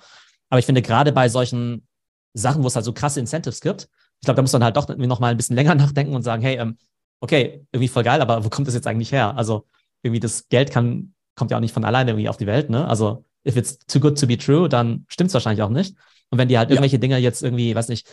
Aber 0.48 0.58
ich 0.58 0.66
finde, 0.66 0.82
gerade 0.82 1.12
bei 1.12 1.28
solchen 1.28 1.86
Sachen, 2.34 2.62
wo 2.62 2.68
es 2.68 2.76
halt 2.76 2.84
so 2.84 2.92
krasse 2.92 3.18
Incentives 3.18 3.60
gibt, 3.60 3.88
ich 4.20 4.26
glaube, 4.26 4.36
da 4.36 4.42
muss 4.42 4.52
man 4.52 4.62
halt 4.62 4.76
doch 4.76 4.86
noch 4.88 5.20
mal 5.20 5.28
ein 5.28 5.36
bisschen 5.36 5.56
länger 5.56 5.74
nachdenken 5.76 6.14
und 6.14 6.22
sagen, 6.22 6.42
hey, 6.42 6.56
ähm, 6.56 6.76
okay, 7.20 7.66
irgendwie 7.72 7.88
voll 7.88 8.02
geil, 8.02 8.20
aber 8.20 8.44
wo 8.44 8.48
kommt 8.48 8.66
das 8.66 8.74
jetzt 8.74 8.86
eigentlich 8.86 9.12
her? 9.12 9.36
Also 9.36 9.66
irgendwie 10.02 10.20
das 10.20 10.48
Geld 10.48 10.70
kann, 10.70 11.14
kommt 11.36 11.50
ja 11.50 11.56
auch 11.56 11.60
nicht 11.60 11.74
von 11.74 11.84
alleine 11.84 12.12
irgendwie 12.12 12.28
auf 12.28 12.36
die 12.36 12.46
Welt, 12.46 12.70
ne? 12.70 12.86
Also 12.88 13.24
if 13.46 13.56
it's 13.56 13.78
too 13.86 14.00
good 14.00 14.18
to 14.18 14.26
be 14.26 14.38
true, 14.38 14.68
dann 14.68 15.04
stimmt's 15.08 15.34
wahrscheinlich 15.34 15.62
auch 15.62 15.70
nicht. 15.70 15.96
Und 16.30 16.38
wenn 16.38 16.48
die 16.48 16.58
halt 16.58 16.70
ja. 16.70 16.74
irgendwelche 16.74 16.98
Dinge 16.98 17.18
jetzt 17.18 17.42
irgendwie, 17.42 17.74
weiß 17.74 17.88
nicht, 17.88 18.08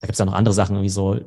da 0.00 0.06
gibt's 0.06 0.18
ja 0.18 0.24
noch 0.24 0.34
andere 0.34 0.54
Sachen, 0.54 0.76
irgendwie 0.76 0.90
so 0.90 1.18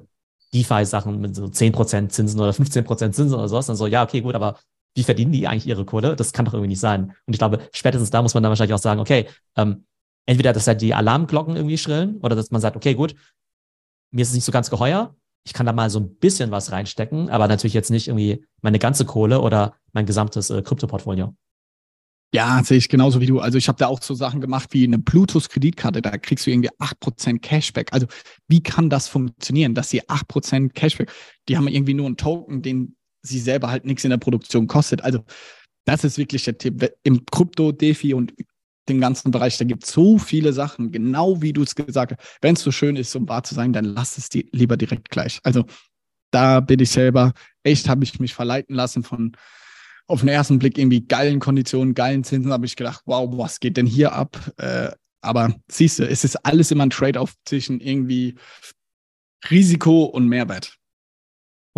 DeFi-Sachen 0.53 1.19
mit 1.19 1.36
so 1.36 1.45
10% 1.45 2.10
Zinsen 2.10 2.39
oder 2.39 2.51
15% 2.51 3.12
Zinsen 3.12 3.34
oder 3.34 3.47
sowas, 3.47 3.67
dann 3.67 3.75
so, 3.75 3.88
ja, 3.88 4.03
okay, 4.03 4.21
gut, 4.21 4.36
aber 4.36 4.58
wie 4.95 5.03
verdienen 5.03 5.32
die 5.32 5.47
eigentlich 5.47 5.67
ihre 5.67 5.86
Kohle? 5.86 6.15
Das 6.15 6.34
kann 6.34 6.45
doch 6.45 6.53
irgendwie 6.53 6.69
nicht 6.69 6.79
sein. 6.79 7.15
Und 7.25 7.34
ich 7.34 7.38
glaube, 7.38 7.60
spätestens 7.71 8.10
da 8.10 8.21
muss 8.21 8.34
man 8.34 8.43
dann 8.43 8.49
wahrscheinlich 8.49 8.73
auch 8.73 8.79
sagen, 8.79 8.99
okay, 8.99 9.27
ähm, 9.55 9.86
entweder, 10.25 10.53
dass 10.53 10.67
halt 10.67 10.82
die 10.82 10.93
Alarmglocken 10.93 11.55
irgendwie 11.55 11.77
schrillen 11.77 12.17
oder 12.21 12.36
dass 12.36 12.51
man 12.51 12.62
sagt, 12.62 12.75
okay, 12.75 12.95
gut, 12.95 13.15
mir 14.12 14.21
ist 14.21 14.29
es 14.29 14.36
nicht 14.36 14.45
so 14.45 14.51
ganz 14.51 14.69
geheuer, 14.69 15.15
ich 15.49 15.53
kann 15.53 15.65
da 15.65 15.73
mal 15.73 15.89
so 15.89 15.99
ein 15.99 16.15
bisschen 16.17 16.51
was 16.51 16.71
reinstecken, 16.71 17.31
aber 17.31 17.47
natürlich 17.47 17.73
jetzt 17.73 17.89
nicht 17.89 18.07
irgendwie 18.07 18.45
meine 18.62 18.77
ganze 18.77 19.03
Kohle 19.03 19.41
oder 19.41 19.73
mein 19.93 20.05
gesamtes 20.05 20.51
äh, 20.51 20.62
Krypto-Portfolio. 20.62 21.35
Ja, 22.35 22.62
sehe 22.63 22.77
ich 22.77 22.88
genauso 22.88 23.19
wie 23.19 23.25
du. 23.25 23.39
Also 23.39 23.57
ich 23.57 23.67
habe 23.67 23.79
da 23.79 23.88
auch 23.88 23.99
so 24.03 24.13
Sachen 24.13 24.41
gemacht 24.41 24.69
wie 24.73 24.83
eine 24.83 24.99
Bluetooth-Kreditkarte, 24.99 26.03
da 26.03 26.19
kriegst 26.19 26.45
du 26.45 26.51
irgendwie 26.51 26.69
8% 26.69 27.39
Cashback. 27.39 27.91
Also 27.91 28.05
wie 28.47 28.62
kann 28.62 28.91
das 28.91 29.07
funktionieren, 29.07 29.73
dass 29.73 29.89
sie 29.89 30.03
8% 30.03 30.69
Cashback, 30.73 31.12
die 31.47 31.57
haben 31.57 31.67
irgendwie 31.67 31.95
nur 31.95 32.05
einen 32.05 32.17
Token, 32.17 32.62
den 32.62 32.95
sie 33.23 33.39
selber 33.39 33.71
halt 33.71 33.85
nichts 33.85 34.03
in 34.03 34.12
der 34.12 34.17
Produktion 34.17 34.67
kostet. 34.67 35.01
Also 35.01 35.23
das 35.85 36.03
ist 36.03 36.19
wirklich 36.19 36.43
der 36.43 36.59
Tipp. 36.59 36.93
Im 37.01 37.25
Krypto, 37.25 37.71
DeFi 37.71 38.13
und 38.13 38.33
den 38.89 39.02
ganzen 39.02 39.32
Bereich, 39.32 39.58
da 39.58 39.65
gibt 39.65 39.84
es 39.84 39.91
so 39.91 40.17
viele 40.17 40.54
Sachen, 40.54 40.91
genau 40.91 41.41
wie 41.41 41.54
du 41.54 41.63
es 41.63 41.75
gesagt 41.75 42.13
hast. 42.17 42.38
Wenn 42.41 42.56
es 42.56 42.62
so 42.62 42.71
schön 42.71 42.95
ist, 42.95 43.15
um 43.15 43.30
wahr 43.30 43.43
zu 43.43 43.56
sein, 43.56 43.73
dann 43.73 43.86
lass 43.86 44.17
es 44.17 44.30
die 44.30 44.49
lieber 44.52 44.78
direkt 44.78 45.10
gleich. 45.10 45.39
Also 45.43 45.65
da 46.32 46.60
bin 46.60 46.80
ich 46.80 46.91
selber, 46.91 47.34
echt 47.63 47.89
habe 47.89 48.04
ich 48.04 48.19
mich 48.19 48.34
verleiten 48.34 48.75
lassen 48.75 49.04
von 49.04 49.36
auf 50.08 50.21
den 50.21 50.30
ersten 50.30 50.58
Blick 50.58 50.78
irgendwie 50.78 51.06
geilen 51.06 51.39
Konditionen, 51.39 51.93
geilen 51.93 52.23
Zinsen, 52.23 52.52
habe 52.52 52.65
ich 52.65 52.75
gedacht, 52.75 53.04
wow, 53.06 53.30
was 53.32 53.60
geht 53.60 53.78
denn 53.78 53.86
hier 53.86 54.13
ab? 54.13 54.39
Äh, 54.58 54.91
aber 55.21 55.54
siehst 55.69 55.99
du, 55.99 56.08
es 56.08 56.23
ist 56.23 56.36
alles 56.45 56.71
immer 56.71 56.86
ein 56.86 56.89
Trade-off 56.89 57.36
zwischen 57.45 57.80
irgendwie 57.80 58.36
Risiko 59.49 60.06
und 60.06 60.28
Mehrwert. 60.28 60.78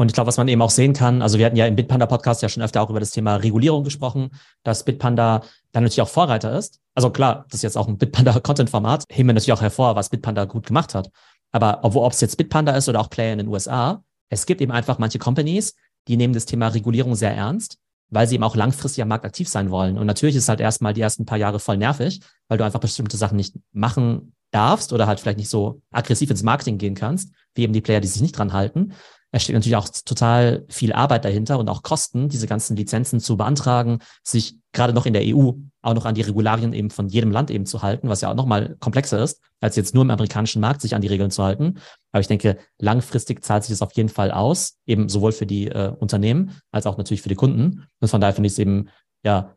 Und 0.02 0.10
ich 0.10 0.14
glaube, 0.14 0.28
was 0.28 0.38
man 0.38 0.48
eben 0.48 0.62
auch 0.62 0.70
sehen 0.70 0.94
kann, 0.94 1.22
also 1.22 1.38
wir 1.38 1.46
hatten 1.46 1.56
ja 1.56 1.68
im 1.68 1.76
Bitpanda-Podcast 1.76 2.42
ja 2.42 2.50
schon 2.50 2.64
öfter 2.64 2.82
auch 2.82 2.90
über 2.90 3.00
das 3.00 3.12
Thema 3.12 3.36
Regulierung 3.36 3.84
gesprochen, 3.84 4.32
dass 4.64 4.84
Bitpanda 4.84 5.44
dann 5.72 5.84
natürlich 5.84 6.02
auch 6.02 6.10
Vorreiter 6.10 6.58
ist. 6.58 6.80
Also 6.96 7.12
klar, 7.12 7.46
das 7.50 7.60
ist 7.60 7.64
jetzt 7.64 7.78
auch 7.78 7.88
ein 7.88 7.98
Bitpanda-Content-Format, 7.98 9.06
heben 9.10 9.30
wir 9.30 9.34
natürlich 9.34 9.54
auch 9.54 9.62
hervor, 9.62 9.96
was 9.96 10.10
Bitpanda 10.10 10.46
gut 10.46 10.66
gemacht 10.66 10.96
hat. 10.96 11.10
Aber 11.52 11.80
obwohl, 11.84 12.04
ob 12.04 12.14
es 12.14 12.22
jetzt 12.22 12.36
Bitpanda 12.36 12.76
ist 12.76 12.90
oder 12.90 13.00
auch 13.00 13.10
Player 13.10 13.34
in 13.34 13.38
den 13.38 13.48
USA, 13.48 14.04
es 14.30 14.46
gibt 14.46 14.62
eben 14.62 14.72
einfach 14.72 14.98
manche 14.98 15.20
Companies, 15.20 15.76
die 16.08 16.18
nehmen 16.18 16.34
das 16.34 16.46
Thema 16.46 16.70
Regulierung 16.70 17.16
sehr 17.16 17.36
ernst 17.36 17.78
weil 18.12 18.28
sie 18.28 18.36
eben 18.36 18.44
auch 18.44 18.56
langfristig 18.56 19.02
am 19.02 19.08
Markt 19.08 19.26
aktiv 19.26 19.48
sein 19.48 19.72
wollen. 19.72 19.98
Und 19.98 20.06
natürlich 20.06 20.36
ist 20.36 20.44
es 20.44 20.50
halt 20.50 20.60
erstmal 20.60 20.94
die 20.94 21.02
ersten 21.02 21.26
paar 21.26 21.38
Jahre 21.38 21.60
voll 21.60 21.78
nervig, 21.78 22.20
weil 22.50 22.58
du 22.58 22.66
einfach 22.66 22.82
bestimmte 22.82 23.18
Sachen 23.18 23.38
nicht 23.38 23.56
machen 23.72 24.34
darfst 24.52 24.92
oder 24.92 25.08
halt 25.08 25.22
vielleicht 25.22 25.38
nicht 25.38 25.50
so 25.50 25.82
aggressiv 25.92 26.30
ins 26.30 26.44
Marketing 26.44 26.78
gehen 26.78 26.94
kannst, 26.94 27.32
wie 27.56 27.64
eben 27.64 27.74
die 27.74 27.82
Player, 27.82 28.02
die 28.02 28.08
sich 28.08 28.22
nicht 28.22 28.38
dran 28.38 28.52
halten. 28.52 28.94
Es 29.32 29.44
steht 29.44 29.56
natürlich 29.56 29.78
auch 29.78 29.88
total 30.06 30.66
viel 30.68 30.92
Arbeit 30.92 31.24
dahinter 31.24 31.58
und 31.58 31.70
auch 31.70 31.84
Kosten, 31.84 32.28
diese 32.28 32.48
ganzen 32.48 32.76
Lizenzen 32.76 33.20
zu 33.20 33.38
beantragen, 33.38 34.00
sich 34.24 34.58
gerade 34.74 34.94
noch 34.94 35.06
in 35.06 35.14
der 35.14 35.24
EU 35.26 35.52
auch 35.82 35.94
noch 35.94 36.06
an 36.06 36.16
die 36.16 36.22
Regularien 36.22 36.74
eben 36.74 36.90
von 36.90 37.08
jedem 37.08 37.32
Land 37.32 37.50
eben 37.50 37.66
zu 37.66 37.82
halten, 37.82 38.10
was 38.10 38.22
ja 38.22 38.30
auch 38.30 38.36
nochmal 38.36 38.76
komplexer 38.80 39.24
ist, 39.24 39.42
als 39.62 39.76
jetzt 39.76 39.96
nur 39.96 40.04
im 40.04 40.12
amerikanischen 40.12 40.62
Markt 40.62 40.82
sich 40.82 40.96
an 40.96 41.02
die 41.02 41.08
Regeln 41.08 41.32
zu 41.32 41.44
halten. 41.44 41.80
Aber 42.12 42.22
ich 42.22 42.28
denke, 42.28 42.58
langfristig 42.78 43.44
zahlt 43.44 43.64
sich 43.64 43.72
das 43.72 43.82
auf 43.82 43.94
jeden 43.94 44.10
Fall 44.10 44.32
aus, 44.32 44.78
eben 44.86 45.10
sowohl 45.10 45.32
für 45.32 45.46
die 45.46 45.68
äh, 45.68 45.94
Unternehmen 46.00 46.60
als 46.72 46.86
auch 46.86 46.98
natürlich 46.98 47.22
für 47.22 47.30
die 47.30 47.36
Kunden. 47.36 47.88
Und 48.00 48.08
von 48.08 48.22
daher 48.22 48.34
finde 48.34 48.48
ich 48.48 48.54
es 48.54 48.60
eben, 48.60 48.90
ja, 49.24 49.56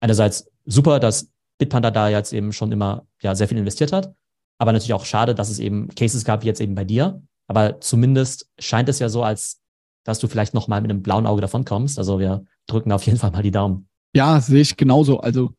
einerseits 0.00 0.50
super, 0.66 1.00
dass 1.00 1.30
Bitpanda 1.58 1.90
da 1.90 2.08
jetzt 2.08 2.32
eben 2.32 2.52
schon 2.52 2.70
immer 2.70 3.06
ja 3.22 3.34
sehr 3.34 3.48
viel 3.48 3.58
investiert 3.58 3.92
hat, 3.92 4.14
aber 4.58 4.72
natürlich 4.72 4.94
auch 4.94 5.04
schade, 5.04 5.34
dass 5.34 5.50
es 5.50 5.58
eben 5.58 5.88
Cases 5.88 6.24
gab, 6.24 6.42
wie 6.42 6.46
jetzt 6.46 6.60
eben 6.60 6.74
bei 6.74 6.84
dir, 6.84 7.22
aber 7.46 7.80
zumindest 7.80 8.48
scheint 8.58 8.88
es 8.88 8.98
ja 8.98 9.08
so, 9.08 9.22
als 9.22 9.60
dass 10.04 10.18
du 10.20 10.28
vielleicht 10.28 10.54
noch 10.54 10.68
mal 10.68 10.80
mit 10.80 10.90
einem 10.90 11.02
blauen 11.02 11.26
Auge 11.26 11.40
davon 11.40 11.64
kommst. 11.64 11.98
Also 11.98 12.18
wir 12.18 12.44
drücken 12.66 12.92
auf 12.92 13.04
jeden 13.04 13.18
Fall 13.18 13.32
mal 13.32 13.42
die 13.42 13.50
Daumen. 13.50 13.88
Ja, 14.14 14.40
sehe 14.40 14.60
ich 14.60 14.76
genauso. 14.76 15.18
Also 15.20 15.50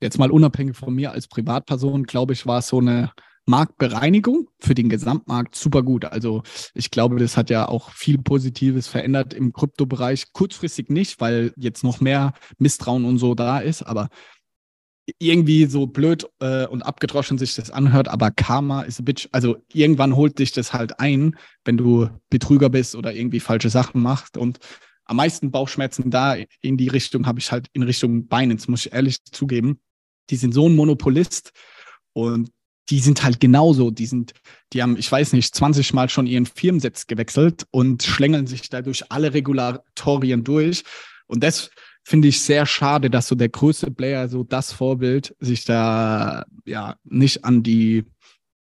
jetzt 0.00 0.18
mal 0.18 0.30
unabhängig 0.30 0.76
von 0.76 0.94
mir 0.94 1.12
als 1.12 1.26
Privatperson, 1.26 2.04
glaube 2.04 2.32
ich, 2.32 2.46
war 2.46 2.60
es 2.60 2.68
so 2.68 2.78
eine 2.78 3.10
Marktbereinigung 3.46 4.48
für 4.58 4.74
den 4.74 4.88
Gesamtmarkt 4.88 5.54
super 5.54 5.82
gut. 5.82 6.04
Also 6.04 6.42
ich 6.74 6.90
glaube, 6.90 7.16
das 7.18 7.36
hat 7.36 7.50
ja 7.50 7.68
auch 7.68 7.90
viel 7.90 8.18
Positives 8.18 8.88
verändert 8.88 9.34
im 9.34 9.52
Kryptobereich. 9.52 10.32
Kurzfristig 10.32 10.90
nicht, 10.90 11.20
weil 11.20 11.52
jetzt 11.56 11.84
noch 11.84 12.00
mehr 12.00 12.32
Misstrauen 12.58 13.04
und 13.04 13.18
so 13.18 13.34
da 13.34 13.58
ist, 13.58 13.82
aber 13.82 14.08
irgendwie 15.18 15.66
so 15.66 15.86
blöd 15.86 16.26
äh, 16.40 16.66
und 16.66 16.82
abgedroschen 16.82 17.38
sich 17.38 17.54
das 17.54 17.70
anhört, 17.70 18.08
aber 18.08 18.30
Karma 18.30 18.82
ist 18.82 18.98
a 19.00 19.02
bitch. 19.02 19.28
Also 19.32 19.56
irgendwann 19.72 20.16
holt 20.16 20.38
dich 20.38 20.52
das 20.52 20.72
halt 20.72 20.98
ein, 20.98 21.36
wenn 21.64 21.76
du 21.76 22.08
Betrüger 22.28 22.68
bist 22.68 22.96
oder 22.96 23.14
irgendwie 23.14 23.40
falsche 23.40 23.70
Sachen 23.70 24.02
machst. 24.02 24.36
Und 24.36 24.58
am 25.04 25.16
meisten 25.16 25.50
Bauchschmerzen 25.50 26.10
da 26.10 26.36
in 26.60 26.76
die 26.76 26.88
Richtung 26.88 27.26
habe 27.26 27.38
ich 27.38 27.52
halt 27.52 27.68
in 27.72 27.82
Richtung 27.82 28.26
Binance, 28.26 28.70
muss 28.70 28.86
ich 28.86 28.92
ehrlich 28.92 29.24
zugeben. 29.24 29.80
Die 30.30 30.36
sind 30.36 30.52
so 30.52 30.68
ein 30.68 30.74
Monopolist 30.74 31.52
und 32.12 32.50
die 32.90 32.98
sind 33.00 33.22
halt 33.22 33.38
genauso. 33.38 33.90
Die 33.90 34.06
sind, 34.06 34.32
die 34.72 34.82
haben, 34.82 34.96
ich 34.96 35.10
weiß 35.10 35.32
nicht, 35.32 35.54
20 35.54 35.92
Mal 35.92 36.08
schon 36.08 36.26
ihren 36.26 36.46
Firmensitz 36.46 37.06
gewechselt 37.06 37.66
und 37.70 38.02
schlängeln 38.02 38.46
sich 38.46 38.68
dadurch 38.68 39.10
alle 39.10 39.34
Regulatorien 39.34 40.42
durch. 40.42 40.82
Und 41.26 41.42
das 41.42 41.70
finde 42.06 42.28
ich 42.28 42.40
sehr 42.40 42.66
schade, 42.66 43.10
dass 43.10 43.26
so 43.26 43.34
der 43.34 43.48
größte 43.48 43.90
Player, 43.90 44.28
so 44.28 44.44
das 44.44 44.70
Vorbild, 44.70 45.34
sich 45.40 45.64
da 45.64 46.44
ja 46.64 46.94
nicht 47.02 47.44
an 47.44 47.64
die 47.64 48.04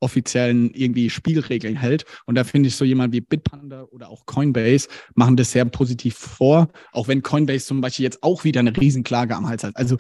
offiziellen 0.02 0.74
irgendwie 0.74 1.10
Spielregeln 1.10 1.78
hält. 1.78 2.04
Und 2.26 2.36
da 2.36 2.44
finde 2.44 2.68
ich 2.68 2.76
so 2.76 2.84
jemand 2.84 3.14
wie 3.14 3.22
Bitpanda 3.22 3.84
oder 3.92 4.10
auch 4.10 4.26
Coinbase 4.26 4.90
machen 5.16 5.38
das 5.38 5.54
sehr 5.54 5.64
positiv 5.64 6.18
vor, 6.18 6.68
auch 6.92 7.08
wenn 7.08 7.24
Coinbase 7.24 7.66
zum 7.66 7.80
Beispiel 7.80 8.04
jetzt 8.04 8.24
auch 8.24 8.44
wieder 8.44 8.60
eine 8.60 8.76
Riesenklage 8.76 9.34
am 9.34 9.48
Hals 9.48 9.64
hat. 9.64 9.78
Also 9.78 9.96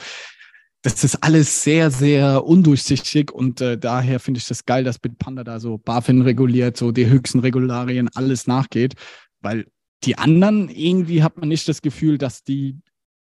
das 0.82 1.06
ist 1.06 1.24
alles 1.24 1.64
sehr, 1.64 1.92
sehr 1.92 2.44
undurchsichtig 2.44 3.32
und 3.32 3.62
äh, 3.62 3.78
daher 3.78 4.20
finde 4.20 4.40
ich 4.40 4.48
das 4.48 4.66
geil, 4.66 4.84
dass 4.84 5.00
Bitpanda 5.00 5.46
da 5.46 5.62
so 5.62 5.78
BaFin 5.78 6.24
reguliert, 6.24 6.76
so 6.76 6.92
die 6.92 7.08
höchsten 7.08 7.40
Regularien, 7.40 8.10
alles 8.16 8.48
nachgeht, 8.48 8.96
weil 9.40 9.66
die 10.04 10.18
anderen 10.18 10.68
irgendwie 10.68 11.24
hat 11.24 11.38
man 11.38 11.48
nicht 11.48 11.70
das 11.70 11.82
Gefühl, 11.82 12.18
dass 12.18 12.44
die 12.44 12.76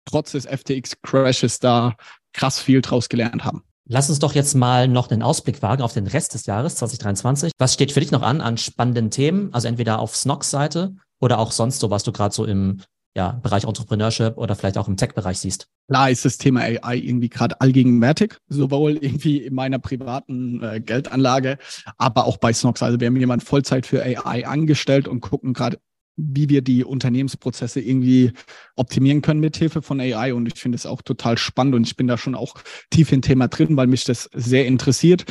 trotz 0.05 0.33
des 0.33 0.47
FTX-Crashes 0.47 1.61
da 1.61 1.97
krass 2.33 2.59
viel 2.59 2.83
draus 2.83 3.09
gelernt 3.09 3.45
haben. 3.45 3.63
Lass 3.87 4.09
uns 4.09 4.19
doch 4.19 4.35
jetzt 4.35 4.55
mal 4.55 4.89
noch 4.89 5.11
einen 5.11 5.23
Ausblick 5.23 5.61
wagen 5.61 5.83
auf 5.83 5.93
den 5.93 6.07
Rest 6.07 6.33
des 6.33 6.47
Jahres 6.47 6.77
2023. 6.77 7.53
Was 7.59 7.75
steht 7.75 7.93
für 7.93 8.01
dich 8.01 8.13
noch 8.13 8.23
an 8.23 8.41
an 8.41 8.57
spannenden 8.57 9.11
Themen? 9.11 9.53
Also 9.53 9.69
entweder 9.69 9.99
auf 9.99 10.17
Snox 10.17 10.51
Seite 10.51 10.97
oder 11.21 11.39
auch 11.39 11.53
sonst 11.53 11.81
so, 11.81 11.91
was 11.91 12.03
du 12.03 12.11
gerade 12.11 12.35
so 12.35 12.47
im 12.47 12.81
ja, 13.17 13.33
Bereich 13.43 13.65
Entrepreneurship 13.65 14.37
oder 14.39 14.57
vielleicht 14.57 14.79
auch 14.79 14.89
im 14.89 14.97
Tech-Bereich 14.97 15.39
siehst? 15.39 15.69
Klar 15.89 16.11
ist 16.11 16.25
das 16.25 16.39
Thema 16.39 16.63
AI 16.63 16.97
irgendwie 16.97 17.29
gerade 17.29 17.61
allgegenwärtig, 17.61 18.39
sowohl 18.49 18.93
irgendwie 18.93 19.39
in 19.39 19.55
meiner 19.55 19.79
privaten 19.79 20.63
äh, 20.63 20.81
Geldanlage, 20.81 21.59
aber 21.99 22.25
auch 22.25 22.39
bei 22.39 22.53
Snox. 22.53 22.83
Also 22.83 22.99
wir 22.99 23.07
haben 23.07 23.17
jemanden 23.17 23.45
Vollzeit 23.45 23.87
für 23.87 24.03
AI 24.03 24.47
angestellt 24.47 25.07
und 25.07 25.21
gucken 25.21 25.53
gerade 25.53 25.79
wie 26.17 26.49
wir 26.49 26.63
die 26.63 26.85
Unternehmensprozesse 26.85 27.81
irgendwie 27.81 28.33
optimieren 28.77 29.23
können 29.23 29.41
mit 29.41 29.57
Hilfe 29.57 29.83
von 29.83 30.01
AI. 30.01 30.33
Und 30.35 30.47
ich 30.47 30.61
finde 30.61 30.77
es 30.77 30.87
auch 30.87 31.03
total 31.03 31.39
spannend 31.39 31.75
und 31.75 31.87
ich 31.87 31.97
bin 31.97 32.07
da 32.07 32.17
schon 32.17 32.35
auch 32.35 32.55
tief 32.91 33.13
im 33.13 33.23
Thema 33.23 33.49
drin, 33.49 33.77
weil 33.77 33.87
mich 33.87 34.05
das 34.05 34.31
sehr 34.33 34.67
interessiert. 34.67 35.25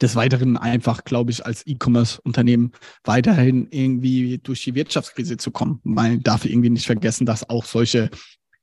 Des 0.00 0.16
Weiteren 0.16 0.56
einfach, 0.56 1.04
glaube 1.04 1.30
ich, 1.30 1.46
als 1.46 1.64
E-Commerce-Unternehmen 1.64 2.72
weiterhin 3.04 3.68
irgendwie 3.70 4.38
durch 4.38 4.64
die 4.64 4.74
Wirtschaftskrise 4.74 5.36
zu 5.36 5.52
kommen. 5.52 5.78
Man 5.84 6.20
darf 6.22 6.44
irgendwie 6.44 6.70
nicht 6.70 6.86
vergessen, 6.86 7.24
dass 7.24 7.48
auch 7.48 7.64
solche 7.64 8.10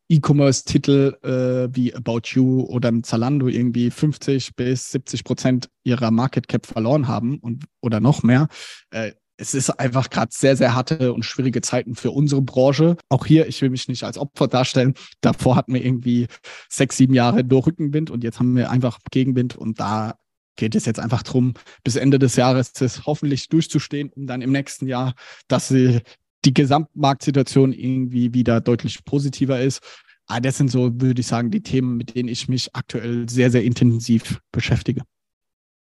E-Commerce-Titel 0.10 1.18
äh, 1.22 1.74
wie 1.74 1.94
About 1.94 2.22
You 2.26 2.64
oder 2.64 2.92
Zalando 3.04 3.48
irgendwie 3.48 3.92
50 3.92 4.56
bis 4.56 4.92
70 4.92 5.24
Prozent 5.24 5.70
ihrer 5.84 6.10
Market 6.10 6.48
Cap 6.48 6.66
verloren 6.66 7.08
haben 7.08 7.38
und 7.40 7.66
oder 7.80 8.00
noch 8.00 8.24
mehr. 8.24 8.48
Äh, 8.90 9.12
es 9.40 9.54
ist 9.54 9.70
einfach 9.70 10.10
gerade 10.10 10.32
sehr, 10.34 10.58
sehr 10.58 10.76
harte 10.76 11.14
und 11.14 11.24
schwierige 11.24 11.62
Zeiten 11.62 11.96
für 11.96 12.12
unsere 12.12 12.42
Branche. 12.42 12.98
Auch 13.08 13.26
hier, 13.26 13.48
ich 13.48 13.62
will 13.62 13.70
mich 13.70 13.88
nicht 13.88 14.04
als 14.04 14.18
Opfer 14.18 14.48
darstellen. 14.48 14.96
Davor 15.22 15.56
hatten 15.56 15.74
wir 15.74 15.84
irgendwie 15.84 16.28
sechs, 16.68 16.98
sieben 16.98 17.14
Jahre 17.14 17.44
nur 17.44 17.66
Rückenwind 17.66 18.12
und 18.12 18.24
jetzt 18.24 18.40
haben 18.40 18.56
wir 18.56 18.70
einfach 18.70 19.00
Gegenwind 19.12 19.56
und 19.56 19.80
da 19.80 20.16
geht 20.58 20.76
es 20.76 20.86
jetzt 20.86 21.00
einfach 21.00 21.24
darum, 21.24 21.54
bis 21.86 21.96
Ende 21.96 22.20
des 22.20 22.36
Jahres 22.36 22.74
das 22.74 23.06
hoffentlich 23.06 23.48
durchzustehen, 23.48 24.10
um 24.10 24.28
dann 24.28 24.42
im 24.42 24.52
nächsten 24.52 24.88
Jahr, 24.88 25.14
dass 25.48 25.70
die 25.70 26.04
Gesamtmarktsituation 26.44 27.72
irgendwie 27.72 28.34
wieder 28.34 28.60
deutlich 28.60 29.06
positiver 29.06 29.62
ist. 29.62 29.82
Aber 30.28 30.38
ah, 30.38 30.40
das 30.42 30.58
sind 30.58 30.70
so, 30.70 30.92
würde 31.02 31.22
ich 31.22 31.28
sagen, 31.28 31.50
die 31.50 31.64
Themen, 31.64 31.98
mit 31.98 32.14
denen 32.14 32.30
ich 32.30 32.50
mich 32.50 32.76
aktuell 32.76 33.28
sehr, 33.28 33.50
sehr 33.50 33.64
intensiv 33.64 34.42
beschäftige. 34.52 35.02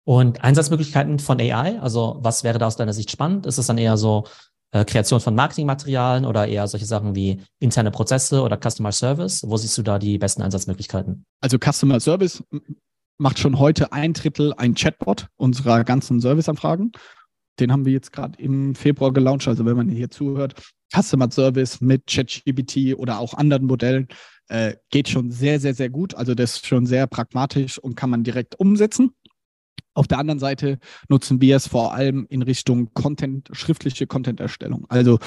Und 0.04 0.44
Einsatzmöglichkeiten 0.44 1.18
von 1.18 1.40
AI, 1.40 1.80
also 1.80 2.18
was 2.20 2.44
wäre 2.44 2.58
da 2.58 2.66
aus 2.66 2.76
deiner 2.76 2.92
Sicht 2.92 3.10
spannend? 3.10 3.46
Ist 3.46 3.58
es 3.58 3.66
dann 3.66 3.78
eher 3.78 3.96
so 3.96 4.24
äh, 4.72 4.84
Kreation 4.84 5.20
von 5.20 5.34
Marketingmaterialien 5.34 6.26
oder 6.26 6.46
eher 6.46 6.68
solche 6.68 6.86
Sachen 6.86 7.14
wie 7.14 7.40
interne 7.58 7.90
Prozesse 7.90 8.42
oder 8.42 8.58
Customer 8.58 8.92
Service? 8.92 9.42
Wo 9.46 9.56
siehst 9.56 9.78
du 9.78 9.82
da 9.82 9.98
die 9.98 10.18
besten 10.18 10.42
Einsatzmöglichkeiten? 10.42 11.24
Also 11.40 11.58
Customer 11.58 12.00
Service 12.00 12.42
macht 13.18 13.38
schon 13.38 13.58
heute 13.58 13.92
ein 13.92 14.12
Drittel 14.12 14.52
ein 14.54 14.74
Chatbot 14.74 15.28
unserer 15.36 15.84
ganzen 15.84 16.20
Serviceanfragen. 16.20 16.92
Den 17.60 17.70
haben 17.72 17.84
wir 17.84 17.92
jetzt 17.92 18.12
gerade 18.12 18.38
im 18.42 18.74
Februar 18.74 19.12
gelauncht. 19.12 19.46
Also 19.46 19.64
wenn 19.64 19.76
man 19.76 19.88
hier 19.88 20.10
zuhört, 20.10 20.54
Customer 20.92 21.30
Service 21.30 21.80
mit 21.80 22.06
ChatGPT 22.06 22.98
oder 22.98 23.20
auch 23.20 23.34
anderen 23.34 23.66
Modellen 23.66 24.08
äh, 24.48 24.74
geht 24.90 25.08
schon 25.08 25.30
sehr, 25.30 25.60
sehr, 25.60 25.74
sehr 25.74 25.88
gut. 25.88 26.14
Also 26.14 26.34
das 26.34 26.56
ist 26.56 26.66
schon 26.66 26.86
sehr 26.86 27.06
pragmatisch 27.06 27.78
und 27.78 27.94
kann 27.94 28.10
man 28.10 28.24
direkt 28.24 28.58
umsetzen. 28.58 29.12
Auf 29.94 30.08
der 30.08 30.18
anderen 30.18 30.40
Seite 30.40 30.78
nutzen 31.08 31.40
wir 31.40 31.56
es 31.56 31.68
vor 31.68 31.94
allem 31.94 32.26
in 32.28 32.42
Richtung 32.42 32.92
Content, 32.94 33.48
schriftliche 33.52 34.06
Content-Erstellung. 34.06 34.86
Also 34.88 35.18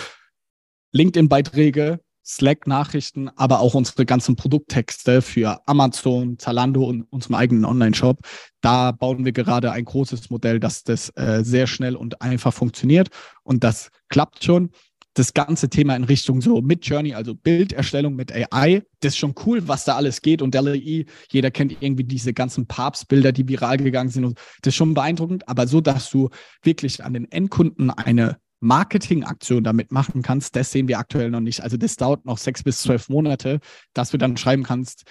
LinkedIn-Beiträge, 0.92 2.02
Slack-Nachrichten, 2.26 3.30
aber 3.38 3.62
auch 3.62 3.74
unsere 3.74 4.06
ganzen 4.06 4.36
Produkttexte 4.36 5.22
für 5.22 5.66
Amazon, 5.66 6.38
Zalando 6.38 6.84
und 6.84 7.04
unserem 7.04 7.36
eigenen 7.36 7.64
Online-Shop. 7.64 8.20
Da 8.60 8.92
bauen 8.92 9.24
wir 9.24 9.32
gerade 9.32 9.72
ein 9.72 9.86
großes 9.86 10.30
Modell, 10.30 10.60
dass 10.60 10.84
das 10.84 11.10
äh, 11.16 11.44
sehr 11.44 11.68
schnell 11.68 11.96
und 11.96 12.22
einfach 12.22 12.54
funktioniert. 12.54 13.08
Und 13.44 13.64
das 13.64 13.92
klappt 14.10 14.44
schon 14.44 14.72
das 15.18 15.34
ganze 15.34 15.70
Thema 15.70 15.96
in 15.96 16.04
Richtung 16.04 16.42
so 16.42 16.62
mit 16.62 16.86
Journey, 16.86 17.14
also 17.14 17.34
Bilderstellung 17.34 18.16
mit 18.16 18.32
AI, 18.32 18.84
das 19.00 19.14
ist 19.14 19.18
schon 19.18 19.34
cool, 19.46 19.68
was 19.68 19.84
da 19.86 19.96
alles 19.96 20.22
geht. 20.22 20.42
Und 20.42 20.54
DALL-E, 20.54 21.06
jeder 21.32 21.52
kennt 21.52 21.76
irgendwie 21.82 22.04
diese 22.04 22.34
ganzen 22.34 22.68
Papstbilder, 22.68 23.32
die 23.32 23.48
viral 23.48 23.78
gegangen 23.78 24.10
sind. 24.10 24.26
Und 24.26 24.38
das 24.62 24.72
ist 24.72 24.76
schon 24.76 24.94
beeindruckend, 24.94 25.48
aber 25.50 25.68
so, 25.68 25.82
dass 25.82 26.10
du 26.10 26.30
wirklich 26.62 27.04
an 27.04 27.14
den 27.14 27.32
Endkunden 27.32 27.90
eine 27.90 28.38
Marketingaktion 28.60 29.64
damit 29.64 29.92
machen 29.92 30.22
kannst, 30.22 30.56
das 30.56 30.72
sehen 30.72 30.88
wir 30.88 31.00
aktuell 31.00 31.30
noch 31.30 31.40
nicht. 31.40 31.62
Also 31.62 31.78
das 31.78 31.96
dauert 31.96 32.26
noch 32.26 32.38
sechs 32.38 32.64
bis 32.64 32.82
zwölf 32.82 33.10
Monate, 33.10 33.60
dass 33.94 34.12
du 34.12 34.18
dann 34.18 34.38
schreiben 34.38 34.64
kannst, 34.64 35.04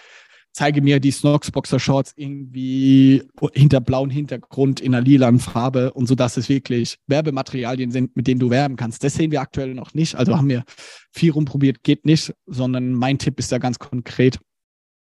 zeige 0.57 0.81
mir 0.81 1.01
die 1.01 1.11
Snox 1.11 1.51
Boxer 1.51 1.79
Shorts 1.79 2.15
irgendwie 2.17 3.23
hinter 3.53 3.83
blauen 3.83 4.09
Hintergrund 4.09 4.81
in 4.81 4.95
einer 4.95 5.05
lilanen 5.05 5.39
Farbe 5.39 5.93
und 5.93 6.07
so, 6.07 6.15
dass 6.15 6.39
es 6.39 6.49
wirklich 6.49 6.97
Werbematerialien 7.07 7.91
sind, 7.91 8.17
mit 8.17 8.27
denen 8.27 8.41
du 8.41 8.49
werben 8.49 8.77
kannst. 8.77 9.05
Das 9.05 9.15
sehen 9.15 9.31
wir 9.31 9.43
aktuell 9.43 9.75
noch 9.75 9.93
nicht. 9.93 10.15
Also 10.15 10.35
haben 10.35 10.49
wir 10.49 10.65
viel 11.13 11.33
rumprobiert, 11.33 11.83
geht 11.83 12.07
nicht, 12.07 12.33
sondern 12.47 12.95
mein 12.95 13.19
Tipp 13.19 13.39
ist 13.39 13.53
da 13.53 13.59
ganz 13.59 13.79
konkret. 13.79 14.39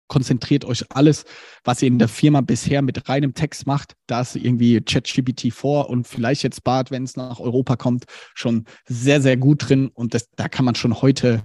Konzentriert 0.06 0.64
euch 0.64 0.84
alles, 0.90 1.24
was 1.64 1.82
ihr 1.82 1.88
in 1.88 1.98
der 1.98 2.08
Firma 2.08 2.42
bisher 2.42 2.80
mit 2.80 3.08
reinem 3.08 3.34
Text 3.34 3.66
macht, 3.66 3.94
da 4.06 4.20
ist 4.20 4.36
irgendwie 4.36 4.80
ChatGPT 4.80 5.52
vor 5.52 5.90
und 5.90 6.06
vielleicht 6.06 6.44
jetzt 6.44 6.62
Bart, 6.62 6.92
wenn 6.92 7.02
es 7.02 7.16
nach 7.16 7.40
Europa 7.40 7.74
kommt, 7.74 8.04
schon 8.34 8.66
sehr, 8.88 9.20
sehr 9.20 9.36
gut 9.36 9.68
drin. 9.68 9.88
Und 9.88 10.14
das, 10.14 10.28
da 10.36 10.48
kann 10.48 10.64
man 10.64 10.76
schon 10.76 11.02
heute 11.02 11.42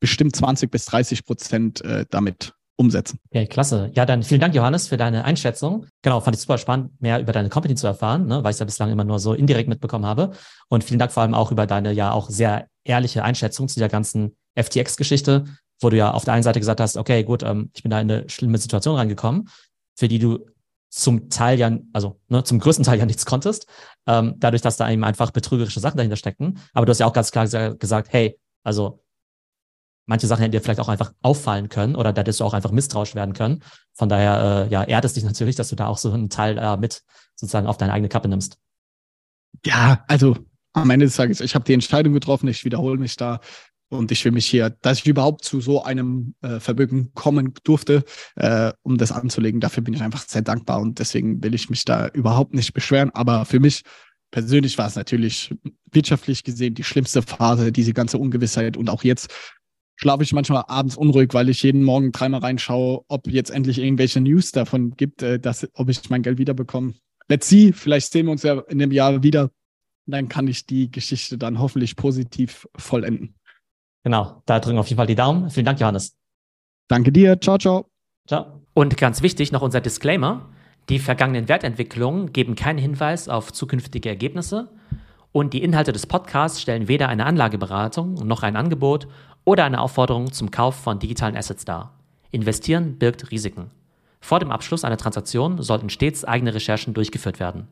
bestimmt 0.00 0.34
20 0.34 0.68
bis 0.68 0.84
30 0.86 1.24
Prozent 1.24 1.80
äh, 1.82 2.06
damit 2.10 2.56
umsetzen. 2.76 3.18
Okay, 3.30 3.46
klasse. 3.46 3.90
Ja, 3.94 4.04
dann 4.04 4.22
vielen 4.22 4.40
Dank, 4.40 4.54
Johannes, 4.54 4.88
für 4.88 4.96
deine 4.96 5.24
Einschätzung. 5.24 5.86
Genau, 6.02 6.20
fand 6.20 6.36
ich 6.36 6.42
super 6.42 6.58
spannend, 6.58 7.00
mehr 7.00 7.20
über 7.20 7.32
deine 7.32 7.48
Company 7.48 7.74
zu 7.74 7.86
erfahren, 7.86 8.26
ne, 8.26 8.44
weil 8.44 8.50
ich 8.50 8.56
es 8.56 8.60
ja 8.60 8.66
bislang 8.66 8.90
immer 8.90 9.04
nur 9.04 9.18
so 9.18 9.32
indirekt 9.32 9.68
mitbekommen 9.68 10.04
habe. 10.04 10.32
Und 10.68 10.84
vielen 10.84 10.98
Dank 10.98 11.12
vor 11.12 11.22
allem 11.22 11.34
auch 11.34 11.50
über 11.50 11.66
deine 11.66 11.92
ja 11.92 12.12
auch 12.12 12.28
sehr 12.28 12.66
ehrliche 12.84 13.24
Einschätzung 13.24 13.68
zu 13.68 13.78
der 13.78 13.88
ganzen 13.88 14.36
FTX-Geschichte, 14.54 15.44
wo 15.80 15.90
du 15.90 15.96
ja 15.96 16.12
auf 16.12 16.24
der 16.24 16.34
einen 16.34 16.42
Seite 16.42 16.60
gesagt 16.60 16.80
hast, 16.80 16.96
okay, 16.96 17.24
gut, 17.24 17.42
ähm, 17.42 17.70
ich 17.74 17.82
bin 17.82 17.90
da 17.90 18.00
in 18.00 18.10
eine 18.10 18.28
schlimme 18.28 18.58
Situation 18.58 18.96
reingekommen, 18.96 19.48
für 19.96 20.08
die 20.08 20.18
du 20.18 20.46
zum 20.90 21.28
Teil 21.28 21.58
ja, 21.58 21.76
also 21.92 22.20
ne, 22.28 22.44
zum 22.44 22.58
größten 22.58 22.84
Teil 22.84 22.98
ja 22.98 23.06
nichts 23.06 23.26
konntest, 23.26 23.66
ähm, 24.06 24.34
dadurch, 24.38 24.62
dass 24.62 24.76
da 24.76 24.88
eben 24.90 25.04
einfach 25.04 25.30
betrügerische 25.30 25.80
Sachen 25.80 25.96
dahinter 25.96 26.16
steckten. 26.16 26.58
Aber 26.72 26.86
du 26.86 26.90
hast 26.90 27.00
ja 27.00 27.06
auch 27.06 27.12
ganz 27.12 27.30
klar 27.30 27.46
gesagt, 27.74 28.12
hey, 28.12 28.38
also 28.62 29.02
manche 30.06 30.26
Sachen 30.26 30.42
hätten 30.42 30.52
dir 30.52 30.60
vielleicht 30.60 30.80
auch 30.80 30.88
einfach 30.88 31.12
auffallen 31.22 31.68
können 31.68 31.96
oder 31.96 32.12
da 32.12 32.20
hättest 32.20 32.40
du 32.40 32.44
auch 32.44 32.54
einfach 32.54 32.70
misstrauisch 32.70 33.14
werden 33.14 33.34
können. 33.34 33.62
Von 33.92 34.08
daher, 34.08 34.66
äh, 34.66 34.72
ja, 34.72 34.84
ehrt 34.84 35.04
es 35.04 35.14
dich 35.14 35.24
natürlich, 35.24 35.56
dass 35.56 35.68
du 35.68 35.76
da 35.76 35.86
auch 35.86 35.98
so 35.98 36.12
einen 36.12 36.30
Teil 36.30 36.58
äh, 36.58 36.76
mit 36.76 37.02
sozusagen 37.34 37.66
auf 37.66 37.76
deine 37.76 37.92
eigene 37.92 38.08
Kappe 38.08 38.28
nimmst. 38.28 38.58
Ja, 39.64 40.04
also 40.08 40.36
am 40.72 40.90
Ende 40.90 41.06
des 41.06 41.16
Tages, 41.16 41.40
ich 41.40 41.54
habe 41.54 41.64
die 41.64 41.74
Entscheidung 41.74 42.12
getroffen, 42.12 42.48
ich 42.48 42.64
wiederhole 42.64 42.98
mich 42.98 43.16
da 43.16 43.40
und 43.88 44.10
ich 44.10 44.24
will 44.24 44.32
mich 44.32 44.46
hier, 44.46 44.70
dass 44.70 44.98
ich 44.98 45.06
überhaupt 45.06 45.44
zu 45.44 45.60
so 45.60 45.82
einem 45.82 46.34
äh, 46.42 46.60
Verbögen 46.60 47.12
kommen 47.14 47.54
durfte, 47.64 48.04
äh, 48.34 48.72
um 48.82 48.98
das 48.98 49.12
anzulegen. 49.12 49.60
Dafür 49.60 49.82
bin 49.82 49.94
ich 49.94 50.02
einfach 50.02 50.26
sehr 50.26 50.42
dankbar 50.42 50.80
und 50.80 50.98
deswegen 50.98 51.42
will 51.42 51.54
ich 51.54 51.70
mich 51.70 51.84
da 51.84 52.08
überhaupt 52.08 52.54
nicht 52.54 52.74
beschweren. 52.74 53.10
Aber 53.10 53.44
für 53.44 53.60
mich 53.60 53.82
persönlich 54.30 54.76
war 54.76 54.88
es 54.88 54.96
natürlich 54.96 55.54
wirtschaftlich 55.90 56.42
gesehen 56.42 56.74
die 56.74 56.84
schlimmste 56.84 57.22
Phase, 57.22 57.72
diese 57.72 57.94
ganze 57.94 58.18
Ungewissheit 58.18 58.76
und 58.76 58.90
auch 58.90 59.04
jetzt 59.04 59.30
schlafe 59.96 60.22
ich 60.22 60.32
manchmal 60.32 60.64
abends 60.68 60.96
unruhig, 60.96 61.30
weil 61.32 61.48
ich 61.48 61.62
jeden 61.62 61.82
Morgen 61.82 62.12
dreimal 62.12 62.40
reinschaue, 62.40 63.04
ob 63.08 63.26
jetzt 63.26 63.50
endlich 63.50 63.78
irgendwelche 63.78 64.20
News 64.20 64.52
davon 64.52 64.90
gibt, 64.96 65.22
äh, 65.22 65.40
dass, 65.40 65.68
ob 65.74 65.88
ich 65.88 66.08
mein 66.10 66.22
Geld 66.22 66.38
wiederbekomme. 66.38 66.94
Let's 67.28 67.48
see, 67.48 67.72
vielleicht 67.72 68.12
sehen 68.12 68.26
wir 68.26 68.32
uns 68.32 68.42
ja 68.42 68.60
in 68.68 68.78
dem 68.78 68.92
Jahr 68.92 69.22
wieder. 69.22 69.50
Dann 70.06 70.28
kann 70.28 70.46
ich 70.46 70.66
die 70.66 70.90
Geschichte 70.90 71.36
dann 71.36 71.58
hoffentlich 71.58 71.96
positiv 71.96 72.68
vollenden. 72.76 73.34
Genau, 74.04 74.42
da 74.46 74.60
drücken 74.60 74.78
auf 74.78 74.86
jeden 74.86 74.98
Fall 74.98 75.08
die 75.08 75.16
Daumen. 75.16 75.50
Vielen 75.50 75.66
Dank, 75.66 75.80
Johannes. 75.80 76.16
Danke 76.86 77.10
dir. 77.10 77.40
Ciao, 77.40 77.58
ciao. 77.58 77.90
Ciao. 78.28 78.62
Und 78.72 78.96
ganz 78.96 79.22
wichtig 79.22 79.50
noch 79.50 79.62
unser 79.62 79.80
Disclaimer. 79.80 80.48
Die 80.88 81.00
vergangenen 81.00 81.48
Wertentwicklungen 81.48 82.32
geben 82.32 82.54
keinen 82.54 82.78
Hinweis 82.78 83.28
auf 83.28 83.52
zukünftige 83.52 84.08
Ergebnisse 84.08 84.70
und 85.32 85.52
die 85.52 85.62
Inhalte 85.62 85.92
des 85.92 86.06
Podcasts 86.06 86.62
stellen 86.62 86.86
weder 86.86 87.08
eine 87.08 87.26
Anlageberatung 87.26 88.14
noch 88.26 88.44
ein 88.44 88.54
Angebot 88.54 89.08
oder 89.46 89.64
eine 89.64 89.80
Aufforderung 89.80 90.32
zum 90.32 90.50
Kauf 90.50 90.74
von 90.74 90.98
digitalen 90.98 91.36
Assets 91.36 91.64
dar. 91.64 91.94
Investieren 92.30 92.98
birgt 92.98 93.30
Risiken. 93.30 93.70
Vor 94.20 94.40
dem 94.40 94.50
Abschluss 94.50 94.84
einer 94.84 94.98
Transaktion 94.98 95.62
sollten 95.62 95.88
stets 95.88 96.24
eigene 96.24 96.52
Recherchen 96.52 96.92
durchgeführt 96.92 97.40
werden. 97.40 97.68